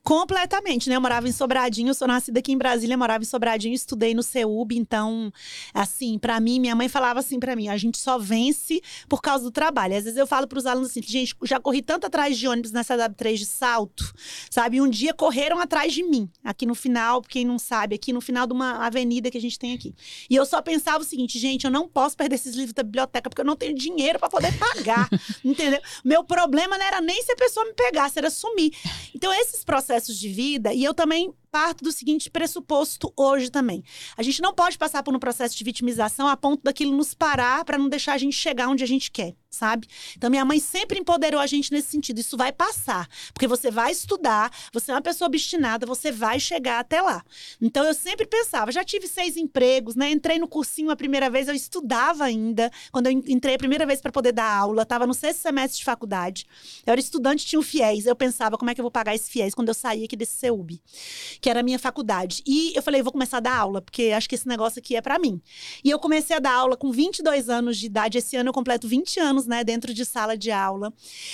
Completamente, 0.04 0.89
né? 0.89 0.95
Eu 0.95 1.02
morava 1.02 1.28
em 1.28 1.32
Sobradinho, 1.32 1.93
sou 1.93 2.08
nascida 2.08 2.39
aqui 2.39 2.52
em 2.52 2.58
Brasília, 2.58 2.97
morava 2.97 3.24
em 3.24 3.28
Sobradinho, 3.28 3.76
estudei 3.76 4.16
no 4.16 4.24
CEUB, 4.24 4.76
então, 4.76 5.32
assim, 5.76 6.18
para 6.18 6.39
mim, 6.39 6.60
minha 6.60 6.76
mãe 6.76 6.89
falava 6.89 7.20
assim 7.20 7.39
para 7.39 7.56
mim, 7.56 7.68
a 7.68 7.78
gente 7.78 7.99
só 7.99 8.18
vence 8.18 8.82
por 9.08 9.22
causa 9.22 9.43
do 9.43 9.52
trabalho. 9.52 9.95
Às 9.95 10.06
vezes 10.06 10.18
eu 10.18 10.26
falo 10.26 10.47
para 10.47 10.58
os 10.58 10.66
alunos 10.66 10.89
assim, 10.89 11.04
gente, 11.04 11.36
já 11.43 11.60
corri 11.60 11.84
tanto 11.84 12.08
atrás 12.08 12.36
de 12.36 12.47
ônibus 12.47 12.72
nessa 12.72 12.97
W3 12.97 13.36
de 13.36 13.45
salto, 13.45 14.12
sabe? 14.49 14.82
Um 14.82 14.89
dia 14.89 15.14
correram 15.14 15.60
atrás 15.60 15.93
de 15.93 16.02
mim, 16.02 16.28
aqui 16.43 16.66
no 16.66 16.74
final, 16.74 17.22
quem 17.22 17.45
não 17.45 17.60
sabe, 17.60 17.93
aqui 17.93 18.12
no 18.12 18.22
final 18.22 18.47
de 18.47 18.54
uma 18.54 18.84
avenida 18.84 19.30
que 19.30 19.38
a 19.38 19.41
gente 19.41 19.60
tem 19.60 19.72
aqui. 19.72 19.93
E 20.28 20.36
eu 20.36 20.47
só 20.47 20.64
pensava 20.64 21.04
o 21.04 21.06
seguinte, 21.06 21.38
gente, 21.38 21.66
eu 21.66 21.72
não 21.72 21.88
posso 21.88 22.18
perder 22.18 22.36
esses 22.36 22.56
livros 22.56 22.74
da 22.74 22.82
biblioteca 22.82 23.30
porque 23.30 23.41
eu 23.41 23.45
não 23.45 23.56
tenho 23.56 23.76
dinheiro 23.76 24.18
para 24.18 24.30
poder 24.30 24.52
pagar, 24.58 25.08
entendeu? 25.45 25.80
Meu 26.04 26.24
problema 26.24 26.76
não 26.76 26.86
era 26.86 26.99
nem 26.99 27.22
se 27.22 27.32
a 27.32 27.36
pessoa 27.36 27.68
me 27.68 27.74
pegasse, 27.74 28.18
era 28.18 28.32
sumir. 28.32 28.72
Então, 29.14 29.32
esses 29.32 29.64
processos 29.64 29.91
processos 29.92 30.18
de 30.18 30.30
vida, 30.30 30.74
e 30.74 30.84
eu 30.84 30.94
também 30.94 31.34
parto 31.52 31.84
do 31.84 31.91
seguinte 31.91 32.32
pressuposto 32.32 33.12
hoje 33.16 33.52
também. 33.52 33.84
A 34.16 34.24
gente 34.24 34.41
não 34.41 34.54
pode 34.54 34.78
passar 34.78 35.04
por 35.04 35.14
um 35.14 35.20
processo 35.20 35.56
de 35.58 35.64
vitimização 35.64 36.28
a 36.28 36.38
ponto 36.38 36.64
daquilo 36.64 36.95
nos 36.95 37.14
parar 37.14 37.66
para 37.66 37.78
não 37.78 37.89
deixar 37.89 38.14
a 38.14 38.18
gente 38.18 38.36
chegar 38.36 38.70
onde 38.70 38.84
a 38.84 38.88
gente 38.88 39.12
quer, 39.12 39.36
sabe? 39.49 39.88
Então 40.16 40.30
minha 40.30 40.45
mãe 40.45 40.60
sempre 40.60 40.99
empoderou 40.99 41.41
a 41.41 41.45
gente 41.45 41.72
nesse 41.72 41.89
sentido. 41.89 42.20
Isso 42.20 42.38
vai 42.38 42.54
passar, 42.54 43.08
porque 43.34 43.47
você 43.47 43.70
vai 43.70 43.91
estudar, 43.91 44.49
você 44.72 44.91
é 44.91 44.93
uma 44.95 45.02
pessoa 45.02 45.28
obstinada, 45.28 45.86
você 45.86 46.10
vai 46.12 46.39
chegar 46.39 46.80
até 46.80 47.02
lá. 47.02 47.22
Então 47.62 47.84
eu 47.84 47.93
sempre 47.93 48.26
pensava, 48.26 48.72
já 48.72 48.84
tive 48.86 49.08
seis 49.08 49.36
empregos, 49.36 49.95
né? 49.95 50.10
Entrei 50.10 50.39
no 50.39 50.47
cursinho 50.47 50.89
a 50.89 50.95
primeira 50.95 51.30
vez, 51.30 51.49
eu 51.49 51.54
estudava 51.54 52.24
ainda. 52.24 52.72
Quando 52.93 53.08
eu 53.08 53.12
entrei 53.12 53.56
a 53.56 53.60
primeira 53.60 53.86
vez 53.86 53.99
para 53.99 54.12
poder 54.12 54.32
dar 54.32 54.49
aula, 54.49 54.84
estava 54.84 55.06
no 55.06 55.14
sexto 55.14 55.41
semestre 55.41 55.80
de 55.80 55.84
faculdade. 55.86 56.45
Eu 56.86 56.93
era 56.93 57.02
estudante, 57.02 57.45
tinha 57.45 57.60
o 57.60 57.64
FIES. 57.64 58.06
Eu 58.06 58.16
pensava, 58.16 58.58
como 58.58 58.72
é 58.72 58.76
que 58.76 58.80
eu 58.80 58.84
vou 58.84 58.91
pagar 58.91 59.14
esse 59.14 59.30
FIES 59.30 59.54
quando 59.54 59.68
eu 59.68 59.74
saí 59.74 60.06
aqui 60.06 60.16
desse 60.16 60.38
CEUB? 60.38 60.82
Que 61.42 61.50
era 61.50 61.62
a 61.62 61.64
minha 61.64 61.80
faculdade. 61.80 62.44
E 62.46 62.72
eu 62.76 62.84
falei, 62.84 63.02
vou 63.02 63.12
começar 63.12 63.38
a 63.38 63.39
dar 63.39 63.58
aula, 63.58 63.82
porque 63.82 64.14
acho 64.16 64.30
que 64.30 64.36
esse 64.36 64.48
negócio 64.48 64.80
aqui 64.80 64.96
é 64.96 65.02
para 65.02 65.18
mim. 65.18 65.42
E 65.84 65.89
eu 65.89 65.98
comecei 65.98 66.36
a 66.36 66.39
dar 66.39 66.54
aula 66.54 66.78
com 66.78 66.92
22 66.92 67.50
anos 67.50 67.78
de 67.78 67.88
idade. 67.88 68.20
Esse 68.20 68.36
ano 68.36 68.50
eu 68.50 68.54
completo 68.54 68.88
20 68.88 69.20
anos, 69.20 69.48
né, 69.48 69.64
dentro 69.64 69.94
de 69.94 70.06
sala 70.06 70.38
de 70.38 70.52
aula. 70.52 70.94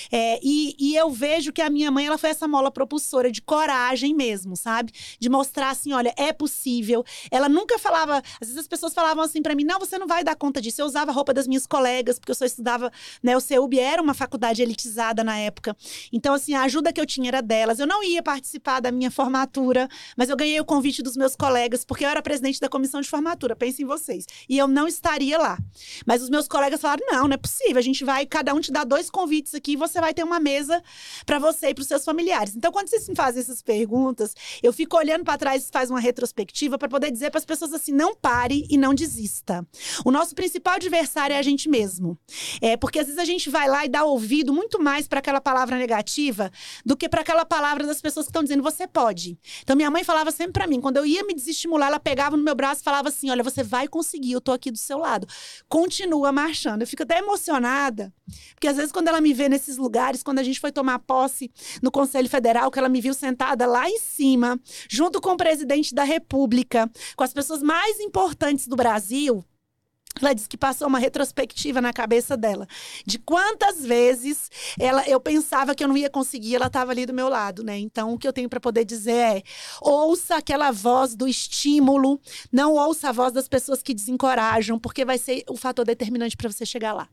É, 0.09 0.39
e, 0.41 0.75
e 0.79 0.95
eu 0.95 1.11
vejo 1.11 1.51
que 1.51 1.61
a 1.61 1.69
minha 1.69 1.91
mãe, 1.91 2.07
ela 2.07 2.17
foi 2.17 2.29
essa 2.29 2.47
mola 2.47 2.71
propulsora 2.71 3.29
de 3.29 3.41
coragem 3.41 4.13
mesmo, 4.13 4.55
sabe? 4.55 4.93
De 5.19 5.27
mostrar 5.29 5.71
assim, 5.71 5.91
olha, 5.91 6.13
é 6.15 6.31
possível. 6.31 7.03
Ela 7.29 7.49
nunca 7.49 7.77
falava, 7.77 8.23
às 8.39 8.47
vezes 8.47 8.57
as 8.57 8.67
pessoas 8.67 8.93
falavam 8.93 9.23
assim 9.23 9.41
para 9.41 9.55
mim, 9.55 9.65
não, 9.65 9.77
você 9.77 9.97
não 9.97 10.07
vai 10.07 10.23
dar 10.23 10.35
conta 10.35 10.61
disso. 10.61 10.81
Eu 10.81 10.85
usava 10.85 11.11
a 11.11 11.13
roupa 11.13 11.33
das 11.33 11.47
minhas 11.47 11.67
colegas, 11.67 12.17
porque 12.17 12.31
eu 12.31 12.35
só 12.35 12.45
estudava, 12.45 12.91
né, 13.21 13.35
o 13.35 13.41
CEUB 13.41 13.77
era 13.77 14.01
uma 14.01 14.13
faculdade 14.13 14.61
elitizada 14.61 15.21
na 15.23 15.37
época. 15.37 15.75
Então, 16.13 16.33
assim, 16.33 16.53
a 16.53 16.63
ajuda 16.63 16.93
que 16.93 17.01
eu 17.01 17.05
tinha 17.05 17.27
era 17.27 17.41
delas. 17.41 17.79
Eu 17.79 17.87
não 17.87 18.03
ia 18.03 18.23
participar 18.23 18.79
da 18.79 18.91
minha 18.91 19.11
formatura 19.11 19.89
mas 20.15 20.29
eu 20.29 20.37
ganhei 20.37 20.59
o 20.59 20.65
convite 20.65 21.01
dos 21.01 21.15
meus 21.17 21.35
colegas, 21.35 21.85
porque 21.85 22.05
eu 22.05 22.09
era 22.09 22.21
presidente 22.21 22.59
da 22.59 22.69
comissão 22.69 23.01
de 23.01 23.09
formatura, 23.09 23.55
pensem 23.55 23.83
em 23.83 23.87
vocês. 23.87 24.25
E 24.47 24.57
eu 24.57 24.67
não 24.67 24.87
estaria 24.87 25.37
lá. 25.37 25.57
Mas 26.05 26.21
os 26.21 26.29
meus 26.29 26.47
colegas 26.47 26.81
falaram: 26.81 27.05
não, 27.09 27.27
não 27.27 27.33
é 27.33 27.37
possível, 27.37 27.77
a 27.77 27.81
gente 27.81 28.03
vai, 28.03 28.25
cada 28.25 28.53
um 28.53 28.59
te 28.59 28.71
dá 28.71 28.83
dois 28.83 29.09
convites 29.09 29.53
aqui 29.53 29.73
e 29.73 29.75
você 29.75 29.99
vai 29.99 30.13
ter 30.13 30.23
uma 30.23 30.39
mesa 30.39 30.81
para 31.25 31.39
você 31.39 31.69
e 31.69 31.73
para 31.73 31.81
os 31.81 31.87
seus 31.87 32.03
familiares. 32.03 32.55
Então, 32.55 32.71
quando 32.71 32.89
vocês 32.89 33.07
me 33.07 33.15
fazem 33.15 33.41
essas 33.41 33.61
perguntas, 33.61 34.33
eu 34.61 34.71
fico 34.73 34.97
olhando 34.97 35.23
para 35.23 35.37
trás 35.37 35.67
e 35.67 35.71
faz 35.71 35.89
uma 35.89 35.99
retrospectiva 35.99 36.77
para 36.77 36.89
poder 36.89 37.11
dizer 37.11 37.29
para 37.31 37.39
as 37.39 37.45
pessoas 37.45 37.73
assim: 37.73 37.91
não 37.91 38.15
pare 38.15 38.65
e 38.69 38.77
não 38.77 38.93
desista. 38.93 39.65
O 40.05 40.11
nosso 40.11 40.35
principal 40.35 40.75
adversário 40.75 41.33
é 41.33 41.39
a 41.39 41.41
gente 41.41 41.69
mesmo. 41.69 42.17
É 42.61 42.77
porque 42.77 42.99
às 42.99 43.05
vezes 43.05 43.19
a 43.19 43.25
gente 43.25 43.49
vai 43.49 43.67
lá 43.67 43.85
e 43.85 43.89
dá 43.89 44.03
ouvido 44.03 44.53
muito 44.53 44.81
mais 44.81 45.07
para 45.07 45.19
aquela 45.19 45.41
palavra 45.41 45.77
negativa 45.77 46.51
do 46.85 46.95
que 46.95 47.09
para 47.09 47.21
aquela 47.21 47.45
palavra 47.45 47.85
das 47.85 48.01
pessoas 48.01 48.25
que 48.25 48.29
estão 48.29 48.43
dizendo 48.43 48.63
você 48.63 48.87
pode. 48.87 49.37
Então 49.61 49.75
minha 49.75 49.86
mãe 49.89 50.03
falava 50.03 50.31
sempre 50.31 50.53
para 50.53 50.67
mim, 50.67 50.81
quando 50.81 50.97
eu 50.97 51.05
ia 51.05 51.23
me 51.23 51.33
desestimular, 51.33 51.87
ela 51.87 51.99
pegava 51.99 52.37
no 52.37 52.43
meu 52.43 52.55
braço 52.55 52.81
e 52.81 52.83
falava 52.83 53.09
assim: 53.09 53.29
"Olha, 53.29 53.43
você 53.43 53.63
vai 53.63 53.87
conseguir, 53.87 54.33
eu 54.33 54.41
tô 54.41 54.51
aqui 54.51 54.71
do 54.71 54.77
seu 54.77 54.97
lado. 54.97 55.27
Continua 55.67 56.31
marchando". 56.31 56.81
Eu 56.81 56.87
fico 56.87 57.03
até 57.03 57.19
emocionada, 57.19 58.13
porque 58.53 58.67
às 58.67 58.77
vezes 58.77 58.91
quando 58.91 59.07
ela 59.07 59.21
me 59.21 59.33
vê 59.33 59.49
nesses 59.49 59.77
lugares, 59.77 60.23
quando 60.23 60.39
a 60.39 60.43
gente 60.43 60.59
foi 60.59 60.71
tomar 60.71 60.99
posse 60.99 61.51
no 61.81 61.91
Conselho 61.91 62.29
Federal, 62.29 62.71
que 62.71 62.79
ela 62.79 62.89
me 62.89 63.01
viu 63.01 63.13
sentada 63.13 63.65
lá 63.65 63.89
em 63.89 63.99
cima, 63.99 64.59
junto 64.89 65.21
com 65.21 65.31
o 65.31 65.37
presidente 65.37 65.93
da 65.93 66.03
República, 66.03 66.89
com 67.15 67.23
as 67.23 67.33
pessoas 67.33 67.61
mais 67.61 67.99
importantes 67.99 68.67
do 68.67 68.75
Brasil, 68.75 69.43
ela 70.21 70.33
disse 70.33 70.49
que 70.49 70.57
passou 70.57 70.87
uma 70.87 70.99
retrospectiva 70.99 71.81
na 71.81 71.93
cabeça 71.93 72.35
dela 72.35 72.67
de 73.05 73.19
quantas 73.19 73.85
vezes 73.85 74.49
ela, 74.79 75.07
eu 75.07 75.19
pensava 75.19 75.75
que 75.75 75.83
eu 75.83 75.87
não 75.87 75.97
ia 75.97 76.09
conseguir, 76.09 76.55
ela 76.55 76.67
estava 76.67 76.91
ali 76.91 77.05
do 77.05 77.13
meu 77.13 77.29
lado, 77.29 77.63
né? 77.63 77.77
Então 77.77 78.13
o 78.13 78.17
que 78.17 78.27
eu 78.27 78.33
tenho 78.33 78.49
para 78.49 78.59
poder 78.59 78.85
dizer 78.85 79.11
é: 79.11 79.43
ouça 79.81 80.37
aquela 80.37 80.71
voz 80.71 81.15
do 81.15 81.27
estímulo, 81.27 82.19
não 82.51 82.73
ouça 82.73 83.09
a 83.09 83.11
voz 83.11 83.33
das 83.33 83.47
pessoas 83.47 83.81
que 83.81 83.93
desencorajam, 83.93 84.79
porque 84.79 85.05
vai 85.05 85.17
ser 85.17 85.43
o 85.49 85.55
fator 85.55 85.85
determinante 85.85 86.37
para 86.37 86.51
você 86.51 86.65
chegar 86.65 86.93
lá. 86.93 87.07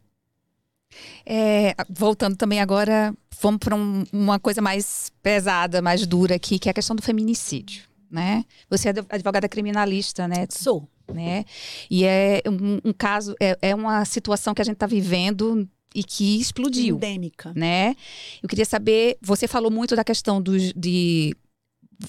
É, 1.27 1.75
voltando 1.91 2.37
também 2.37 2.61
agora, 2.61 3.15
vamos 3.41 3.59
para 3.59 3.75
um, 3.75 4.05
uma 4.13 4.39
coisa 4.39 4.63
mais 4.63 5.11
pesada, 5.23 5.83
mais 5.83 6.07
dura 6.07 6.37
aqui, 6.37 6.59
que 6.59 6.69
é 6.69 6.71
a 6.71 6.75
questão 6.75 6.95
do 6.95 7.03
feminicídio, 7.03 7.85
né? 8.11 8.45
Você 8.71 8.89
é 8.89 8.93
advogada 9.09 9.49
criminalista, 9.49 10.29
né? 10.29 10.47
Sou 10.51 10.89
né? 11.13 11.45
E 11.91 12.05
é 12.05 12.43
um, 12.47 12.89
um 12.89 12.93
caso, 12.93 13.35
é, 13.41 13.57
é 13.61 13.75
uma 13.75 14.05
situação 14.05 14.55
que 14.55 14.63
a 14.63 14.65
gente 14.65 14.75
está 14.75 14.87
vivendo 14.87 15.69
e 15.95 16.03
que 16.03 16.41
explodiu. 16.41 16.97
Endêmica. 16.97 17.53
Né? 17.55 17.95
Eu 18.43 18.49
queria 18.49 18.65
saber, 18.65 19.17
você 19.23 19.47
falou 19.47 19.71
muito 19.71 19.95
da 19.95 20.03
questão 20.03 20.43
dos, 20.43 20.73
de 20.75 21.35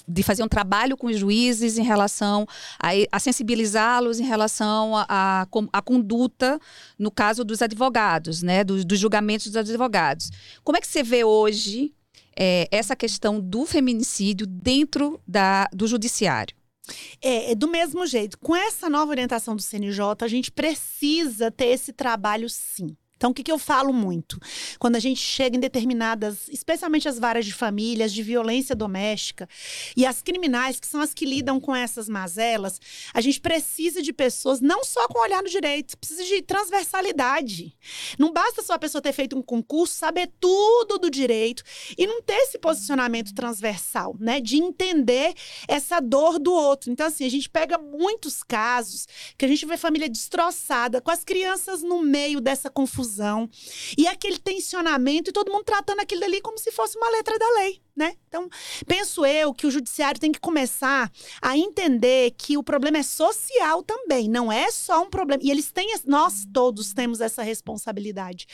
de 0.06 0.22
fazer 0.22 0.42
um 0.42 0.48
trabalho 0.48 0.96
com 0.96 1.06
os 1.06 1.18
juízes 1.18 1.78
em 1.78 1.82
relação 1.82 2.46
a, 2.78 2.88
a 3.12 3.20
sensibilizá-los 3.20 4.18
em 4.18 4.24
relação 4.24 4.92
à 4.96 5.46
conduta, 5.84 6.58
no 6.98 7.10
caso 7.10 7.44
dos 7.44 7.62
advogados, 7.62 8.42
né, 8.42 8.64
dos, 8.64 8.84
dos, 8.84 8.98
julgamentos 8.98 9.46
dos 9.46 9.56
advogados. 9.56 10.30
Como 10.64 10.76
é 10.76 10.80
que 10.80 10.86
você 10.86 11.02
vê 11.02 11.24
hoje 11.24 11.94
é, 12.36 12.68
essa 12.70 12.96
questão 12.96 13.40
do 13.40 13.64
feminicídio 13.64 14.46
dentro 14.46 15.20
da, 15.26 15.68
do 15.72 15.86
judiciário? 15.86 16.54
É, 17.20 17.52
é, 17.52 17.54
do 17.54 17.68
mesmo 17.68 18.06
jeito. 18.06 18.38
Com 18.38 18.54
essa 18.54 18.88
nova 18.88 19.10
orientação 19.10 19.56
do 19.56 19.62
CNJ, 19.62 20.00
a 20.20 20.28
gente 20.28 20.50
precisa 20.50 21.50
ter 21.50 21.66
esse 21.66 21.92
trabalho 21.92 22.48
sim. 22.48 22.96
Então, 23.16 23.30
o 23.30 23.34
que, 23.34 23.42
que 23.42 23.52
eu 23.52 23.58
falo 23.58 23.92
muito? 23.94 24.38
Quando 24.78 24.96
a 24.96 25.00
gente 25.00 25.20
chega 25.20 25.56
em 25.56 25.60
determinadas, 25.60 26.48
especialmente 26.48 27.08
as 27.08 27.18
varas 27.18 27.46
de 27.46 27.52
famílias, 27.52 28.12
de 28.12 28.22
violência 28.22 28.76
doméstica, 28.76 29.48
e 29.96 30.04
as 30.04 30.20
criminais, 30.20 30.78
que 30.78 30.86
são 30.86 31.00
as 31.00 31.14
que 31.14 31.24
lidam 31.24 31.58
com 31.58 31.74
essas 31.74 32.10
mazelas, 32.10 32.78
a 33.14 33.20
gente 33.22 33.40
precisa 33.40 34.02
de 34.02 34.12
pessoas 34.12 34.60
não 34.60 34.84
só 34.84 35.08
com 35.08 35.18
olhar 35.20 35.42
no 35.42 35.48
direito, 35.48 35.96
precisa 35.96 36.24
de 36.24 36.42
transversalidade. 36.42 37.74
Não 38.18 38.32
basta 38.32 38.62
só 38.62 38.74
a 38.74 38.78
pessoa 38.78 39.00
ter 39.00 39.12
feito 39.12 39.36
um 39.36 39.42
concurso, 39.42 39.94
saber 39.94 40.30
tudo 40.38 40.98
do 40.98 41.10
direito 41.10 41.62
e 41.96 42.06
não 42.06 42.20
ter 42.20 42.34
esse 42.34 42.58
posicionamento 42.58 43.34
transversal, 43.34 44.14
né? 44.20 44.40
De 44.40 44.56
entender 44.56 45.32
essa 45.66 46.00
dor 46.00 46.38
do 46.38 46.52
outro. 46.52 46.90
Então, 46.90 47.06
assim, 47.06 47.24
a 47.24 47.30
gente 47.30 47.48
pega 47.48 47.78
muitos 47.78 48.42
casos 48.42 49.08
que 49.38 49.44
a 49.46 49.48
gente 49.48 49.64
vê 49.64 49.78
família 49.78 50.08
destroçada, 50.08 51.00
com 51.00 51.10
as 51.10 51.24
crianças 51.24 51.82
no 51.82 52.02
meio 52.02 52.42
dessa 52.42 52.68
confusão 52.68 53.05
confusão 53.06 53.48
e 53.96 54.06
aquele 54.06 54.38
tensionamento 54.38 55.30
e 55.30 55.32
todo 55.32 55.52
mundo 55.52 55.64
tratando 55.64 56.00
aquilo 56.00 56.24
ali 56.24 56.40
como 56.40 56.58
se 56.58 56.72
fosse 56.72 56.98
uma 56.98 57.10
letra 57.10 57.38
da 57.38 57.48
lei 57.60 57.80
né? 57.96 58.14
Então, 58.28 58.48
penso 58.86 59.24
eu 59.24 59.54
que 59.54 59.66
o 59.66 59.70
judiciário 59.70 60.20
tem 60.20 60.30
que 60.30 60.38
começar 60.38 61.10
a 61.40 61.56
entender 61.56 62.32
que 62.36 62.58
o 62.58 62.62
problema 62.62 62.98
é 62.98 63.02
social 63.02 63.82
também, 63.82 64.28
não 64.28 64.52
é 64.52 64.70
só 64.70 65.02
um 65.02 65.08
problema. 65.08 65.42
E 65.42 65.50
eles 65.50 65.72
têm, 65.72 65.94
nós 66.04 66.46
todos 66.52 66.92
temos 66.92 67.22
essa 67.22 67.42
responsabilidade. 67.42 68.46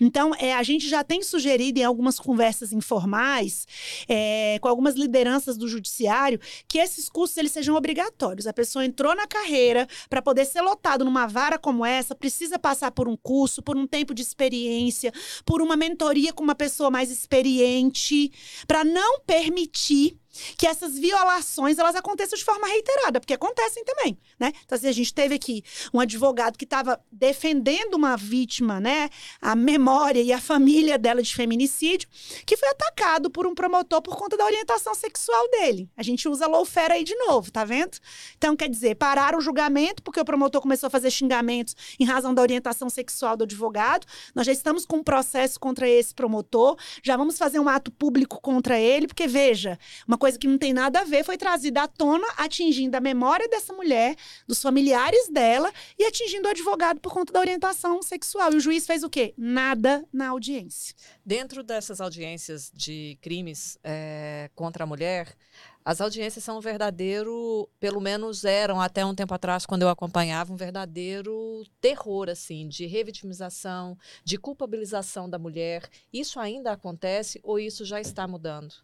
Então, 0.00 0.34
é, 0.34 0.52
a 0.52 0.62
gente 0.64 0.88
já 0.88 1.04
tem 1.04 1.22
sugerido 1.22 1.78
em 1.78 1.84
algumas 1.84 2.18
conversas 2.18 2.72
informais, 2.72 3.66
é, 4.08 4.58
com 4.60 4.66
algumas 4.66 4.96
lideranças 4.96 5.56
do 5.56 5.68
judiciário, 5.68 6.40
que 6.66 6.78
esses 6.78 7.08
cursos 7.08 7.36
eles 7.36 7.52
sejam 7.52 7.76
obrigatórios. 7.76 8.48
A 8.48 8.52
pessoa 8.52 8.84
entrou 8.84 9.14
na 9.14 9.28
carreira 9.28 9.86
para 10.10 10.20
poder 10.20 10.44
ser 10.44 10.60
lotado 10.60 11.04
numa 11.04 11.26
vara 11.26 11.56
como 11.56 11.86
essa, 11.86 12.16
precisa 12.16 12.58
passar 12.58 12.90
por 12.90 13.06
um 13.06 13.16
curso, 13.16 13.62
por 13.62 13.76
um 13.76 13.86
tempo 13.86 13.97
de 14.14 14.22
experiência, 14.22 15.12
por 15.44 15.60
uma 15.60 15.76
mentoria 15.76 16.32
com 16.32 16.42
uma 16.42 16.54
pessoa 16.54 16.90
mais 16.90 17.10
experiente, 17.10 18.32
para 18.66 18.84
não 18.84 19.20
permitir 19.20 20.16
que 20.56 20.66
essas 20.66 20.98
violações 20.98 21.78
elas 21.78 21.94
aconteçam 21.94 22.38
de 22.38 22.44
forma 22.44 22.66
reiterada, 22.66 23.20
porque 23.20 23.34
acontecem 23.34 23.84
também, 23.84 24.18
né? 24.38 24.52
Então, 24.64 24.76
assim, 24.76 24.88
a 24.88 24.92
gente 24.92 25.12
teve 25.12 25.34
aqui 25.34 25.62
um 25.92 26.00
advogado 26.00 26.56
que 26.56 26.64
estava 26.64 27.00
defendendo 27.10 27.94
uma 27.94 28.16
vítima, 28.16 28.80
né? 28.80 29.08
A 29.40 29.54
memória 29.54 30.20
e 30.20 30.32
a 30.32 30.40
família 30.40 30.98
dela 30.98 31.22
de 31.22 31.34
feminicídio, 31.34 32.08
que 32.46 32.56
foi 32.56 32.68
atacado 32.68 33.30
por 33.30 33.46
um 33.46 33.54
promotor 33.54 34.02
por 34.02 34.16
conta 34.16 34.36
da 34.36 34.44
orientação 34.44 34.94
sexual 34.94 35.50
dele. 35.50 35.88
A 35.96 36.02
gente 36.02 36.28
usa 36.28 36.46
lawfare 36.46 36.92
aí 36.92 37.04
de 37.04 37.14
novo, 37.16 37.50
tá 37.50 37.64
vendo? 37.64 37.98
Então, 38.36 38.56
quer 38.56 38.68
dizer, 38.68 38.94
pararam 38.96 39.38
o 39.38 39.40
julgamento 39.40 40.02
porque 40.02 40.20
o 40.20 40.24
promotor 40.24 40.60
começou 40.60 40.86
a 40.88 40.90
fazer 40.90 41.10
xingamentos 41.10 41.74
em 41.98 42.04
razão 42.04 42.34
da 42.34 42.42
orientação 42.42 42.90
sexual 42.90 43.36
do 43.36 43.44
advogado. 43.44 44.06
Nós 44.34 44.46
já 44.46 44.52
estamos 44.52 44.84
com 44.84 44.96
um 44.96 45.02
processo 45.02 45.58
contra 45.58 45.88
esse 45.88 46.14
promotor, 46.14 46.76
já 47.02 47.16
vamos 47.16 47.38
fazer 47.38 47.58
um 47.58 47.68
ato 47.68 47.90
público 47.90 48.40
contra 48.40 48.78
ele, 48.78 49.06
porque 49.06 49.26
veja, 49.26 49.78
uma 50.06 50.18
coisa 50.18 50.27
coisa 50.28 50.38
que 50.38 50.46
não 50.46 50.58
tem 50.58 50.74
nada 50.74 51.00
a 51.00 51.04
ver 51.04 51.24
foi 51.24 51.38
trazida 51.38 51.82
à 51.82 51.88
tona, 51.88 52.26
atingindo 52.36 52.94
a 52.94 53.00
memória 53.00 53.48
dessa 53.48 53.72
mulher, 53.72 54.14
dos 54.46 54.60
familiares 54.60 55.28
dela 55.30 55.72
e 55.98 56.04
atingindo 56.04 56.46
o 56.46 56.50
advogado 56.50 57.00
por 57.00 57.12
conta 57.12 57.32
da 57.32 57.40
orientação 57.40 58.02
sexual. 58.02 58.52
E 58.52 58.56
o 58.56 58.60
juiz 58.60 58.86
fez 58.86 59.02
o 59.02 59.08
quê? 59.08 59.32
Nada 59.38 60.04
na 60.12 60.28
audiência. 60.28 60.94
Dentro 61.24 61.62
dessas 61.62 61.98
audiências 62.00 62.70
de 62.74 63.18
crimes 63.22 63.78
é, 63.82 64.50
contra 64.54 64.84
a 64.84 64.86
mulher, 64.86 65.34
as 65.82 66.02
audiências 66.02 66.44
são 66.44 66.58
um 66.58 66.60
verdadeiro, 66.60 67.66
pelo 67.80 67.98
menos 67.98 68.44
eram 68.44 68.78
até 68.78 69.06
um 69.06 69.14
tempo 69.14 69.32
atrás, 69.32 69.64
quando 69.64 69.80
eu 69.80 69.88
acompanhava, 69.88 70.52
um 70.52 70.56
verdadeiro 70.56 71.64
terror, 71.80 72.28
assim, 72.28 72.68
de 72.68 72.84
revitimização, 72.84 73.96
de 74.22 74.36
culpabilização 74.36 75.30
da 75.30 75.38
mulher. 75.38 75.88
Isso 76.12 76.38
ainda 76.38 76.72
acontece 76.72 77.40
ou 77.42 77.58
isso 77.58 77.86
já 77.86 77.98
está 77.98 78.28
mudando? 78.28 78.74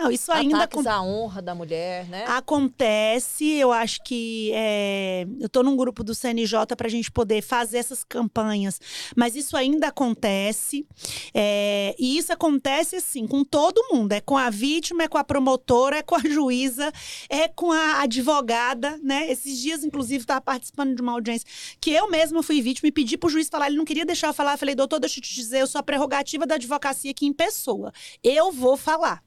Não, 0.00 0.10
isso 0.10 0.32
ainda 0.32 0.64
Ataques 0.64 0.86
à 0.86 1.02
honra 1.02 1.42
da 1.42 1.54
mulher, 1.54 2.08
né? 2.08 2.24
Acontece, 2.26 3.46
eu 3.46 3.70
acho 3.70 4.02
que 4.02 4.50
é, 4.54 5.26
eu 5.38 5.44
estou 5.44 5.62
num 5.62 5.76
grupo 5.76 6.02
do 6.02 6.14
CNJ 6.14 6.74
para 6.74 6.86
a 6.86 6.90
gente 6.90 7.10
poder 7.10 7.42
fazer 7.42 7.76
essas 7.76 8.02
campanhas, 8.02 8.80
mas 9.14 9.36
isso 9.36 9.58
ainda 9.58 9.88
acontece 9.88 10.86
é, 11.34 11.94
e 11.98 12.16
isso 12.16 12.32
acontece 12.32 12.96
assim 12.96 13.26
com 13.26 13.44
todo 13.44 13.88
mundo, 13.92 14.12
é 14.12 14.22
com 14.22 14.38
a 14.38 14.48
vítima, 14.48 15.02
é 15.02 15.08
com 15.08 15.18
a 15.18 15.24
promotora, 15.24 15.98
é 15.98 16.02
com 16.02 16.14
a 16.14 16.20
juíza, 16.20 16.90
é 17.28 17.46
com 17.46 17.70
a 17.70 18.00
advogada, 18.00 18.98
né? 19.02 19.30
Esses 19.30 19.58
dias, 19.58 19.84
inclusive, 19.84 20.22
estava 20.22 20.40
participando 20.40 20.94
de 20.94 21.02
uma 21.02 21.12
audiência 21.12 21.46
que 21.78 21.90
eu 21.90 22.08
mesma 22.08 22.42
fui 22.42 22.62
vítima 22.62 22.88
e 22.88 22.92
pedi 22.92 23.18
para 23.18 23.26
o 23.26 23.30
juiz 23.30 23.50
falar, 23.50 23.66
ele 23.66 23.76
não 23.76 23.84
queria 23.84 24.06
deixar 24.06 24.28
eu 24.28 24.34
falar, 24.34 24.52
eu 24.52 24.58
falei, 24.58 24.74
doutor, 24.74 24.98
deixa 24.98 25.18
eu 25.18 25.22
te 25.22 25.34
dizer, 25.34 25.60
eu 25.60 25.66
sou 25.66 25.78
a 25.78 25.82
prerrogativa 25.82 26.46
da 26.46 26.54
advocacia 26.54 27.10
aqui 27.10 27.26
em 27.26 27.34
pessoa, 27.34 27.92
eu 28.24 28.50
vou 28.50 28.78
falar. 28.78 29.22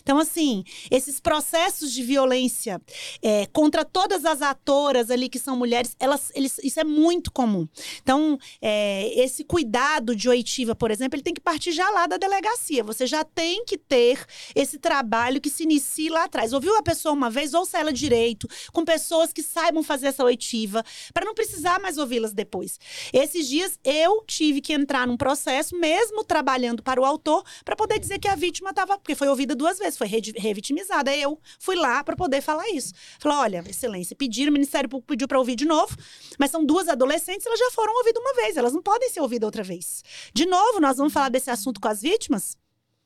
Então, 0.00 0.18
assim, 0.18 0.64
esses 0.90 1.20
processos 1.20 1.92
de 1.92 2.02
violência 2.02 2.80
é, 3.22 3.46
contra 3.46 3.84
todas 3.84 4.24
as 4.24 4.42
atoras 4.42 5.10
ali 5.10 5.28
que 5.28 5.38
são 5.38 5.56
mulheres, 5.56 5.96
elas, 5.98 6.30
eles, 6.34 6.58
isso 6.62 6.80
é 6.80 6.84
muito 6.84 7.30
comum. 7.30 7.68
Então, 8.02 8.38
é, 8.60 9.12
esse 9.20 9.44
cuidado 9.44 10.14
de 10.14 10.28
oitiva, 10.28 10.74
por 10.74 10.90
exemplo, 10.90 11.16
ele 11.16 11.22
tem 11.22 11.34
que 11.34 11.40
partir 11.40 11.72
já 11.72 11.88
lá 11.90 12.06
da 12.06 12.16
delegacia. 12.16 12.82
Você 12.84 13.06
já 13.06 13.24
tem 13.24 13.64
que 13.64 13.76
ter 13.76 14.24
esse 14.54 14.78
trabalho 14.78 15.40
que 15.40 15.50
se 15.50 15.64
inicie 15.64 16.08
lá 16.08 16.24
atrás. 16.24 16.52
Ouviu 16.52 16.76
a 16.76 16.82
pessoa 16.82 17.12
uma 17.12 17.28
vez, 17.28 17.54
ouça 17.54 17.78
ela 17.78 17.92
direito, 17.92 18.48
com 18.72 18.84
pessoas 18.84 19.32
que 19.32 19.42
saibam 19.42 19.82
fazer 19.82 20.08
essa 20.08 20.24
oitiva, 20.24 20.84
para 21.12 21.24
não 21.24 21.34
precisar 21.34 21.78
mais 21.80 21.98
ouvi-las 21.98 22.32
depois. 22.32 22.78
Esses 23.12 23.48
dias 23.48 23.78
eu 23.84 24.24
tive 24.26 24.60
que 24.60 24.72
entrar 24.72 25.06
num 25.06 25.16
processo, 25.16 25.76
mesmo 25.76 26.24
trabalhando 26.24 26.82
para 26.82 27.00
o 27.00 27.04
autor, 27.04 27.44
para 27.64 27.76
poder 27.76 27.98
dizer 27.98 28.18
que 28.18 28.28
a 28.28 28.34
vítima 28.34 28.70
estava, 28.70 28.96
porque 28.96 29.14
foi 29.14 29.28
ouvida 29.28 29.54
duas 29.54 29.67
duas 29.68 29.78
vezes, 29.78 29.98
foi 29.98 30.06
re- 30.06 30.32
revitimizada. 30.36 31.14
Eu 31.14 31.38
fui 31.58 31.76
lá 31.76 32.02
para 32.02 32.16
poder 32.16 32.40
falar 32.40 32.68
isso. 32.70 32.92
Falei, 33.18 33.38
olha, 33.38 33.64
excelência, 33.68 34.16
pediram, 34.16 34.50
o 34.50 34.52
Ministério 34.52 34.88
Público 34.88 35.08
pediu 35.08 35.28
para 35.28 35.38
ouvir 35.38 35.54
de 35.54 35.66
novo, 35.66 35.94
mas 36.38 36.50
são 36.50 36.64
duas 36.64 36.88
adolescentes, 36.88 37.46
elas 37.46 37.58
já 37.58 37.70
foram 37.72 37.94
ouvidas 37.98 38.22
uma 38.22 38.34
vez, 38.34 38.56
elas 38.56 38.72
não 38.72 38.82
podem 38.82 39.10
ser 39.10 39.20
ouvidas 39.20 39.46
outra 39.46 39.62
vez. 39.62 40.02
De 40.34 40.46
novo, 40.46 40.80
nós 40.80 40.96
vamos 40.96 41.12
falar 41.12 41.28
desse 41.28 41.50
assunto 41.50 41.80
com 41.80 41.88
as 41.88 42.00
vítimas? 42.00 42.56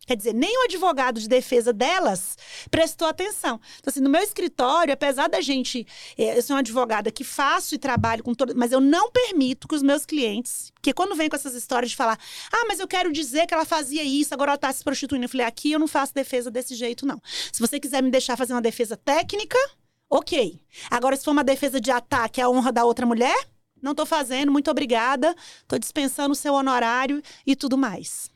Quer 0.04 0.16
dizer, 0.16 0.34
nem 0.34 0.58
o 0.58 0.64
advogado 0.64 1.20
de 1.20 1.28
defesa 1.28 1.72
delas 1.72 2.36
prestou 2.70 3.06
atenção. 3.06 3.60
Então, 3.78 3.90
assim, 3.90 4.00
no 4.00 4.10
meu 4.10 4.20
escritório, 4.20 4.92
apesar 4.92 5.28
da 5.28 5.40
gente. 5.40 5.86
eh, 6.18 6.36
Eu 6.36 6.42
sou 6.42 6.56
uma 6.56 6.60
advogada 6.60 7.10
que 7.10 7.22
faço 7.22 7.74
e 7.74 7.78
trabalho 7.78 8.22
com 8.24 8.34
todo. 8.34 8.52
Mas 8.56 8.72
eu 8.72 8.80
não 8.80 9.12
permito 9.12 9.68
que 9.68 9.76
os 9.76 9.82
meus 9.82 10.04
clientes. 10.04 10.72
Porque 10.74 10.92
quando 10.92 11.14
vem 11.14 11.28
com 11.28 11.36
essas 11.36 11.54
histórias 11.54 11.90
de 11.92 11.96
falar, 11.96 12.18
ah, 12.52 12.64
mas 12.66 12.80
eu 12.80 12.88
quero 12.88 13.12
dizer 13.12 13.46
que 13.46 13.54
ela 13.54 13.64
fazia 13.64 14.02
isso, 14.02 14.34
agora 14.34 14.50
ela 14.50 14.56
está 14.56 14.72
se 14.72 14.82
prostituindo. 14.82 15.24
Eu 15.24 15.28
falei, 15.28 15.46
aqui 15.46 15.70
eu 15.70 15.78
não 15.78 15.86
faço 15.86 16.12
defesa 16.12 16.50
desse 16.50 16.74
jeito, 16.74 17.06
não. 17.06 17.20
Se 17.52 17.60
você 17.60 17.78
quiser 17.78 18.02
me 18.02 18.10
deixar 18.10 18.36
fazer 18.36 18.54
uma 18.54 18.62
defesa 18.62 18.96
técnica, 18.96 19.56
ok. 20.10 20.60
Agora, 20.90 21.16
se 21.16 21.24
for 21.24 21.30
uma 21.30 21.44
defesa 21.44 21.80
de 21.80 21.92
ataque 21.92 22.40
à 22.40 22.48
honra 22.50 22.72
da 22.72 22.84
outra 22.84 23.06
mulher, 23.06 23.46
não 23.80 23.94
tô 23.94 24.04
fazendo, 24.04 24.50
muito 24.50 24.68
obrigada. 24.68 25.32
Tô 25.68 25.78
dispensando 25.78 26.32
o 26.32 26.36
seu 26.36 26.54
honorário 26.54 27.22
e 27.46 27.54
tudo 27.54 27.78
mais. 27.78 28.31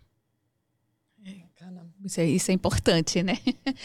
Isso 2.06 2.20
é, 2.20 2.24
isso 2.26 2.50
é 2.50 2.54
importante, 2.54 3.22
né? 3.22 3.38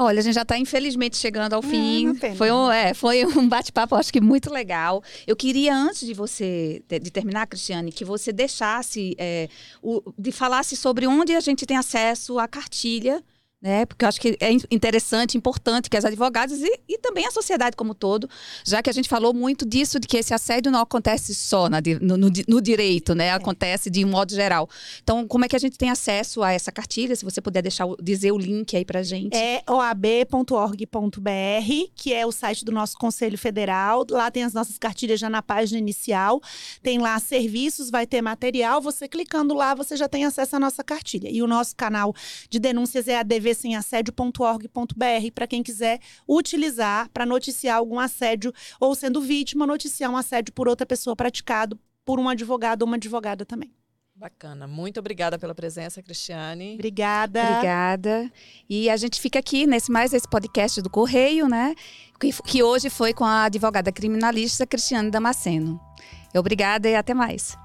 Olha, 0.00 0.20
a 0.20 0.22
gente 0.22 0.34
já 0.34 0.42
está 0.42 0.56
infelizmente 0.56 1.16
chegando 1.16 1.54
ao 1.54 1.60
É, 1.60 1.66
fim. 1.66 2.06
uma 2.06 2.14
pena. 2.14 2.36
Foi 2.36 2.52
um, 2.52 2.70
é, 2.70 2.94
foi 2.94 3.26
um 3.26 3.48
bate-papo, 3.48 3.96
acho 3.96 4.12
que 4.12 4.20
muito 4.20 4.48
legal. 4.52 5.02
Eu 5.26 5.34
queria, 5.34 5.74
antes 5.74 6.06
de 6.06 6.14
você 6.14 6.80
de 6.88 7.10
terminar, 7.10 7.48
Cristiane, 7.48 7.90
que 7.90 8.04
você 8.04 8.32
deixasse 8.32 9.16
é, 9.18 9.48
o, 9.82 10.00
de 10.16 10.30
falasse 10.30 10.76
sobre 10.76 11.04
onde 11.08 11.34
a 11.34 11.40
gente 11.40 11.66
tem 11.66 11.76
acesso 11.76 12.38
à 12.38 12.46
cartilha. 12.46 13.22
Né? 13.60 13.84
Porque 13.86 14.04
eu 14.04 14.08
acho 14.08 14.20
que 14.20 14.36
é 14.38 14.52
in- 14.52 14.60
interessante, 14.70 15.36
importante 15.36 15.90
que 15.90 15.96
as 15.96 16.04
advogadas 16.04 16.60
e, 16.60 16.80
e 16.88 16.96
também 16.98 17.26
a 17.26 17.30
sociedade 17.32 17.76
como 17.76 17.90
um 17.90 17.94
todo, 17.94 18.30
já 18.64 18.80
que 18.80 18.88
a 18.88 18.92
gente 18.92 19.08
falou 19.08 19.34
muito 19.34 19.68
disso, 19.68 19.98
de 19.98 20.06
que 20.06 20.16
esse 20.16 20.32
assédio 20.32 20.70
não 20.70 20.80
acontece 20.80 21.34
só 21.34 21.68
na 21.68 21.78
no, 22.00 22.16
no 22.16 22.28
no 22.46 22.60
direito, 22.62 23.16
né? 23.16 23.32
Acontece 23.32 23.90
de 23.90 24.04
um 24.04 24.08
modo 24.10 24.32
geral. 24.32 24.68
Então, 25.02 25.26
como 25.26 25.44
é 25.44 25.48
que 25.48 25.56
a 25.56 25.58
gente 25.58 25.76
tem 25.76 25.90
acesso 25.90 26.40
a 26.40 26.52
essa 26.52 26.70
cartilha? 26.70 27.16
Se 27.16 27.24
você 27.24 27.40
puder 27.40 27.60
deixar 27.62 27.86
dizer 28.00 28.30
o 28.30 28.38
link 28.38 28.76
aí 28.76 28.84
pra 28.84 29.02
gente. 29.02 29.34
É 29.36 29.62
oab.org.br, 29.68 30.88
que 31.96 32.12
é 32.14 32.24
o 32.26 32.30
site 32.32 32.64
do 32.64 32.70
nosso 32.70 32.96
Conselho 32.96 33.36
Federal. 33.38 34.06
Lá 34.08 34.30
tem 34.30 34.44
as 34.44 34.52
nossas 34.52 34.78
cartilhas 34.78 35.18
já 35.18 35.28
na 35.28 35.42
página 35.42 35.78
inicial. 35.78 36.40
Tem 36.82 36.98
lá 36.98 37.18
serviços, 37.18 37.90
vai 37.90 38.06
ter 38.06 38.22
material. 38.22 38.80
Você 38.80 39.08
clicando 39.08 39.52
lá, 39.54 39.74
você 39.74 39.96
já 39.96 40.08
tem 40.08 40.24
acesso 40.24 40.56
à 40.56 40.60
nossa 40.60 40.84
cartilha. 40.84 41.28
E 41.28 41.42
o 41.42 41.46
nosso 41.48 41.74
canal 41.74 42.14
de 42.48 42.58
denúncias 42.58 43.08
é 43.08 43.18
advsemassédio.org.br, 43.48 45.32
para 45.34 45.46
quem 45.46 45.62
quiser 45.62 46.00
utilizar 46.26 47.08
para 47.10 47.26
noticiar 47.26 47.76
algum 47.76 47.98
assédio 47.98 48.52
ou 48.80 48.94
sendo 48.94 49.20
vítima, 49.20 49.66
noticiar 49.66 50.10
um 50.10 50.16
assédio 50.16 50.52
por 50.52 50.68
outra 50.68 50.86
pessoa 50.86 51.16
praticado 51.16 51.78
por 52.04 52.18
um 52.18 52.28
advogado 52.28 52.82
ou 52.82 52.88
uma 52.88 52.96
advogada 52.96 53.44
também. 53.44 53.72
Bacana. 54.14 54.66
Muito 54.66 54.98
obrigada 54.98 55.38
pela 55.38 55.54
presença, 55.54 56.02
Cristiane. 56.02 56.74
Obrigada. 56.74 57.40
Obrigada. 57.40 58.32
E 58.68 58.90
a 58.90 58.96
gente 58.96 59.20
fica 59.20 59.38
aqui 59.38 59.64
nesse 59.64 59.92
mais 59.92 60.12
esse 60.12 60.28
podcast 60.28 60.82
do 60.82 60.90
Correio, 60.90 61.46
né? 61.48 61.72
Que, 62.18 62.32
que 62.42 62.60
hoje 62.60 62.90
foi 62.90 63.14
com 63.14 63.24
a 63.24 63.44
advogada 63.44 63.92
criminalista 63.92 64.66
Cristiane 64.66 65.08
Damasceno. 65.08 65.80
Obrigada 66.34 66.88
e 66.88 66.96
até 66.96 67.14
mais. 67.14 67.56